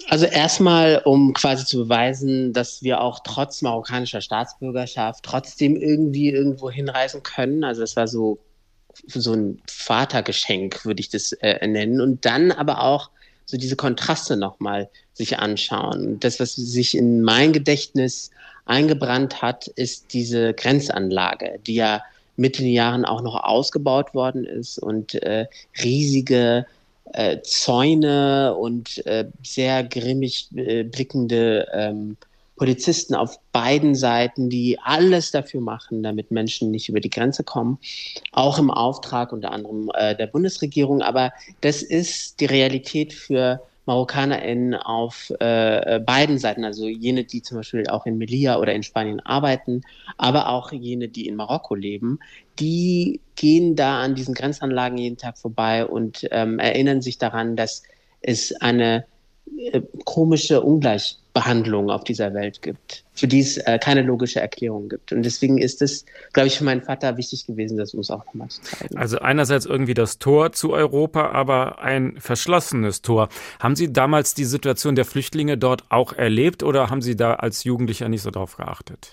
Also 0.07 0.25
erstmal, 0.25 1.01
um 1.05 1.33
quasi 1.33 1.65
zu 1.65 1.77
beweisen, 1.77 2.51
dass 2.51 2.81
wir 2.81 3.01
auch 3.01 3.19
trotz 3.23 3.61
marokkanischer 3.61 4.21
Staatsbürgerschaft 4.21 5.23
trotzdem 5.23 5.75
irgendwie 5.75 6.29
irgendwo 6.31 6.71
hinreisen 6.71 7.21
können. 7.21 7.63
Also 7.63 7.83
es 7.83 7.95
war 7.95 8.07
so 8.07 8.39
so 9.07 9.33
ein 9.33 9.61
Vatergeschenk, 9.67 10.85
würde 10.85 10.99
ich 10.99 11.09
das 11.09 11.31
äh, 11.33 11.65
nennen. 11.67 12.01
Und 12.01 12.25
dann 12.25 12.51
aber 12.51 12.81
auch 12.81 13.11
so 13.49 13.57
diese 13.57 13.75
Kontraste 13.75 14.37
nochmal 14.37 14.89
sich 15.13 15.39
anschauen. 15.39 16.19
Das, 16.19 16.39
was 16.39 16.55
sich 16.55 16.95
in 16.95 17.23
mein 17.23 17.51
Gedächtnis 17.51 18.29
eingebrannt 18.65 19.41
hat, 19.41 19.67
ist 19.67 20.13
diese 20.13 20.53
Grenzanlage, 20.53 21.59
die 21.65 21.75
ja 21.75 22.03
mit 22.35 22.59
den 22.59 22.67
Jahren 22.67 23.05
auch 23.05 23.21
noch 23.21 23.43
ausgebaut 23.43 24.13
worden 24.13 24.45
ist 24.45 24.77
und 24.77 25.15
äh, 25.15 25.47
riesige 25.83 26.67
äh, 27.13 27.41
Zäune 27.41 28.55
und 28.55 29.05
äh, 29.07 29.25
sehr 29.43 29.83
grimmig 29.83 30.47
äh, 30.55 30.83
blickende 30.83 31.67
ähm, 31.73 32.17
Polizisten 32.59 33.15
auf 33.15 33.39
beiden 33.53 33.95
Seiten, 33.95 34.49
die 34.49 34.77
alles 34.83 35.31
dafür 35.31 35.61
machen, 35.61 36.03
damit 36.03 36.29
Menschen 36.29 36.71
nicht 36.71 36.89
über 36.89 36.99
die 36.99 37.09
Grenze 37.09 37.43
kommen, 37.43 37.79
auch 38.33 38.59
im 38.59 38.69
Auftrag 38.69 39.31
unter 39.31 39.51
anderem 39.51 39.89
äh, 39.95 40.15
der 40.15 40.27
Bundesregierung. 40.27 41.01
Aber 41.01 41.31
das 41.61 41.81
ist 41.81 42.41
die 42.41 42.45
Realität 42.45 43.13
für 43.13 43.61
MarokkanerInnen 43.85 44.75
auf 44.75 45.31
äh, 45.39 45.99
beiden 45.99 46.37
Seiten, 46.37 46.63
also 46.65 46.87
jene, 46.87 47.23
die 47.23 47.41
zum 47.41 47.57
Beispiel 47.57 47.87
auch 47.87 48.05
in 48.05 48.19
Melilla 48.19 48.59
oder 48.59 48.73
in 48.73 48.83
Spanien 48.83 49.19
arbeiten, 49.21 49.81
aber 50.17 50.49
auch 50.49 50.71
jene, 50.71 51.07
die 51.07 51.27
in 51.27 51.35
Marokko 51.35 51.73
leben, 51.73 52.19
die 52.59 53.21
gehen 53.35 53.75
da 53.75 54.01
an 54.01 54.13
diesen 54.13 54.35
Grenzanlagen 54.35 54.97
jeden 54.97 55.17
Tag 55.17 55.37
vorbei 55.37 55.85
und 55.85 56.27
ähm, 56.29 56.59
erinnern 56.59 57.01
sich 57.01 57.17
daran, 57.17 57.55
dass 57.55 57.83
es 58.21 58.53
eine 58.61 59.05
äh, 59.71 59.81
komische 60.05 60.61
Ungleichbehandlung 61.39 61.89
auf 61.89 62.03
dieser 62.03 62.33
Welt 62.33 62.61
gibt, 62.61 63.03
für 63.13 63.27
die 63.27 63.39
es 63.39 63.57
äh, 63.57 63.79
keine 63.79 64.01
logische 64.01 64.39
Erklärung 64.39 64.89
gibt. 64.89 65.11
Und 65.11 65.23
deswegen 65.23 65.57
ist 65.57 65.81
es, 65.81 66.05
glaube 66.33 66.47
ich, 66.47 66.57
für 66.57 66.63
meinen 66.63 66.81
Vater 66.81 67.17
wichtig 67.17 67.45
gewesen, 67.45 67.77
das 67.77 67.93
uns 67.93 68.11
auch 68.11 68.25
nochmal 68.25 68.49
zu 68.49 68.61
zeigen. 68.61 68.97
Also 68.97 69.19
einerseits 69.19 69.65
irgendwie 69.65 69.93
das 69.93 70.19
Tor 70.19 70.51
zu 70.51 70.73
Europa, 70.73 71.31
aber 71.31 71.79
ein 71.79 72.17
verschlossenes 72.19 73.01
Tor. 73.01 73.29
Haben 73.59 73.75
Sie 73.75 73.91
damals 73.91 74.33
die 74.33 74.45
Situation 74.45 74.95
der 74.95 75.05
Flüchtlinge 75.05 75.57
dort 75.57 75.83
auch 75.89 76.13
erlebt 76.13 76.63
oder 76.63 76.89
haben 76.89 77.01
Sie 77.01 77.15
da 77.15 77.35
als 77.35 77.63
Jugendlicher 77.63 78.09
nicht 78.09 78.21
so 78.21 78.31
drauf 78.31 78.57
geachtet? 78.57 79.11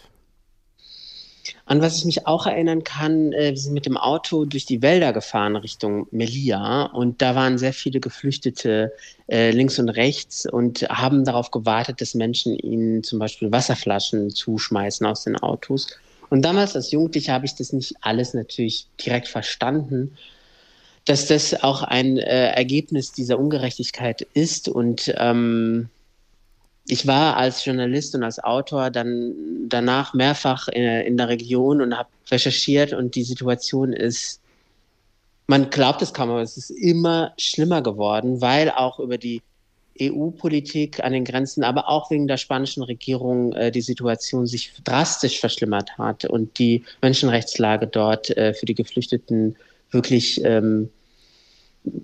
An 1.68 1.82
was 1.82 1.98
ich 1.98 2.04
mich 2.04 2.28
auch 2.28 2.46
erinnern 2.46 2.84
kann, 2.84 3.32
äh, 3.32 3.50
wir 3.50 3.56
sind 3.56 3.74
mit 3.74 3.86
dem 3.86 3.96
Auto 3.96 4.44
durch 4.44 4.66
die 4.66 4.82
Wälder 4.82 5.12
gefahren 5.12 5.56
Richtung 5.56 6.06
Melilla 6.12 6.84
und 6.84 7.20
da 7.20 7.34
waren 7.34 7.58
sehr 7.58 7.72
viele 7.72 7.98
Geflüchtete 7.98 8.92
äh, 9.26 9.50
links 9.50 9.76
und 9.80 9.88
rechts 9.88 10.46
und 10.46 10.82
haben 10.88 11.24
darauf 11.24 11.50
gewartet, 11.50 12.00
dass 12.00 12.14
Menschen 12.14 12.56
ihnen 12.56 13.02
zum 13.02 13.18
Beispiel 13.18 13.50
Wasserflaschen 13.50 14.30
zuschmeißen 14.30 15.04
aus 15.04 15.24
den 15.24 15.36
Autos. 15.36 15.88
Und 16.30 16.42
damals 16.42 16.76
als 16.76 16.92
Jugendlicher 16.92 17.32
habe 17.32 17.46
ich 17.46 17.56
das 17.56 17.72
nicht 17.72 17.94
alles 18.00 18.32
natürlich 18.32 18.86
direkt 19.04 19.26
verstanden, 19.26 20.16
dass 21.04 21.26
das 21.26 21.64
auch 21.64 21.82
ein 21.82 22.16
äh, 22.16 22.52
Ergebnis 22.52 23.10
dieser 23.10 23.40
Ungerechtigkeit 23.40 24.22
ist 24.34 24.68
und 24.68 25.12
ähm, 25.18 25.88
ich 26.88 27.06
war 27.06 27.36
als 27.36 27.64
Journalist 27.64 28.14
und 28.14 28.22
als 28.22 28.42
Autor 28.42 28.90
dann 28.90 29.34
danach 29.68 30.14
mehrfach 30.14 30.68
in, 30.68 30.82
in 30.82 31.16
der 31.16 31.28
Region 31.28 31.80
und 31.80 31.96
habe 31.96 32.08
recherchiert 32.30 32.92
und 32.92 33.14
die 33.14 33.24
Situation 33.24 33.92
ist, 33.92 34.40
man 35.48 35.70
glaubt 35.70 36.02
es 36.02 36.12
kaum, 36.12 36.30
aber 36.30 36.42
es 36.42 36.56
ist 36.56 36.70
immer 36.70 37.32
schlimmer 37.38 37.82
geworden, 37.82 38.40
weil 38.40 38.70
auch 38.70 38.98
über 38.98 39.18
die 39.18 39.42
EU-Politik 40.00 41.02
an 41.02 41.12
den 41.12 41.24
Grenzen, 41.24 41.64
aber 41.64 41.88
auch 41.88 42.10
wegen 42.10 42.26
der 42.28 42.36
spanischen 42.36 42.82
Regierung 42.82 43.52
äh, 43.52 43.70
die 43.70 43.80
Situation 43.80 44.46
sich 44.46 44.72
drastisch 44.84 45.40
verschlimmert 45.40 45.96
hat 45.98 46.24
und 46.24 46.58
die 46.58 46.84
Menschenrechtslage 47.00 47.86
dort 47.86 48.36
äh, 48.36 48.52
für 48.52 48.66
die 48.66 48.74
Geflüchteten 48.74 49.56
wirklich 49.90 50.44
ähm, 50.44 50.90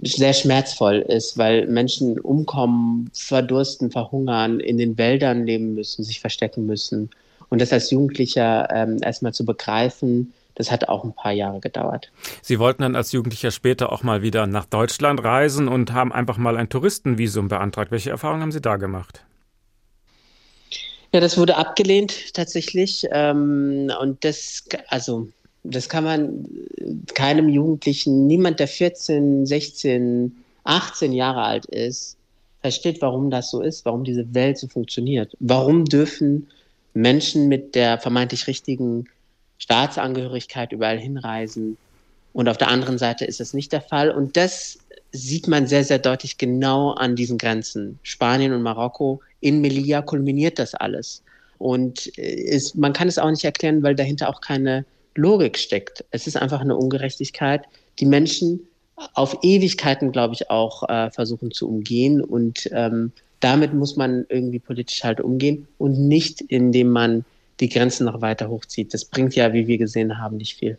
sehr 0.02 0.32
schmerzvoll 0.32 0.96
ist, 0.96 1.38
weil 1.38 1.66
Menschen 1.66 2.18
umkommen, 2.18 3.10
verdursten, 3.14 3.90
verhungern, 3.90 4.60
in 4.60 4.78
den 4.78 4.98
Wäldern 4.98 5.46
leben 5.46 5.74
müssen, 5.74 6.04
sich 6.04 6.20
verstecken 6.20 6.66
müssen. 6.66 7.10
Und 7.48 7.60
das 7.60 7.72
als 7.72 7.90
Jugendlicher 7.90 8.68
ähm, 8.72 8.98
erstmal 9.02 9.34
zu 9.34 9.44
begreifen, 9.44 10.32
das 10.54 10.70
hat 10.70 10.88
auch 10.88 11.04
ein 11.04 11.14
paar 11.14 11.32
Jahre 11.32 11.60
gedauert. 11.60 12.10
Sie 12.42 12.58
wollten 12.58 12.82
dann 12.82 12.96
als 12.96 13.12
Jugendlicher 13.12 13.50
später 13.50 13.92
auch 13.92 14.02
mal 14.02 14.22
wieder 14.22 14.46
nach 14.46 14.66
Deutschland 14.66 15.22
reisen 15.22 15.68
und 15.68 15.92
haben 15.92 16.12
einfach 16.12 16.36
mal 16.36 16.56
ein 16.56 16.68
Touristenvisum 16.68 17.48
beantragt. 17.48 17.90
Welche 17.90 18.10
Erfahrungen 18.10 18.42
haben 18.42 18.52
Sie 18.52 18.60
da 18.60 18.76
gemacht? 18.76 19.24
Ja, 21.12 21.20
das 21.20 21.36
wurde 21.36 21.56
abgelehnt 21.56 22.34
tatsächlich. 22.34 23.06
Ähm, 23.10 23.90
und 24.00 24.24
das, 24.24 24.64
also 24.88 25.28
das 25.64 25.88
kann 25.88 26.04
man 26.04 26.46
keinem 27.14 27.48
Jugendlichen, 27.48 28.26
niemand, 28.26 28.60
der 28.60 28.68
14, 28.68 29.46
16, 29.46 30.36
18 30.64 31.12
Jahre 31.12 31.42
alt 31.42 31.66
ist, 31.66 32.16
versteht, 32.60 33.02
warum 33.02 33.30
das 33.30 33.50
so 33.50 33.60
ist, 33.60 33.84
warum 33.84 34.04
diese 34.04 34.34
Welt 34.34 34.58
so 34.58 34.68
funktioniert. 34.68 35.36
Warum 35.40 35.84
dürfen 35.84 36.48
Menschen 36.94 37.48
mit 37.48 37.74
der 37.74 37.98
vermeintlich 37.98 38.46
richtigen 38.46 39.06
Staatsangehörigkeit 39.58 40.72
überall 40.72 40.98
hinreisen 40.98 41.76
und 42.32 42.48
auf 42.48 42.56
der 42.56 42.68
anderen 42.68 42.98
Seite 42.98 43.24
ist 43.24 43.40
das 43.40 43.54
nicht 43.54 43.72
der 43.72 43.82
Fall. 43.82 44.10
Und 44.10 44.36
das 44.36 44.78
sieht 45.12 45.48
man 45.48 45.66
sehr, 45.66 45.84
sehr 45.84 45.98
deutlich 45.98 46.38
genau 46.38 46.92
an 46.92 47.16
diesen 47.16 47.38
Grenzen. 47.38 47.98
Spanien 48.02 48.52
und 48.52 48.62
Marokko, 48.62 49.20
in 49.40 49.60
Melilla 49.60 50.02
kulminiert 50.02 50.58
das 50.58 50.74
alles. 50.74 51.22
Und 51.58 52.06
ist, 52.16 52.76
man 52.76 52.92
kann 52.92 53.08
es 53.08 53.18
auch 53.18 53.30
nicht 53.30 53.44
erklären, 53.44 53.82
weil 53.82 53.94
dahinter 53.94 54.28
auch 54.28 54.40
keine 54.40 54.84
Logik 55.14 55.58
steckt. 55.58 56.04
Es 56.10 56.26
ist 56.26 56.36
einfach 56.36 56.60
eine 56.60 56.76
Ungerechtigkeit, 56.76 57.62
die 57.98 58.06
Menschen 58.06 58.60
auf 59.14 59.38
Ewigkeiten, 59.42 60.12
glaube 60.12 60.34
ich, 60.34 60.50
auch 60.50 60.88
äh, 60.88 61.10
versuchen 61.10 61.50
zu 61.50 61.68
umgehen. 61.68 62.20
Und 62.22 62.68
ähm, 62.72 63.12
damit 63.40 63.74
muss 63.74 63.96
man 63.96 64.24
irgendwie 64.28 64.58
politisch 64.58 65.02
halt 65.04 65.20
umgehen 65.20 65.66
und 65.78 65.98
nicht, 65.98 66.40
indem 66.40 66.90
man 66.90 67.24
die 67.60 67.68
Grenzen 67.68 68.06
noch 68.06 68.20
weiter 68.20 68.48
hochzieht. 68.48 68.94
Das 68.94 69.04
bringt 69.04 69.34
ja, 69.34 69.52
wie 69.52 69.66
wir 69.66 69.78
gesehen 69.78 70.18
haben, 70.18 70.36
nicht 70.36 70.54
viel. 70.54 70.78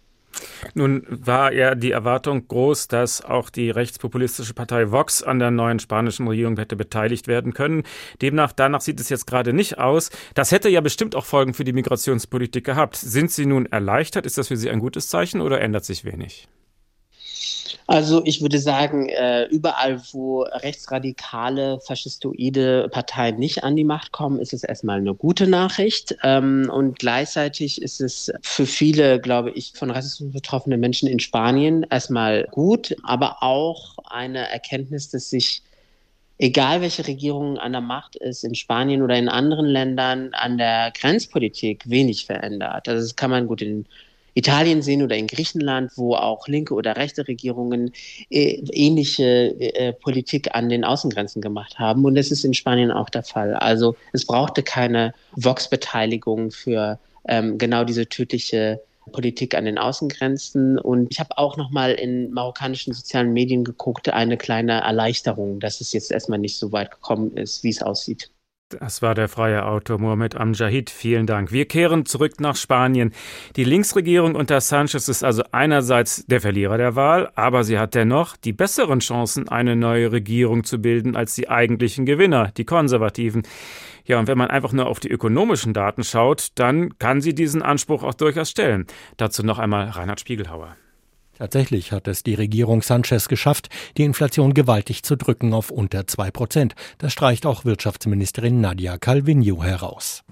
Nun 0.73 1.05
war 1.09 1.53
ja 1.53 1.75
die 1.75 1.91
Erwartung 1.91 2.47
groß, 2.47 2.87
dass 2.87 3.23
auch 3.23 3.49
die 3.49 3.69
rechtspopulistische 3.69 4.53
Partei 4.53 4.91
Vox 4.91 5.23
an 5.23 5.39
der 5.39 5.51
neuen 5.51 5.79
spanischen 5.79 6.27
Regierung 6.27 6.57
hätte 6.57 6.75
beteiligt 6.75 7.27
werden 7.27 7.53
können. 7.53 7.83
Demnach, 8.21 8.51
danach 8.51 8.81
sieht 8.81 8.99
es 8.99 9.09
jetzt 9.09 9.27
gerade 9.27 9.53
nicht 9.53 9.77
aus. 9.77 10.09
Das 10.33 10.51
hätte 10.51 10.69
ja 10.69 10.81
bestimmt 10.81 11.15
auch 11.15 11.25
Folgen 11.25 11.53
für 11.53 11.63
die 11.63 11.73
Migrationspolitik 11.73 12.65
gehabt. 12.65 12.95
Sind 12.95 13.31
Sie 13.31 13.45
nun 13.45 13.65
erleichtert? 13.65 14.25
Ist 14.25 14.37
das 14.37 14.47
für 14.47 14.57
Sie 14.57 14.69
ein 14.69 14.79
gutes 14.79 15.09
Zeichen 15.09 15.41
oder 15.41 15.61
ändert 15.61 15.85
sich 15.85 16.05
wenig? 16.05 16.47
Also 17.87 18.21
ich 18.25 18.41
würde 18.41 18.59
sagen, 18.59 19.09
äh, 19.09 19.45
überall, 19.45 20.01
wo 20.11 20.43
rechtsradikale, 20.43 21.79
faschistoide 21.79 22.89
Parteien 22.91 23.37
nicht 23.37 23.63
an 23.63 23.75
die 23.75 23.83
Macht 23.83 24.11
kommen, 24.11 24.39
ist 24.39 24.53
es 24.53 24.63
erstmal 24.63 24.99
eine 24.99 25.13
gute 25.13 25.47
Nachricht. 25.47 26.15
Ähm, 26.23 26.69
und 26.73 26.99
gleichzeitig 26.99 27.81
ist 27.81 28.01
es 28.01 28.31
für 28.41 28.65
viele, 28.65 29.19
glaube 29.19 29.51
ich, 29.51 29.73
von 29.75 29.91
Rassismus 29.91 30.33
betroffene 30.33 30.77
Menschen 30.77 31.07
in 31.07 31.19
Spanien 31.19 31.85
erstmal 31.89 32.47
gut, 32.51 32.95
aber 33.03 33.43
auch 33.43 33.97
eine 34.05 34.49
Erkenntnis, 34.49 35.09
dass 35.09 35.29
sich 35.29 35.61
egal 36.37 36.81
welche 36.81 37.07
Regierung 37.07 37.57
an 37.57 37.71
der 37.71 37.81
Macht 37.81 38.15
ist, 38.15 38.43
in 38.43 38.55
Spanien 38.55 39.01
oder 39.01 39.15
in 39.15 39.29
anderen 39.29 39.65
Ländern, 39.65 40.33
an 40.33 40.57
der 40.57 40.91
Grenzpolitik 40.91 41.89
wenig 41.89 42.25
verändert. 42.25 42.87
Also 42.87 43.01
das 43.01 43.15
kann 43.15 43.31
man 43.31 43.47
gut 43.47 43.61
in 43.61 43.85
Italien 44.33 44.81
sehen 44.81 45.03
oder 45.03 45.15
in 45.15 45.27
Griechenland, 45.27 45.91
wo 45.95 46.15
auch 46.15 46.47
linke 46.47 46.73
oder 46.73 46.95
rechte 46.95 47.27
Regierungen 47.27 47.91
äh, 48.29 48.63
ähnliche 48.71 49.55
äh, 49.59 49.93
Politik 49.93 50.49
an 50.53 50.69
den 50.69 50.83
Außengrenzen 50.83 51.41
gemacht 51.41 51.79
haben. 51.79 52.05
Und 52.05 52.15
das 52.15 52.31
ist 52.31 52.43
in 52.43 52.53
Spanien 52.53 52.91
auch 52.91 53.09
der 53.09 53.23
Fall. 53.23 53.53
Also 53.55 53.95
es 54.11 54.25
brauchte 54.25 54.63
keine 54.63 55.13
Vox-Beteiligung 55.35 56.51
für 56.51 56.99
ähm, 57.27 57.57
genau 57.57 57.83
diese 57.83 58.07
tödliche 58.07 58.81
Politik 59.11 59.55
an 59.55 59.65
den 59.65 59.77
Außengrenzen. 59.77 60.79
Und 60.79 61.07
ich 61.11 61.19
habe 61.19 61.37
auch 61.37 61.57
noch 61.57 61.71
mal 61.71 61.91
in 61.93 62.31
marokkanischen 62.31 62.93
sozialen 62.93 63.33
Medien 63.33 63.63
geguckt, 63.63 64.09
eine 64.09 64.37
kleine 64.37 64.81
Erleichterung, 64.81 65.59
dass 65.59 65.81
es 65.81 65.93
jetzt 65.93 66.11
erstmal 66.11 66.39
nicht 66.39 66.57
so 66.57 66.71
weit 66.71 66.91
gekommen 66.91 67.35
ist, 67.37 67.63
wie 67.63 67.69
es 67.69 67.81
aussieht. 67.81 68.32
Das 68.79 69.01
war 69.01 69.15
der 69.15 69.27
freie 69.27 69.65
Autor 69.65 69.99
Mohamed 69.99 70.35
Amjahid. 70.35 70.89
Vielen 70.89 71.25
Dank. 71.25 71.51
Wir 71.51 71.65
kehren 71.65 72.05
zurück 72.05 72.39
nach 72.39 72.55
Spanien. 72.55 73.13
Die 73.55 73.63
Linksregierung 73.63 74.35
unter 74.35 74.61
Sanchez 74.61 75.07
ist 75.07 75.23
also 75.23 75.43
einerseits 75.51 76.25
der 76.25 76.41
Verlierer 76.41 76.77
der 76.77 76.95
Wahl, 76.95 77.31
aber 77.35 77.63
sie 77.63 77.79
hat 77.79 77.95
dennoch 77.95 78.37
die 78.37 78.53
besseren 78.53 78.99
Chancen, 78.99 79.49
eine 79.49 79.75
neue 79.75 80.11
Regierung 80.11 80.63
zu 80.63 80.79
bilden 80.79 81.15
als 81.15 81.35
die 81.35 81.49
eigentlichen 81.49 82.05
Gewinner, 82.05 82.51
die 82.57 82.65
Konservativen. 82.65 83.43
Ja, 84.05 84.19
und 84.19 84.27
wenn 84.27 84.37
man 84.37 84.49
einfach 84.49 84.73
nur 84.73 84.87
auf 84.87 84.99
die 84.99 85.09
ökonomischen 85.09 85.73
Daten 85.73 86.03
schaut, 86.03 86.49
dann 86.55 86.97
kann 86.99 87.21
sie 87.21 87.33
diesen 87.33 87.61
Anspruch 87.61 88.03
auch 88.03 88.13
durchaus 88.13 88.49
stellen. 88.49 88.85
Dazu 89.17 89.43
noch 89.43 89.59
einmal 89.59 89.89
Reinhard 89.89 90.19
Spiegelhauer. 90.19 90.75
Tatsächlich 91.43 91.91
hat 91.91 92.07
es 92.07 92.23
die 92.23 92.35
Regierung 92.35 92.81
Sanchez 92.81 93.27
geschafft, 93.27 93.67
die 93.97 94.05
Inflation 94.05 94.53
gewaltig 94.53 95.03
zu 95.03 95.17
drücken 95.17 95.53
auf 95.53 95.71
unter 95.71 96.07
zwei 96.07 96.31
Prozent. 96.31 96.73
Das 96.99 97.11
streicht 97.11 97.45
auch 97.45 97.65
Wirtschaftsministerin 97.65 98.61
Nadia 98.61 98.97
Calvino 98.97 99.61
heraus. 99.61 100.23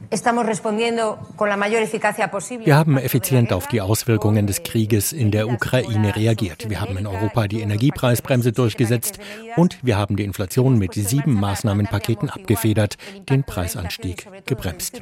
Wir 2.63 2.75
haben 2.77 2.97
effizient 2.97 3.51
auf 3.51 3.67
die 3.67 3.81
Auswirkungen 3.81 4.47
des 4.47 4.63
Krieges 4.63 5.11
in 5.11 5.31
der 5.31 5.49
Ukraine 5.49 6.15
reagiert. 6.15 6.69
Wir 6.69 6.79
haben 6.79 6.97
in 6.97 7.05
Europa 7.05 7.49
die 7.49 7.59
Energiepreisbremse 7.59 8.53
durchgesetzt 8.53 9.19
und 9.57 9.79
wir 9.81 9.97
haben 9.97 10.15
die 10.15 10.23
Inflation 10.23 10.79
mit 10.79 10.93
sieben 10.93 11.33
Maßnahmenpaketen 11.33 12.29
abgefedert, 12.29 12.95
den 13.29 13.43
Preisanstieg 13.43 14.27
gebremst. 14.45 15.01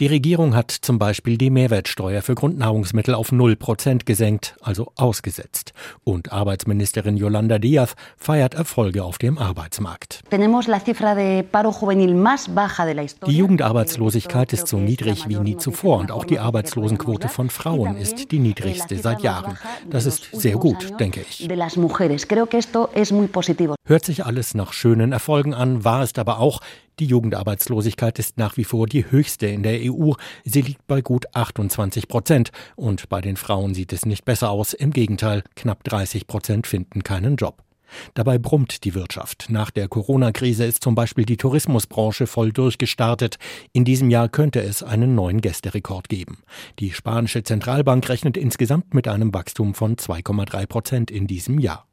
Die 0.00 0.06
Regierung 0.06 0.54
hat 0.54 0.70
zum 0.70 0.98
Beispiel 0.98 1.36
die 1.36 1.50
Mehrwertsteuer 1.50 2.22
für 2.22 2.34
Grundnahrungsmittel 2.34 3.14
auf 3.14 3.30
null 3.30 3.56
Prozent 3.56 4.06
gesenkt, 4.22 4.54
also 4.60 4.92
ausgesetzt. 4.94 5.72
Und 6.04 6.30
Arbeitsministerin 6.30 7.16
Yolanda 7.16 7.58
Díaz 7.58 7.94
feiert 8.16 8.54
Erfolge 8.54 9.02
auf 9.02 9.18
dem 9.18 9.36
Arbeitsmarkt. 9.36 10.20
Die 13.26 13.36
Jugendarbeitslosigkeit 13.36 14.52
ist 14.52 14.68
so 14.68 14.76
niedrig 14.76 15.28
wie 15.28 15.38
nie 15.38 15.56
zuvor 15.56 15.98
und 15.98 16.12
auch 16.12 16.24
die 16.24 16.38
Arbeitslosenquote 16.38 17.28
von 17.28 17.50
Frauen 17.50 17.96
ist 17.96 18.30
die 18.30 18.38
niedrigste 18.38 18.96
seit 18.96 19.22
Jahren. 19.22 19.58
Das 19.90 20.06
ist 20.06 20.28
sehr 20.32 20.54
gut, 20.54 21.00
denke 21.00 21.24
ich. 21.28 21.48
Hört 23.84 24.04
sich 24.04 24.24
alles 24.24 24.54
nach 24.54 24.72
schönen 24.72 25.10
Erfolgen 25.10 25.52
an, 25.52 25.84
war 25.84 26.02
es 26.02 26.16
aber 26.16 26.38
auch, 26.38 26.60
die 26.98 27.06
Jugendarbeitslosigkeit 27.06 28.18
ist 28.18 28.38
nach 28.38 28.56
wie 28.56 28.64
vor 28.64 28.86
die 28.86 29.10
höchste 29.10 29.46
in 29.46 29.62
der 29.62 29.80
EU. 29.82 30.12
Sie 30.44 30.62
liegt 30.62 30.86
bei 30.86 31.00
gut 31.00 31.34
28 31.34 32.08
Prozent. 32.08 32.50
Und 32.76 33.08
bei 33.08 33.20
den 33.20 33.36
Frauen 33.36 33.74
sieht 33.74 33.92
es 33.92 34.04
nicht 34.04 34.24
besser 34.24 34.50
aus. 34.50 34.72
Im 34.72 34.92
Gegenteil, 34.92 35.42
knapp 35.56 35.84
30 35.84 36.26
Prozent 36.26 36.66
finden 36.66 37.02
keinen 37.02 37.36
Job. 37.36 37.62
Dabei 38.14 38.38
brummt 38.38 38.84
die 38.84 38.94
Wirtschaft. 38.94 39.46
Nach 39.48 39.70
der 39.70 39.88
Corona-Krise 39.88 40.64
ist 40.64 40.82
zum 40.82 40.94
Beispiel 40.94 41.24
die 41.24 41.36
Tourismusbranche 41.36 42.26
voll 42.26 42.52
durchgestartet. 42.52 43.36
In 43.72 43.84
diesem 43.84 44.10
Jahr 44.10 44.28
könnte 44.28 44.62
es 44.62 44.82
einen 44.82 45.14
neuen 45.14 45.40
Gästerekord 45.40 46.08
geben. 46.08 46.38
Die 46.78 46.92
spanische 46.92 47.42
Zentralbank 47.42 48.08
rechnet 48.08 48.36
insgesamt 48.36 48.94
mit 48.94 49.08
einem 49.08 49.34
Wachstum 49.34 49.74
von 49.74 49.96
2,3 49.96 50.66
Prozent 50.66 51.10
in 51.10 51.26
diesem 51.26 51.58
Jahr. 51.58 51.86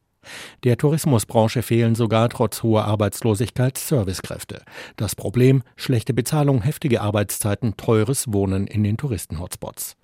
Der 0.64 0.78
Tourismusbranche 0.78 1.62
fehlen 1.62 1.96
sogar 1.96 2.30
trotz 2.30 2.64
hoher 2.64 2.86
Arbeitslosigkeit 2.86 3.78
Servicekräfte. 3.78 4.62
Das 4.98 5.16
Problem 5.16 5.64
schlechte 5.76 6.14
Bezahlung, 6.14 6.62
heftige 6.62 7.02
Arbeitszeiten, 7.02 7.78
teures 7.78 8.32
Wohnen 8.32 8.68
in 8.68 8.84
den 8.84 8.98
Touristenhotspots. 8.98 9.96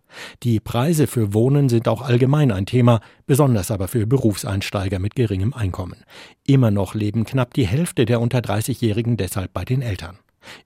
Die 0.43 0.59
Preise 0.59 1.07
für 1.07 1.33
Wohnen 1.33 1.67
sind 1.67 1.87
auch 1.87 2.01
allgemein 2.01 2.51
ein 2.51 2.65
Thema, 2.65 3.01
besonders 3.25 3.69
aber 3.69 3.87
für 3.87 4.07
Berufseinsteiger 4.07 4.99
mit 4.99 5.15
geringem 5.15 5.53
Einkommen. 5.53 6.05
Immer 6.47 6.71
noch 6.71 6.95
leben 6.95 7.25
knapp 7.25 7.53
die 7.53 7.67
Hälfte 7.67 8.05
der 8.05 8.21
unter 8.21 8.39
30-Jährigen 8.39 9.17
deshalb 9.17 9.53
bei 9.53 9.65
den 9.65 9.81
Eltern. 9.81 10.19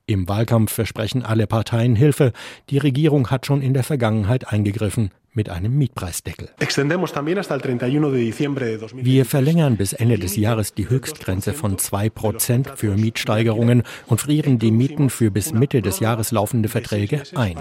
Im 0.06 0.28
Wahlkampf 0.28 0.74
versprechen 0.74 1.24
alle 1.24 1.48
Parteien 1.48 1.96
Hilfe. 1.96 2.34
Die 2.70 2.78
Regierung 2.78 3.32
hat 3.32 3.46
schon 3.46 3.62
in 3.62 3.74
der 3.74 3.84
Vergangenheit 3.84 4.52
eingegriffen 4.52 5.12
mit 5.34 5.50
einem 5.50 5.78
Mietpreisdeckel. 5.78 6.50
Wir 8.94 9.26
verlängern 9.26 9.78
bis 9.78 9.94
Ende 9.94 10.20
des 10.20 10.36
Jahres 10.36 10.74
die 10.74 10.90
Höchstgrenze 10.90 11.54
von 11.54 11.78
2% 11.78 12.76
für 12.76 12.96
Mietsteigerungen 12.96 13.84
und 14.08 14.22
frieren 14.22 14.60
die 14.60 14.72
Mieten 14.72 15.10
für 15.10 15.32
bis 15.32 15.54
Mitte 15.54 15.82
des 15.82 16.00
Jahres 16.00 16.32
laufende 16.32 16.70
Verträge 16.70 17.24
ein. 17.36 17.56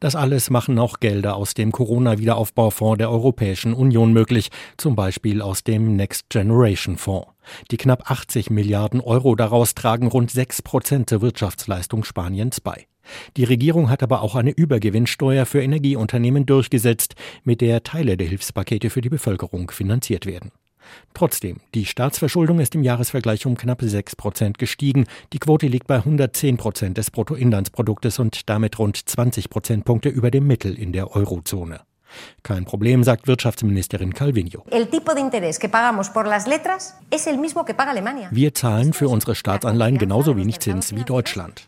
Das 0.00 0.16
alles 0.16 0.50
machen 0.50 0.78
auch 0.78 1.00
Gelder 1.00 1.36
aus 1.36 1.54
dem 1.54 1.72
Corona-Wiederaufbaufonds 1.72 2.98
der 2.98 3.10
Europäischen 3.10 3.74
Union 3.74 4.12
möglich, 4.12 4.50
zum 4.76 4.94
Beispiel 4.96 5.42
aus 5.42 5.64
dem 5.64 5.96
Next 5.96 6.28
Generation 6.28 6.96
Fonds. 6.96 7.28
Die 7.70 7.76
knapp 7.76 8.10
80 8.10 8.50
Milliarden 8.50 9.00
Euro 9.00 9.34
daraus 9.34 9.74
tragen 9.74 10.06
rund 10.06 10.30
6 10.30 10.62
Prozent 10.62 11.10
zur 11.10 11.22
Wirtschaftsleistung 11.22 12.04
Spaniens 12.04 12.60
bei. 12.60 12.86
Die 13.36 13.44
Regierung 13.44 13.90
hat 13.90 14.02
aber 14.02 14.22
auch 14.22 14.34
eine 14.34 14.50
Übergewinnsteuer 14.50 15.46
für 15.46 15.62
Energieunternehmen 15.62 16.46
durchgesetzt, 16.46 17.14
mit 17.44 17.60
der 17.60 17.82
Teile 17.82 18.16
der 18.16 18.28
Hilfspakete 18.28 18.90
für 18.90 19.00
die 19.00 19.08
Bevölkerung 19.08 19.70
finanziert 19.70 20.26
werden. 20.26 20.50
Trotzdem, 21.14 21.60
die 21.74 21.84
Staatsverschuldung 21.84 22.58
ist 22.58 22.74
im 22.74 22.82
Jahresvergleich 22.82 23.46
um 23.46 23.56
knapp 23.56 23.82
6 23.82 24.16
Prozent 24.16 24.58
gestiegen. 24.58 25.06
Die 25.32 25.38
Quote 25.38 25.66
liegt 25.66 25.86
bei 25.86 25.96
110 25.96 26.56
Prozent 26.56 26.98
des 26.98 27.10
Bruttoinlandsproduktes 27.10 28.18
und 28.18 28.48
damit 28.48 28.78
rund 28.78 29.08
20 29.08 29.50
Prozentpunkte 29.50 30.08
über 30.08 30.30
dem 30.30 30.46
Mittel 30.46 30.78
in 30.78 30.92
der 30.92 31.14
Eurozone. 31.14 31.80
Kein 32.42 32.64
Problem, 32.64 33.04
sagt 33.04 33.26
Wirtschaftsministerin 33.26 34.14
Calvino. 34.14 34.64
Wir 38.30 38.54
zahlen 38.54 38.92
für 38.92 39.08
unsere 39.08 39.34
Staatsanleihen 39.34 39.98
genauso 39.98 40.36
wenig 40.36 40.60
Zins 40.60 40.94
wie 40.94 41.04
Deutschland. 41.04 41.66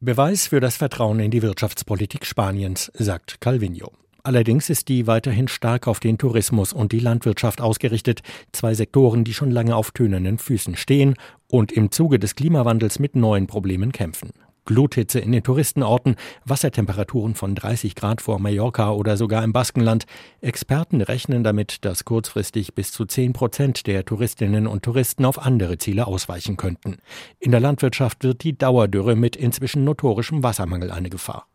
Beweis 0.00 0.46
für 0.46 0.60
das 0.60 0.76
Vertrauen 0.76 1.20
in 1.20 1.30
die 1.30 1.42
Wirtschaftspolitik 1.42 2.26
Spaniens, 2.26 2.90
sagt 2.94 3.40
Calvino. 3.40 3.92
Allerdings 4.28 4.68
ist 4.68 4.88
die 4.88 5.06
weiterhin 5.06 5.48
stark 5.48 5.86
auf 5.86 6.00
den 6.00 6.18
Tourismus 6.18 6.74
und 6.74 6.92
die 6.92 6.98
Landwirtschaft 6.98 7.62
ausgerichtet, 7.62 8.20
zwei 8.52 8.74
Sektoren, 8.74 9.24
die 9.24 9.32
schon 9.32 9.50
lange 9.50 9.74
auf 9.74 9.90
tönernen 9.92 10.36
Füßen 10.36 10.76
stehen 10.76 11.14
und 11.50 11.72
im 11.72 11.90
Zuge 11.90 12.18
des 12.18 12.34
Klimawandels 12.34 12.98
mit 12.98 13.16
neuen 13.16 13.46
Problemen 13.46 13.90
kämpfen. 13.90 14.32
Gluthitze 14.68 15.18
in 15.18 15.32
den 15.32 15.42
Touristenorten, 15.42 16.16
Wassertemperaturen 16.44 17.34
von 17.34 17.54
30 17.54 17.94
Grad 17.94 18.20
vor 18.20 18.38
Mallorca 18.38 18.90
oder 18.90 19.16
sogar 19.16 19.42
im 19.42 19.54
Baskenland. 19.54 20.04
Experten 20.42 21.00
rechnen 21.00 21.42
damit, 21.42 21.86
dass 21.86 22.04
kurzfristig 22.04 22.74
bis 22.74 22.92
zu 22.92 23.06
10 23.06 23.32
Prozent 23.32 23.86
der 23.86 24.04
Touristinnen 24.04 24.66
und 24.66 24.82
Touristen 24.82 25.24
auf 25.24 25.38
andere 25.38 25.78
Ziele 25.78 26.06
ausweichen 26.06 26.58
könnten. 26.58 26.98
In 27.38 27.50
der 27.50 27.60
Landwirtschaft 27.60 28.22
wird 28.24 28.44
die 28.44 28.58
Dauerdürre 28.58 29.16
mit 29.16 29.36
inzwischen 29.36 29.84
notorischem 29.84 30.42
Wassermangel 30.42 30.90
eine 30.90 31.08
Gefahr. 31.08 31.46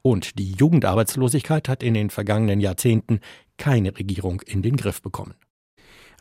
Und 0.00 0.38
die 0.38 0.52
Jugendarbeitslosigkeit 0.52 1.68
hat 1.68 1.82
in 1.82 1.94
den 1.94 2.08
vergangenen 2.08 2.60
Jahrzehnten 2.60 3.18
keine 3.56 3.98
Regierung 3.98 4.42
in 4.42 4.62
den 4.62 4.76
Griff 4.76 5.02
bekommen. 5.02 5.34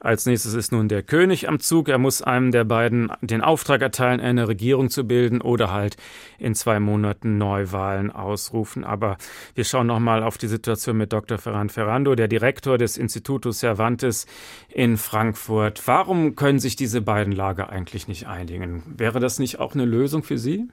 Als 0.02 0.26
nächstes 0.26 0.54
ist 0.54 0.72
nun 0.72 0.88
der 0.88 1.04
König 1.04 1.50
am 1.50 1.60
Zug. 1.60 1.90
Er 1.90 1.98
muss 1.98 2.22
einem 2.22 2.52
der 2.52 2.64
beiden 2.64 3.12
den 3.22 3.42
Auftrag 3.42 3.82
erteilen, 3.82 4.22
eine 4.22 4.48
Regierung 4.48 4.90
zu 4.90 5.06
bilden 5.06 5.42
oder 5.42 5.74
halt 5.74 5.98
in 6.38 6.56
zwei 6.56 6.80
Monaten 6.80 7.38
Neuwahlen 7.38 8.10
ausrufen. 8.10 8.86
Aber 8.86 9.18
wir 9.56 9.66
schauen 9.66 9.88
nochmal 9.88 10.24
auf 10.24 10.38
die 10.38 10.48
Situation 10.48 10.98
mit 10.98 11.12
Dr. 11.12 11.38
Ferran 11.38 11.70
Ferrando, 11.70 12.16
der 12.16 12.30
Direktor 12.30 12.78
des 12.78 12.98
Institutus 12.98 13.60
Cervantes 13.60 14.26
in 14.70 14.98
Frankfurt. 14.98 15.86
Warum 15.86 16.36
können 16.36 16.60
sich 16.60 16.78
diese 16.78 17.02
beiden 17.02 17.34
Lager 17.34 17.70
eigentlich 17.70 18.08
nicht 18.08 18.28
einigen? 18.28 18.84
Wäre 18.98 19.20
das 19.20 19.38
nicht 19.38 19.60
auch 19.60 19.74
eine 19.74 19.86
Lösung 19.86 20.24
für 20.24 20.38
Sie? 20.38 20.70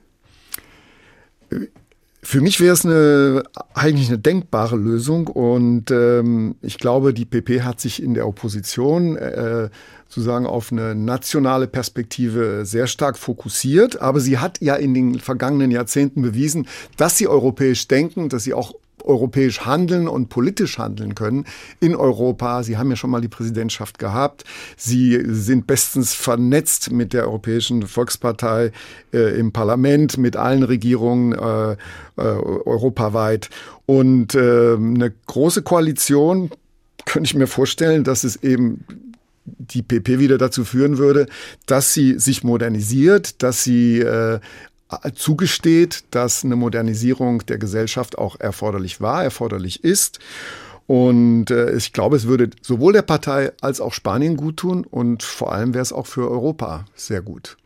Für 2.28 2.40
mich 2.40 2.58
wäre 2.58 2.72
es 2.72 2.84
eine, 2.84 3.44
eigentlich 3.72 4.08
eine 4.08 4.18
denkbare 4.18 4.74
Lösung 4.74 5.28
und 5.28 5.92
ähm, 5.92 6.56
ich 6.60 6.76
glaube, 6.78 7.14
die 7.14 7.24
PP 7.24 7.62
hat 7.62 7.78
sich 7.80 8.02
in 8.02 8.14
der 8.14 8.26
Opposition 8.26 9.16
äh, 9.16 9.68
sozusagen 10.08 10.44
auf 10.44 10.72
eine 10.72 10.96
nationale 10.96 11.68
Perspektive 11.68 12.66
sehr 12.66 12.88
stark 12.88 13.16
fokussiert, 13.16 14.00
aber 14.00 14.18
sie 14.18 14.38
hat 14.38 14.60
ja 14.60 14.74
in 14.74 14.92
den 14.92 15.20
vergangenen 15.20 15.70
Jahrzehnten 15.70 16.20
bewiesen, 16.20 16.66
dass 16.96 17.16
sie 17.16 17.28
europäisch 17.28 17.86
denken, 17.86 18.28
dass 18.28 18.42
sie 18.42 18.54
auch 18.54 18.74
europäisch 19.04 19.60
handeln 19.60 20.08
und 20.08 20.28
politisch 20.28 20.78
handeln 20.78 21.14
können 21.14 21.44
in 21.80 21.94
Europa. 21.94 22.62
Sie 22.62 22.76
haben 22.76 22.90
ja 22.90 22.96
schon 22.96 23.10
mal 23.10 23.20
die 23.20 23.28
Präsidentschaft 23.28 23.98
gehabt. 23.98 24.44
Sie 24.76 25.20
sind 25.26 25.66
bestens 25.66 26.14
vernetzt 26.14 26.90
mit 26.90 27.12
der 27.12 27.24
Europäischen 27.24 27.86
Volkspartei 27.86 28.72
äh, 29.12 29.38
im 29.38 29.52
Parlament, 29.52 30.18
mit 30.18 30.36
allen 30.36 30.62
Regierungen 30.62 31.32
äh, 31.32 31.72
äh, 31.72 31.76
europaweit. 32.16 33.50
Und 33.86 34.34
äh, 34.34 34.74
eine 34.74 35.12
große 35.26 35.62
Koalition 35.62 36.50
könnte 37.04 37.28
ich 37.28 37.34
mir 37.34 37.46
vorstellen, 37.46 38.02
dass 38.04 38.24
es 38.24 38.42
eben 38.42 38.84
die 39.44 39.82
PP 39.82 40.18
wieder 40.18 40.38
dazu 40.38 40.64
führen 40.64 40.98
würde, 40.98 41.26
dass 41.66 41.92
sie 41.94 42.18
sich 42.18 42.42
modernisiert, 42.42 43.42
dass 43.42 43.62
sie 43.62 44.00
äh, 44.00 44.40
zugesteht, 45.14 46.04
dass 46.10 46.44
eine 46.44 46.56
Modernisierung 46.56 47.44
der 47.46 47.58
Gesellschaft 47.58 48.18
auch 48.18 48.38
erforderlich 48.38 49.00
war, 49.00 49.24
erforderlich 49.24 49.82
ist. 49.84 50.20
Und 50.86 51.50
äh, 51.50 51.74
ich 51.74 51.92
glaube, 51.92 52.16
es 52.16 52.26
würde 52.26 52.50
sowohl 52.62 52.92
der 52.92 53.02
Partei 53.02 53.52
als 53.60 53.80
auch 53.80 53.92
Spanien 53.92 54.36
gut 54.36 54.58
tun 54.58 54.84
und 54.84 55.24
vor 55.24 55.52
allem 55.52 55.74
wäre 55.74 55.82
es 55.82 55.92
auch 55.92 56.06
für 56.06 56.30
Europa 56.30 56.84
sehr 56.94 57.22
gut. 57.22 57.56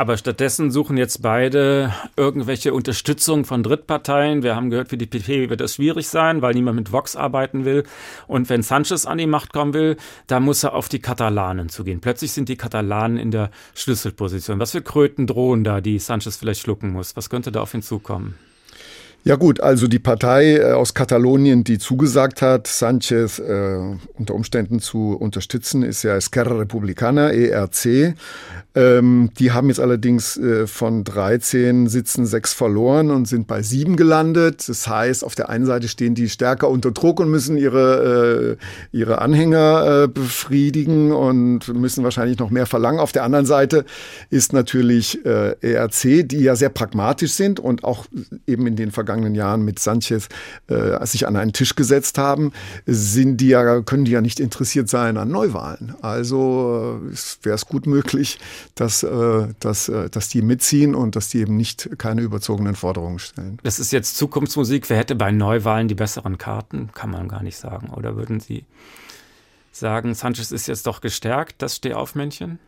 Aber 0.00 0.16
stattdessen 0.16 0.70
suchen 0.70 0.96
jetzt 0.96 1.20
beide 1.20 1.92
irgendwelche 2.16 2.72
Unterstützung 2.72 3.44
von 3.44 3.62
Drittparteien. 3.62 4.42
Wir 4.42 4.56
haben 4.56 4.70
gehört, 4.70 4.88
für 4.88 4.96
die 4.96 5.04
PP 5.04 5.50
wird 5.50 5.60
das 5.60 5.74
schwierig 5.74 6.08
sein, 6.08 6.40
weil 6.40 6.54
niemand 6.54 6.76
mit 6.76 6.90
Vox 6.90 7.16
arbeiten 7.16 7.66
will. 7.66 7.84
Und 8.26 8.48
wenn 8.48 8.62
Sanchez 8.62 9.04
an 9.04 9.18
die 9.18 9.26
Macht 9.26 9.52
kommen 9.52 9.74
will, 9.74 9.98
da 10.26 10.40
muss 10.40 10.64
er 10.64 10.72
auf 10.72 10.88
die 10.88 11.00
Katalanen 11.00 11.68
zugehen. 11.68 12.00
Plötzlich 12.00 12.32
sind 12.32 12.48
die 12.48 12.56
Katalanen 12.56 13.18
in 13.18 13.30
der 13.30 13.50
Schlüsselposition. 13.74 14.58
Was 14.58 14.70
für 14.70 14.80
Kröten 14.80 15.26
drohen 15.26 15.64
da, 15.64 15.82
die 15.82 15.98
Sanchez 15.98 16.38
vielleicht 16.38 16.62
schlucken 16.62 16.92
muss? 16.92 17.14
Was 17.14 17.28
könnte 17.28 17.52
da 17.52 17.60
auf 17.60 17.74
ihn 17.74 17.82
zukommen? 17.82 18.36
Ja 19.22 19.36
gut, 19.36 19.60
also 19.60 19.86
die 19.86 19.98
Partei 19.98 20.56
äh, 20.56 20.72
aus 20.72 20.94
Katalonien, 20.94 21.62
die 21.62 21.78
zugesagt 21.78 22.40
hat, 22.40 22.66
Sanchez 22.66 23.38
äh, 23.38 23.78
unter 24.14 24.34
Umständen 24.34 24.80
zu 24.80 25.14
unterstützen, 25.14 25.82
ist 25.82 26.04
ja 26.04 26.16
Esquerra 26.16 26.56
Republicana, 26.56 27.30
ERC. 27.30 28.14
Ähm, 28.74 29.30
die 29.38 29.52
haben 29.52 29.68
jetzt 29.68 29.80
allerdings 29.80 30.38
äh, 30.38 30.66
von 30.66 31.04
13 31.04 31.88
Sitzen 31.88 32.24
sechs 32.24 32.54
verloren 32.54 33.10
und 33.10 33.28
sind 33.28 33.46
bei 33.46 33.62
sieben 33.62 33.96
gelandet. 33.96 34.66
Das 34.68 34.88
heißt, 34.88 35.22
auf 35.22 35.34
der 35.34 35.50
einen 35.50 35.66
Seite 35.66 35.88
stehen 35.88 36.14
die 36.14 36.30
stärker 36.30 36.70
unter 36.70 36.90
Druck 36.90 37.20
und 37.20 37.30
müssen 37.30 37.58
ihre, 37.58 38.56
äh, 38.58 38.96
ihre 38.96 39.20
Anhänger 39.20 40.04
äh, 40.04 40.08
befriedigen 40.08 41.12
und 41.12 41.68
müssen 41.74 42.04
wahrscheinlich 42.04 42.38
noch 42.38 42.50
mehr 42.50 42.66
verlangen. 42.66 43.00
Auf 43.00 43.12
der 43.12 43.24
anderen 43.24 43.44
Seite 43.44 43.84
ist 44.30 44.54
natürlich 44.54 45.26
äh, 45.26 45.56
ERC, 45.60 46.26
die 46.26 46.40
ja 46.40 46.56
sehr 46.56 46.70
pragmatisch 46.70 47.32
sind 47.32 47.60
und 47.60 47.84
auch 47.84 48.06
eben 48.46 48.66
in 48.66 48.76
den 48.76 48.92
vergangenen 48.92 49.09
Jahren 49.34 49.64
mit 49.64 49.78
Sanchez 49.78 50.28
äh, 50.68 51.04
sich 51.06 51.26
an 51.26 51.36
einen 51.36 51.52
Tisch 51.52 51.74
gesetzt 51.74 52.18
haben, 52.18 52.52
sind 52.86 53.38
die 53.38 53.48
ja, 53.48 53.82
können 53.82 54.04
die 54.04 54.12
ja 54.12 54.20
nicht 54.20 54.40
interessiert 54.40 54.88
sein 54.88 55.16
an 55.16 55.30
Neuwahlen. 55.30 55.94
Also 56.02 57.00
äh, 57.10 57.44
wäre 57.44 57.54
es 57.54 57.66
gut 57.66 57.86
möglich, 57.86 58.38
dass, 58.74 59.02
äh, 59.02 59.48
dass, 59.60 59.88
äh, 59.88 60.08
dass 60.10 60.28
die 60.28 60.42
mitziehen 60.42 60.94
und 60.94 61.16
dass 61.16 61.28
die 61.28 61.38
eben 61.38 61.56
nicht 61.56 61.90
keine 61.98 62.22
überzogenen 62.22 62.76
Forderungen 62.76 63.18
stellen. 63.18 63.58
Das 63.62 63.78
ist 63.78 63.92
jetzt 63.92 64.16
Zukunftsmusik. 64.16 64.88
Wer 64.88 64.98
hätte 64.98 65.14
bei 65.14 65.30
Neuwahlen 65.30 65.88
die 65.88 65.94
besseren 65.94 66.38
Karten? 66.38 66.90
Kann 66.94 67.10
man 67.10 67.28
gar 67.28 67.42
nicht 67.42 67.56
sagen. 67.56 67.90
Oder 67.90 68.16
würden 68.16 68.40
Sie 68.40 68.64
sagen, 69.72 70.14
Sanchez 70.14 70.52
ist 70.52 70.66
jetzt 70.68 70.86
doch 70.86 71.00
gestärkt, 71.00 71.62
das 71.62 71.76
Stehaufmännchen? 71.76 72.58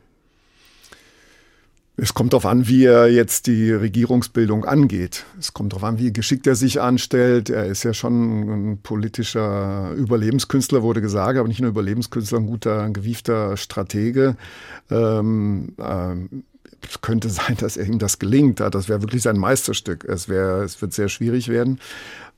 Es 1.97 2.15
kommt 2.15 2.33
darauf 2.33 2.47
an, 2.47 2.69
wie 2.69 2.87
er 2.87 3.09
jetzt 3.09 3.47
die 3.47 3.71
Regierungsbildung 3.71 4.65
angeht. 4.65 5.27
Es 5.39 5.53
kommt 5.53 5.73
darauf 5.73 5.85
an, 5.85 5.99
wie 5.99 6.11
geschickt 6.11 6.47
er 6.47 6.55
sich 6.55 6.81
anstellt. 6.81 7.51
Er 7.51 7.67
ist 7.67 7.83
ja 7.83 7.93
schon 7.93 8.73
ein 8.73 8.79
politischer 8.83 9.93
Überlebenskünstler, 9.93 10.83
wurde 10.83 11.03
gesagt, 11.03 11.39
aber 11.39 11.49
nicht 11.49 11.61
nur 11.61 11.69
Überlebenskünstler, 11.69 12.39
ein 12.39 12.47
guter, 12.47 12.83
ein 12.83 12.95
gewiefter 12.95 13.59
Stratege. 13.59 14.37
Ähm, 14.91 15.75
ähm, 15.79 16.45
es 16.89 17.03
könnte 17.03 17.29
sein, 17.31 17.57
dass 17.59 17.77
er 17.77 17.87
ihm 17.87 17.99
das 17.99 18.19
gelingt. 18.19 18.61
Das 18.61 18.89
wäre 18.89 19.03
wirklich 19.03 19.23
sein 19.23 19.37
Meisterstück. 19.37 20.05
Es, 20.05 20.31
wär, 20.31 20.63
es 20.63 20.81
wird 20.81 20.95
sehr 20.95 21.11
schwierig 21.11 21.49
werden, 21.49 21.79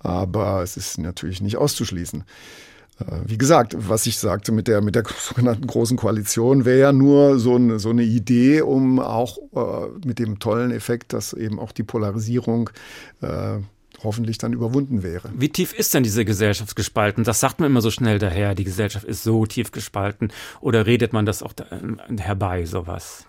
aber 0.00 0.64
es 0.64 0.76
ist 0.76 0.98
natürlich 0.98 1.40
nicht 1.40 1.58
auszuschließen. 1.58 2.24
Äh, 3.00 3.16
wie 3.26 3.38
gesagt, 3.38 3.76
was 3.78 4.06
ich 4.06 4.18
sagte 4.18 4.52
mit 4.52 4.68
der, 4.68 4.80
mit 4.80 4.94
der 4.94 5.04
sogenannten 5.18 5.66
Großen 5.66 5.96
Koalition, 5.96 6.64
wäre 6.64 6.78
ja 6.78 6.92
nur 6.92 7.38
so 7.38 7.56
eine, 7.56 7.78
so 7.78 7.90
eine 7.90 8.02
Idee, 8.02 8.62
um 8.62 9.00
auch 9.00 9.38
äh, 9.54 10.06
mit 10.06 10.18
dem 10.18 10.38
tollen 10.38 10.70
Effekt, 10.70 11.12
dass 11.12 11.32
eben 11.32 11.58
auch 11.58 11.72
die 11.72 11.82
Polarisierung 11.82 12.70
äh, 13.20 13.58
hoffentlich 14.02 14.38
dann 14.38 14.52
überwunden 14.52 15.02
wäre. 15.02 15.30
Wie 15.34 15.48
tief 15.48 15.72
ist 15.72 15.94
denn 15.94 16.02
diese 16.02 16.24
Gesellschaft 16.24 16.76
gespalten? 16.76 17.24
Das 17.24 17.40
sagt 17.40 17.60
man 17.60 17.70
immer 17.70 17.80
so 17.80 17.90
schnell 17.90 18.18
daher, 18.18 18.54
die 18.54 18.64
Gesellschaft 18.64 19.04
ist 19.04 19.22
so 19.22 19.46
tief 19.46 19.72
gespalten. 19.72 20.32
Oder 20.60 20.86
redet 20.86 21.12
man 21.12 21.26
das 21.26 21.42
auch 21.42 21.52
da, 21.52 21.64
äh, 21.64 22.18
herbei, 22.20 22.66
sowas? 22.66 23.26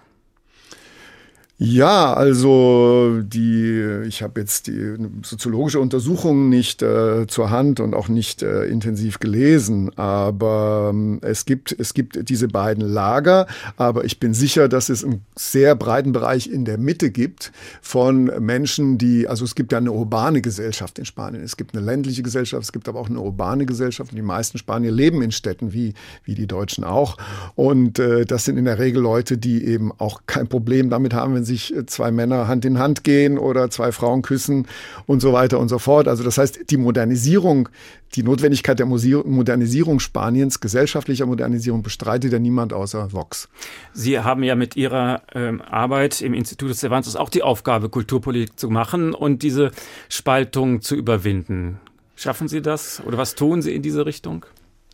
Ja, 1.58 2.14
also 2.14 3.22
die, 3.22 4.04
ich 4.06 4.22
habe 4.22 4.42
jetzt 4.42 4.68
die 4.68 4.98
soziologische 5.24 5.80
Untersuchung 5.80 6.50
nicht 6.50 6.82
äh, 6.82 7.28
zur 7.28 7.50
Hand 7.50 7.80
und 7.80 7.94
auch 7.94 8.10
nicht 8.10 8.44
äh, 8.44 8.66
intensiv 8.66 9.20
gelesen, 9.20 9.90
aber 9.98 10.92
ähm, 10.94 11.20
es 11.22 11.46
gibt 11.46 11.74
es 11.80 11.94
gibt 11.94 12.28
diese 12.28 12.50
beiden 12.50 12.84
Lager, 12.86 13.48
aber 13.78 14.04
ich 14.04 14.20
bin 14.20 14.34
sicher, 14.34 14.68
dass 14.68 14.90
es 14.90 15.06
einen 15.06 15.24
sehr 15.38 15.76
breiten 15.76 16.12
Bereich 16.12 16.50
in 16.52 16.66
der 16.66 16.78
Mitte 16.78 17.10
gibt 17.10 17.54
von 17.82 18.26
Menschen, 18.42 18.98
die, 18.98 19.26
also 19.30 19.46
es 19.46 19.56
gibt 19.56 19.72
ja 19.72 19.78
eine 19.78 19.94
urbane 19.94 20.42
Gesellschaft 20.42 21.00
in 21.00 21.06
Spanien, 21.06 21.42
es 21.42 21.56
gibt 21.56 21.74
eine 21.74 21.86
ländliche 21.86 22.22
Gesellschaft, 22.22 22.64
es 22.64 22.74
gibt 22.74 22.90
aber 22.90 23.00
auch 23.00 23.10
eine 23.10 23.22
urbane 23.22 23.66
Gesellschaft 23.66 24.12
und 24.12 24.18
die 24.18 24.24
meisten 24.24 24.58
Spanier 24.58 24.92
leben 24.92 25.22
in 25.22 25.32
Städten 25.32 25.72
wie 25.72 25.94
wie 26.26 26.36
die 26.36 26.48
Deutschen 26.48 26.84
auch 26.84 27.16
und 27.56 27.98
äh, 27.98 28.26
das 28.26 28.44
sind 28.44 28.58
in 28.58 28.66
der 28.66 28.78
Regel 28.78 29.02
Leute, 29.02 29.38
die 29.38 29.64
eben 29.64 29.94
auch 29.94 30.24
kein 30.28 30.50
Problem 30.50 30.90
damit 30.90 31.14
haben, 31.14 31.34
wenn 31.34 31.45
sich 31.46 31.76
äh, 31.76 31.86
zwei 31.86 32.12
Männer 32.12 32.48
Hand 32.48 32.66
in 32.66 32.80
Hand 32.80 33.04
gehen 33.04 33.38
oder 33.38 33.70
zwei 33.70 33.92
Frauen 33.92 34.22
küssen 34.22 34.68
und 35.06 35.22
so 35.22 35.34
weiter 35.34 35.60
und 35.60 35.70
so 35.70 35.80
fort. 35.80 36.08
Also 36.08 36.24
das 36.24 36.38
heißt, 36.38 36.70
die 36.70 36.78
Modernisierung, 36.78 37.70
die 38.16 38.24
Notwendigkeit 38.24 38.80
der 38.80 38.86
Modernisierung 38.86 40.00
Spaniens, 40.00 40.60
gesellschaftlicher 40.60 41.26
Modernisierung 41.26 41.84
bestreitet 41.84 42.34
ja 42.34 42.40
niemand 42.40 42.74
außer 42.74 43.14
Vox. 43.14 43.50
Sie 43.94 44.20
haben 44.20 44.44
ja 44.44 44.56
mit 44.56 44.76
Ihrer 44.76 45.22
ähm, 45.34 45.62
Arbeit 45.62 46.22
im 46.22 46.34
Institut 46.34 46.70
des 46.70 46.80
Cervantes 46.80 47.16
auch 47.16 47.30
die 47.30 47.44
Aufgabe, 47.44 47.90
Kulturpolitik 47.90 48.60
zu 48.60 48.70
machen 48.70 49.14
und 49.14 49.44
diese 49.44 49.72
Spaltung 50.10 50.82
zu 50.82 50.96
überwinden. 50.96 51.80
Schaffen 52.16 52.48
Sie 52.48 52.62
das 52.62 53.02
oder 53.06 53.18
was 53.18 53.36
tun 53.36 53.62
Sie 53.62 53.76
in 53.76 53.82
diese 53.82 54.06
Richtung? 54.06 54.46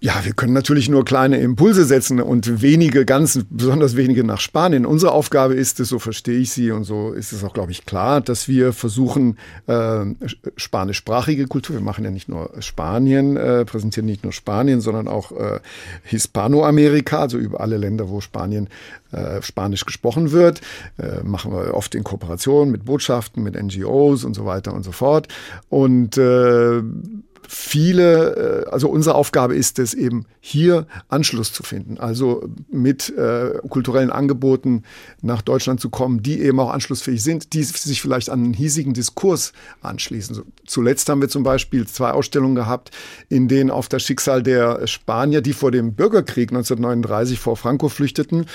Ja, 0.03 0.25
wir 0.25 0.33
können 0.33 0.53
natürlich 0.53 0.89
nur 0.89 1.05
kleine 1.05 1.37
Impulse 1.37 1.85
setzen 1.85 2.19
und 2.19 2.63
wenige, 2.63 3.05
ganz 3.05 3.39
besonders 3.51 3.95
wenige 3.95 4.23
nach 4.23 4.39
Spanien. 4.39 4.87
Unsere 4.87 5.11
Aufgabe 5.11 5.53
ist 5.53 5.79
es, 5.79 5.89
so 5.89 5.99
verstehe 5.99 6.39
ich 6.39 6.49
sie 6.51 6.71
und 6.71 6.85
so 6.85 7.11
ist 7.11 7.31
es 7.33 7.43
auch, 7.43 7.53
glaube 7.53 7.71
ich, 7.71 7.85
klar, 7.85 8.19
dass 8.19 8.47
wir 8.47 8.73
versuchen, 8.73 9.37
äh, 9.67 10.05
spanischsprachige 10.55 11.45
Kultur, 11.45 11.75
wir 11.75 11.83
machen 11.83 12.03
ja 12.03 12.09
nicht 12.09 12.29
nur 12.29 12.49
Spanien, 12.61 13.37
äh, 13.37 13.63
präsentieren 13.63 14.07
nicht 14.07 14.23
nur 14.23 14.33
Spanien, 14.33 14.81
sondern 14.81 15.07
auch 15.07 15.33
äh, 15.33 15.59
Hispanoamerika, 16.01 17.19
also 17.19 17.37
über 17.37 17.61
alle 17.61 17.77
Länder, 17.77 18.09
wo 18.09 18.21
Spanien 18.21 18.69
äh, 19.11 19.39
Spanisch 19.43 19.85
gesprochen 19.85 20.31
wird, 20.31 20.61
äh, 20.97 21.21
machen 21.23 21.53
wir 21.53 21.75
oft 21.75 21.93
in 21.93 22.03
Kooperation 22.03 22.71
mit 22.71 22.85
Botschaften, 22.85 23.43
mit 23.43 23.53
NGOs 23.53 24.23
und 24.23 24.33
so 24.33 24.47
weiter 24.47 24.73
und 24.73 24.81
so 24.81 24.93
fort. 24.93 25.27
Und 25.69 26.17
äh, 26.17 26.81
viele, 27.47 28.65
äh, 28.65 28.69
also 28.69 28.89
unsere 28.89 29.15
Aufgabe 29.15 29.55
ist 29.55 29.79
es 29.79 29.93
eben 29.93 30.25
hier 30.39 30.87
Anschluss 31.07 31.53
zu 31.53 31.63
finden, 31.63 31.97
also 31.97 32.43
mit 32.71 33.15
äh, 33.15 33.59
kulturellen 33.69 34.09
Angeboten 34.09 34.83
nach 35.21 35.41
Deutschland 35.41 35.79
zu 35.79 35.89
kommen, 35.89 36.23
die 36.23 36.41
eben 36.41 36.59
auch 36.59 36.71
anschlussfähig 36.71 37.21
sind, 37.21 37.53
die 37.53 37.63
sich 37.63 38.01
vielleicht 38.01 38.29
an 38.29 38.43
einen 38.43 38.53
hiesigen 38.53 38.93
Diskurs 38.93 39.53
anschließen. 39.81 40.41
Zuletzt 40.65 41.09
haben 41.09 41.21
wir 41.21 41.29
zum 41.29 41.43
Beispiel 41.43 41.87
zwei 41.87 42.11
Ausstellungen 42.11 42.55
gehabt, 42.55 42.91
in 43.29 43.47
denen 43.47 43.69
auf 43.69 43.87
das 43.87 44.03
Schicksal 44.03 44.41
der 44.41 44.87
Spanier, 44.87 45.41
die 45.41 45.53
vor 45.53 45.71
dem 45.71 45.93
Bürgerkrieg 45.93 46.51
1939 46.51 47.39
vor 47.39 47.55
Franco 47.57 47.89
flüchteten 47.89 48.45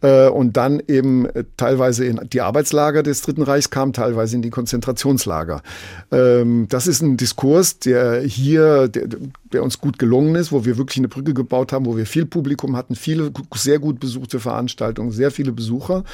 äh, 0.00 0.28
und 0.28 0.56
dann 0.56 0.82
eben 0.88 1.26
äh, 1.26 1.44
teilweise 1.56 2.04
in 2.04 2.20
die 2.32 2.40
Arbeitslager 2.40 3.02
des 3.02 3.22
Dritten 3.22 3.42
Reichs 3.42 3.70
kamen, 3.70 3.92
teilweise 3.92 4.36
in 4.36 4.42
die 4.42 4.50
Konzentrationslager. 4.50 5.62
Ähm, 6.10 6.66
das 6.68 6.86
ist 6.86 7.02
ein 7.02 7.16
Diskurs, 7.16 7.78
der 7.78 8.20
hier 8.34 8.88
der, 8.88 9.08
der 9.52 9.62
uns 9.62 9.80
gut 9.80 9.98
gelungen 9.98 10.34
ist, 10.34 10.52
wo 10.52 10.64
wir 10.64 10.76
wirklich 10.76 10.98
eine 10.98 11.08
Brücke 11.08 11.32
gebaut 11.32 11.72
haben, 11.72 11.86
wo 11.86 11.96
wir 11.96 12.06
viel 12.06 12.26
Publikum 12.26 12.76
hatten, 12.76 12.94
viele 12.94 13.30
sehr 13.54 13.78
gut 13.78 14.00
besuchte 14.00 14.40
Veranstaltungen, 14.40 15.12
sehr 15.12 15.30
viele 15.30 15.52
Besucher. 15.52 16.04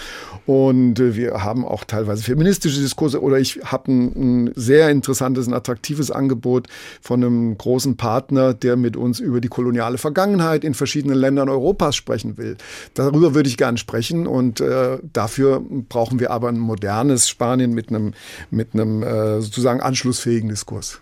Und 0.46 1.00
äh, 1.00 1.16
wir 1.16 1.42
haben 1.42 1.64
auch 1.64 1.84
teilweise 1.84 2.22
feministische 2.22 2.80
Diskurse 2.80 3.22
oder 3.22 3.38
ich 3.38 3.60
habe 3.64 3.90
ein, 3.90 4.46
ein 4.46 4.52
sehr 4.54 4.90
interessantes 4.90 5.46
und 5.46 5.54
attraktives 5.54 6.10
Angebot 6.10 6.68
von 7.00 7.24
einem 7.24 7.56
großen 7.56 7.96
Partner, 7.96 8.54
der 8.54 8.76
mit 8.76 8.96
uns 8.96 9.20
über 9.20 9.40
die 9.40 9.48
koloniale 9.48 9.98
Vergangenheit 9.98 10.62
in 10.64 10.74
verschiedenen 10.74 11.16
Ländern 11.18 11.48
Europas 11.48 11.96
sprechen 11.96 12.36
will. 12.36 12.56
Darüber 12.94 13.34
würde 13.34 13.48
ich 13.48 13.56
gerne 13.56 13.78
sprechen 13.78 14.26
und 14.26 14.60
äh, 14.60 14.98
dafür 15.12 15.62
brauchen 15.88 16.20
wir 16.20 16.30
aber 16.30 16.48
ein 16.48 16.58
modernes 16.58 17.28
Spanien 17.28 17.72
mit 17.72 17.88
einem, 17.88 18.12
mit 18.50 18.74
einem 18.74 19.02
äh, 19.02 19.40
sozusagen 19.40 19.80
anschlussfähigen 19.80 20.48
Diskurs. 20.50 21.00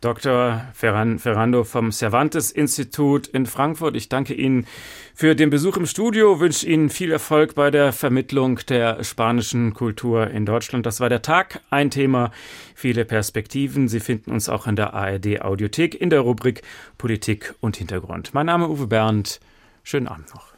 Dr. 0.00 0.62
Ferran, 0.72 1.18
Ferrando 1.18 1.62
vom 1.64 1.92
Cervantes 1.92 2.50
Institut 2.50 3.26
in 3.26 3.44
Frankfurt. 3.44 3.96
Ich 3.96 4.08
danke 4.08 4.32
Ihnen 4.32 4.66
für 5.14 5.34
den 5.34 5.50
Besuch 5.50 5.76
im 5.76 5.84
Studio, 5.84 6.40
wünsche 6.40 6.66
Ihnen 6.66 6.88
viel 6.88 7.12
Erfolg 7.12 7.54
bei 7.54 7.70
der 7.70 7.92
Vermittlung 7.92 8.60
der 8.68 9.04
spanischen 9.04 9.74
Kultur 9.74 10.30
in 10.30 10.46
Deutschland. 10.46 10.86
Das 10.86 11.00
war 11.00 11.10
der 11.10 11.20
Tag, 11.20 11.60
ein 11.68 11.90
Thema, 11.90 12.30
viele 12.74 13.04
Perspektiven. 13.04 13.88
Sie 13.88 14.00
finden 14.00 14.30
uns 14.30 14.48
auch 14.48 14.66
in 14.66 14.76
der 14.76 14.94
ARD 14.94 15.42
Audiothek 15.42 16.00
in 16.00 16.08
der 16.08 16.20
Rubrik 16.20 16.62
Politik 16.96 17.54
und 17.60 17.76
Hintergrund. 17.76 18.32
Mein 18.32 18.46
Name 18.46 18.68
Uwe 18.68 18.86
Bernd. 18.86 19.38
Schönen 19.82 20.08
Abend 20.08 20.34
noch. 20.34 20.50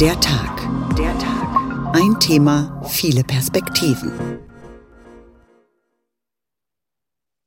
Der 0.00 0.18
Tag. 0.20 0.68
Der 0.96 1.18
Tag. 1.18 1.94
Ein 1.94 2.18
Thema, 2.20 2.80
viele 2.88 3.24
Perspektiven. 3.24 4.49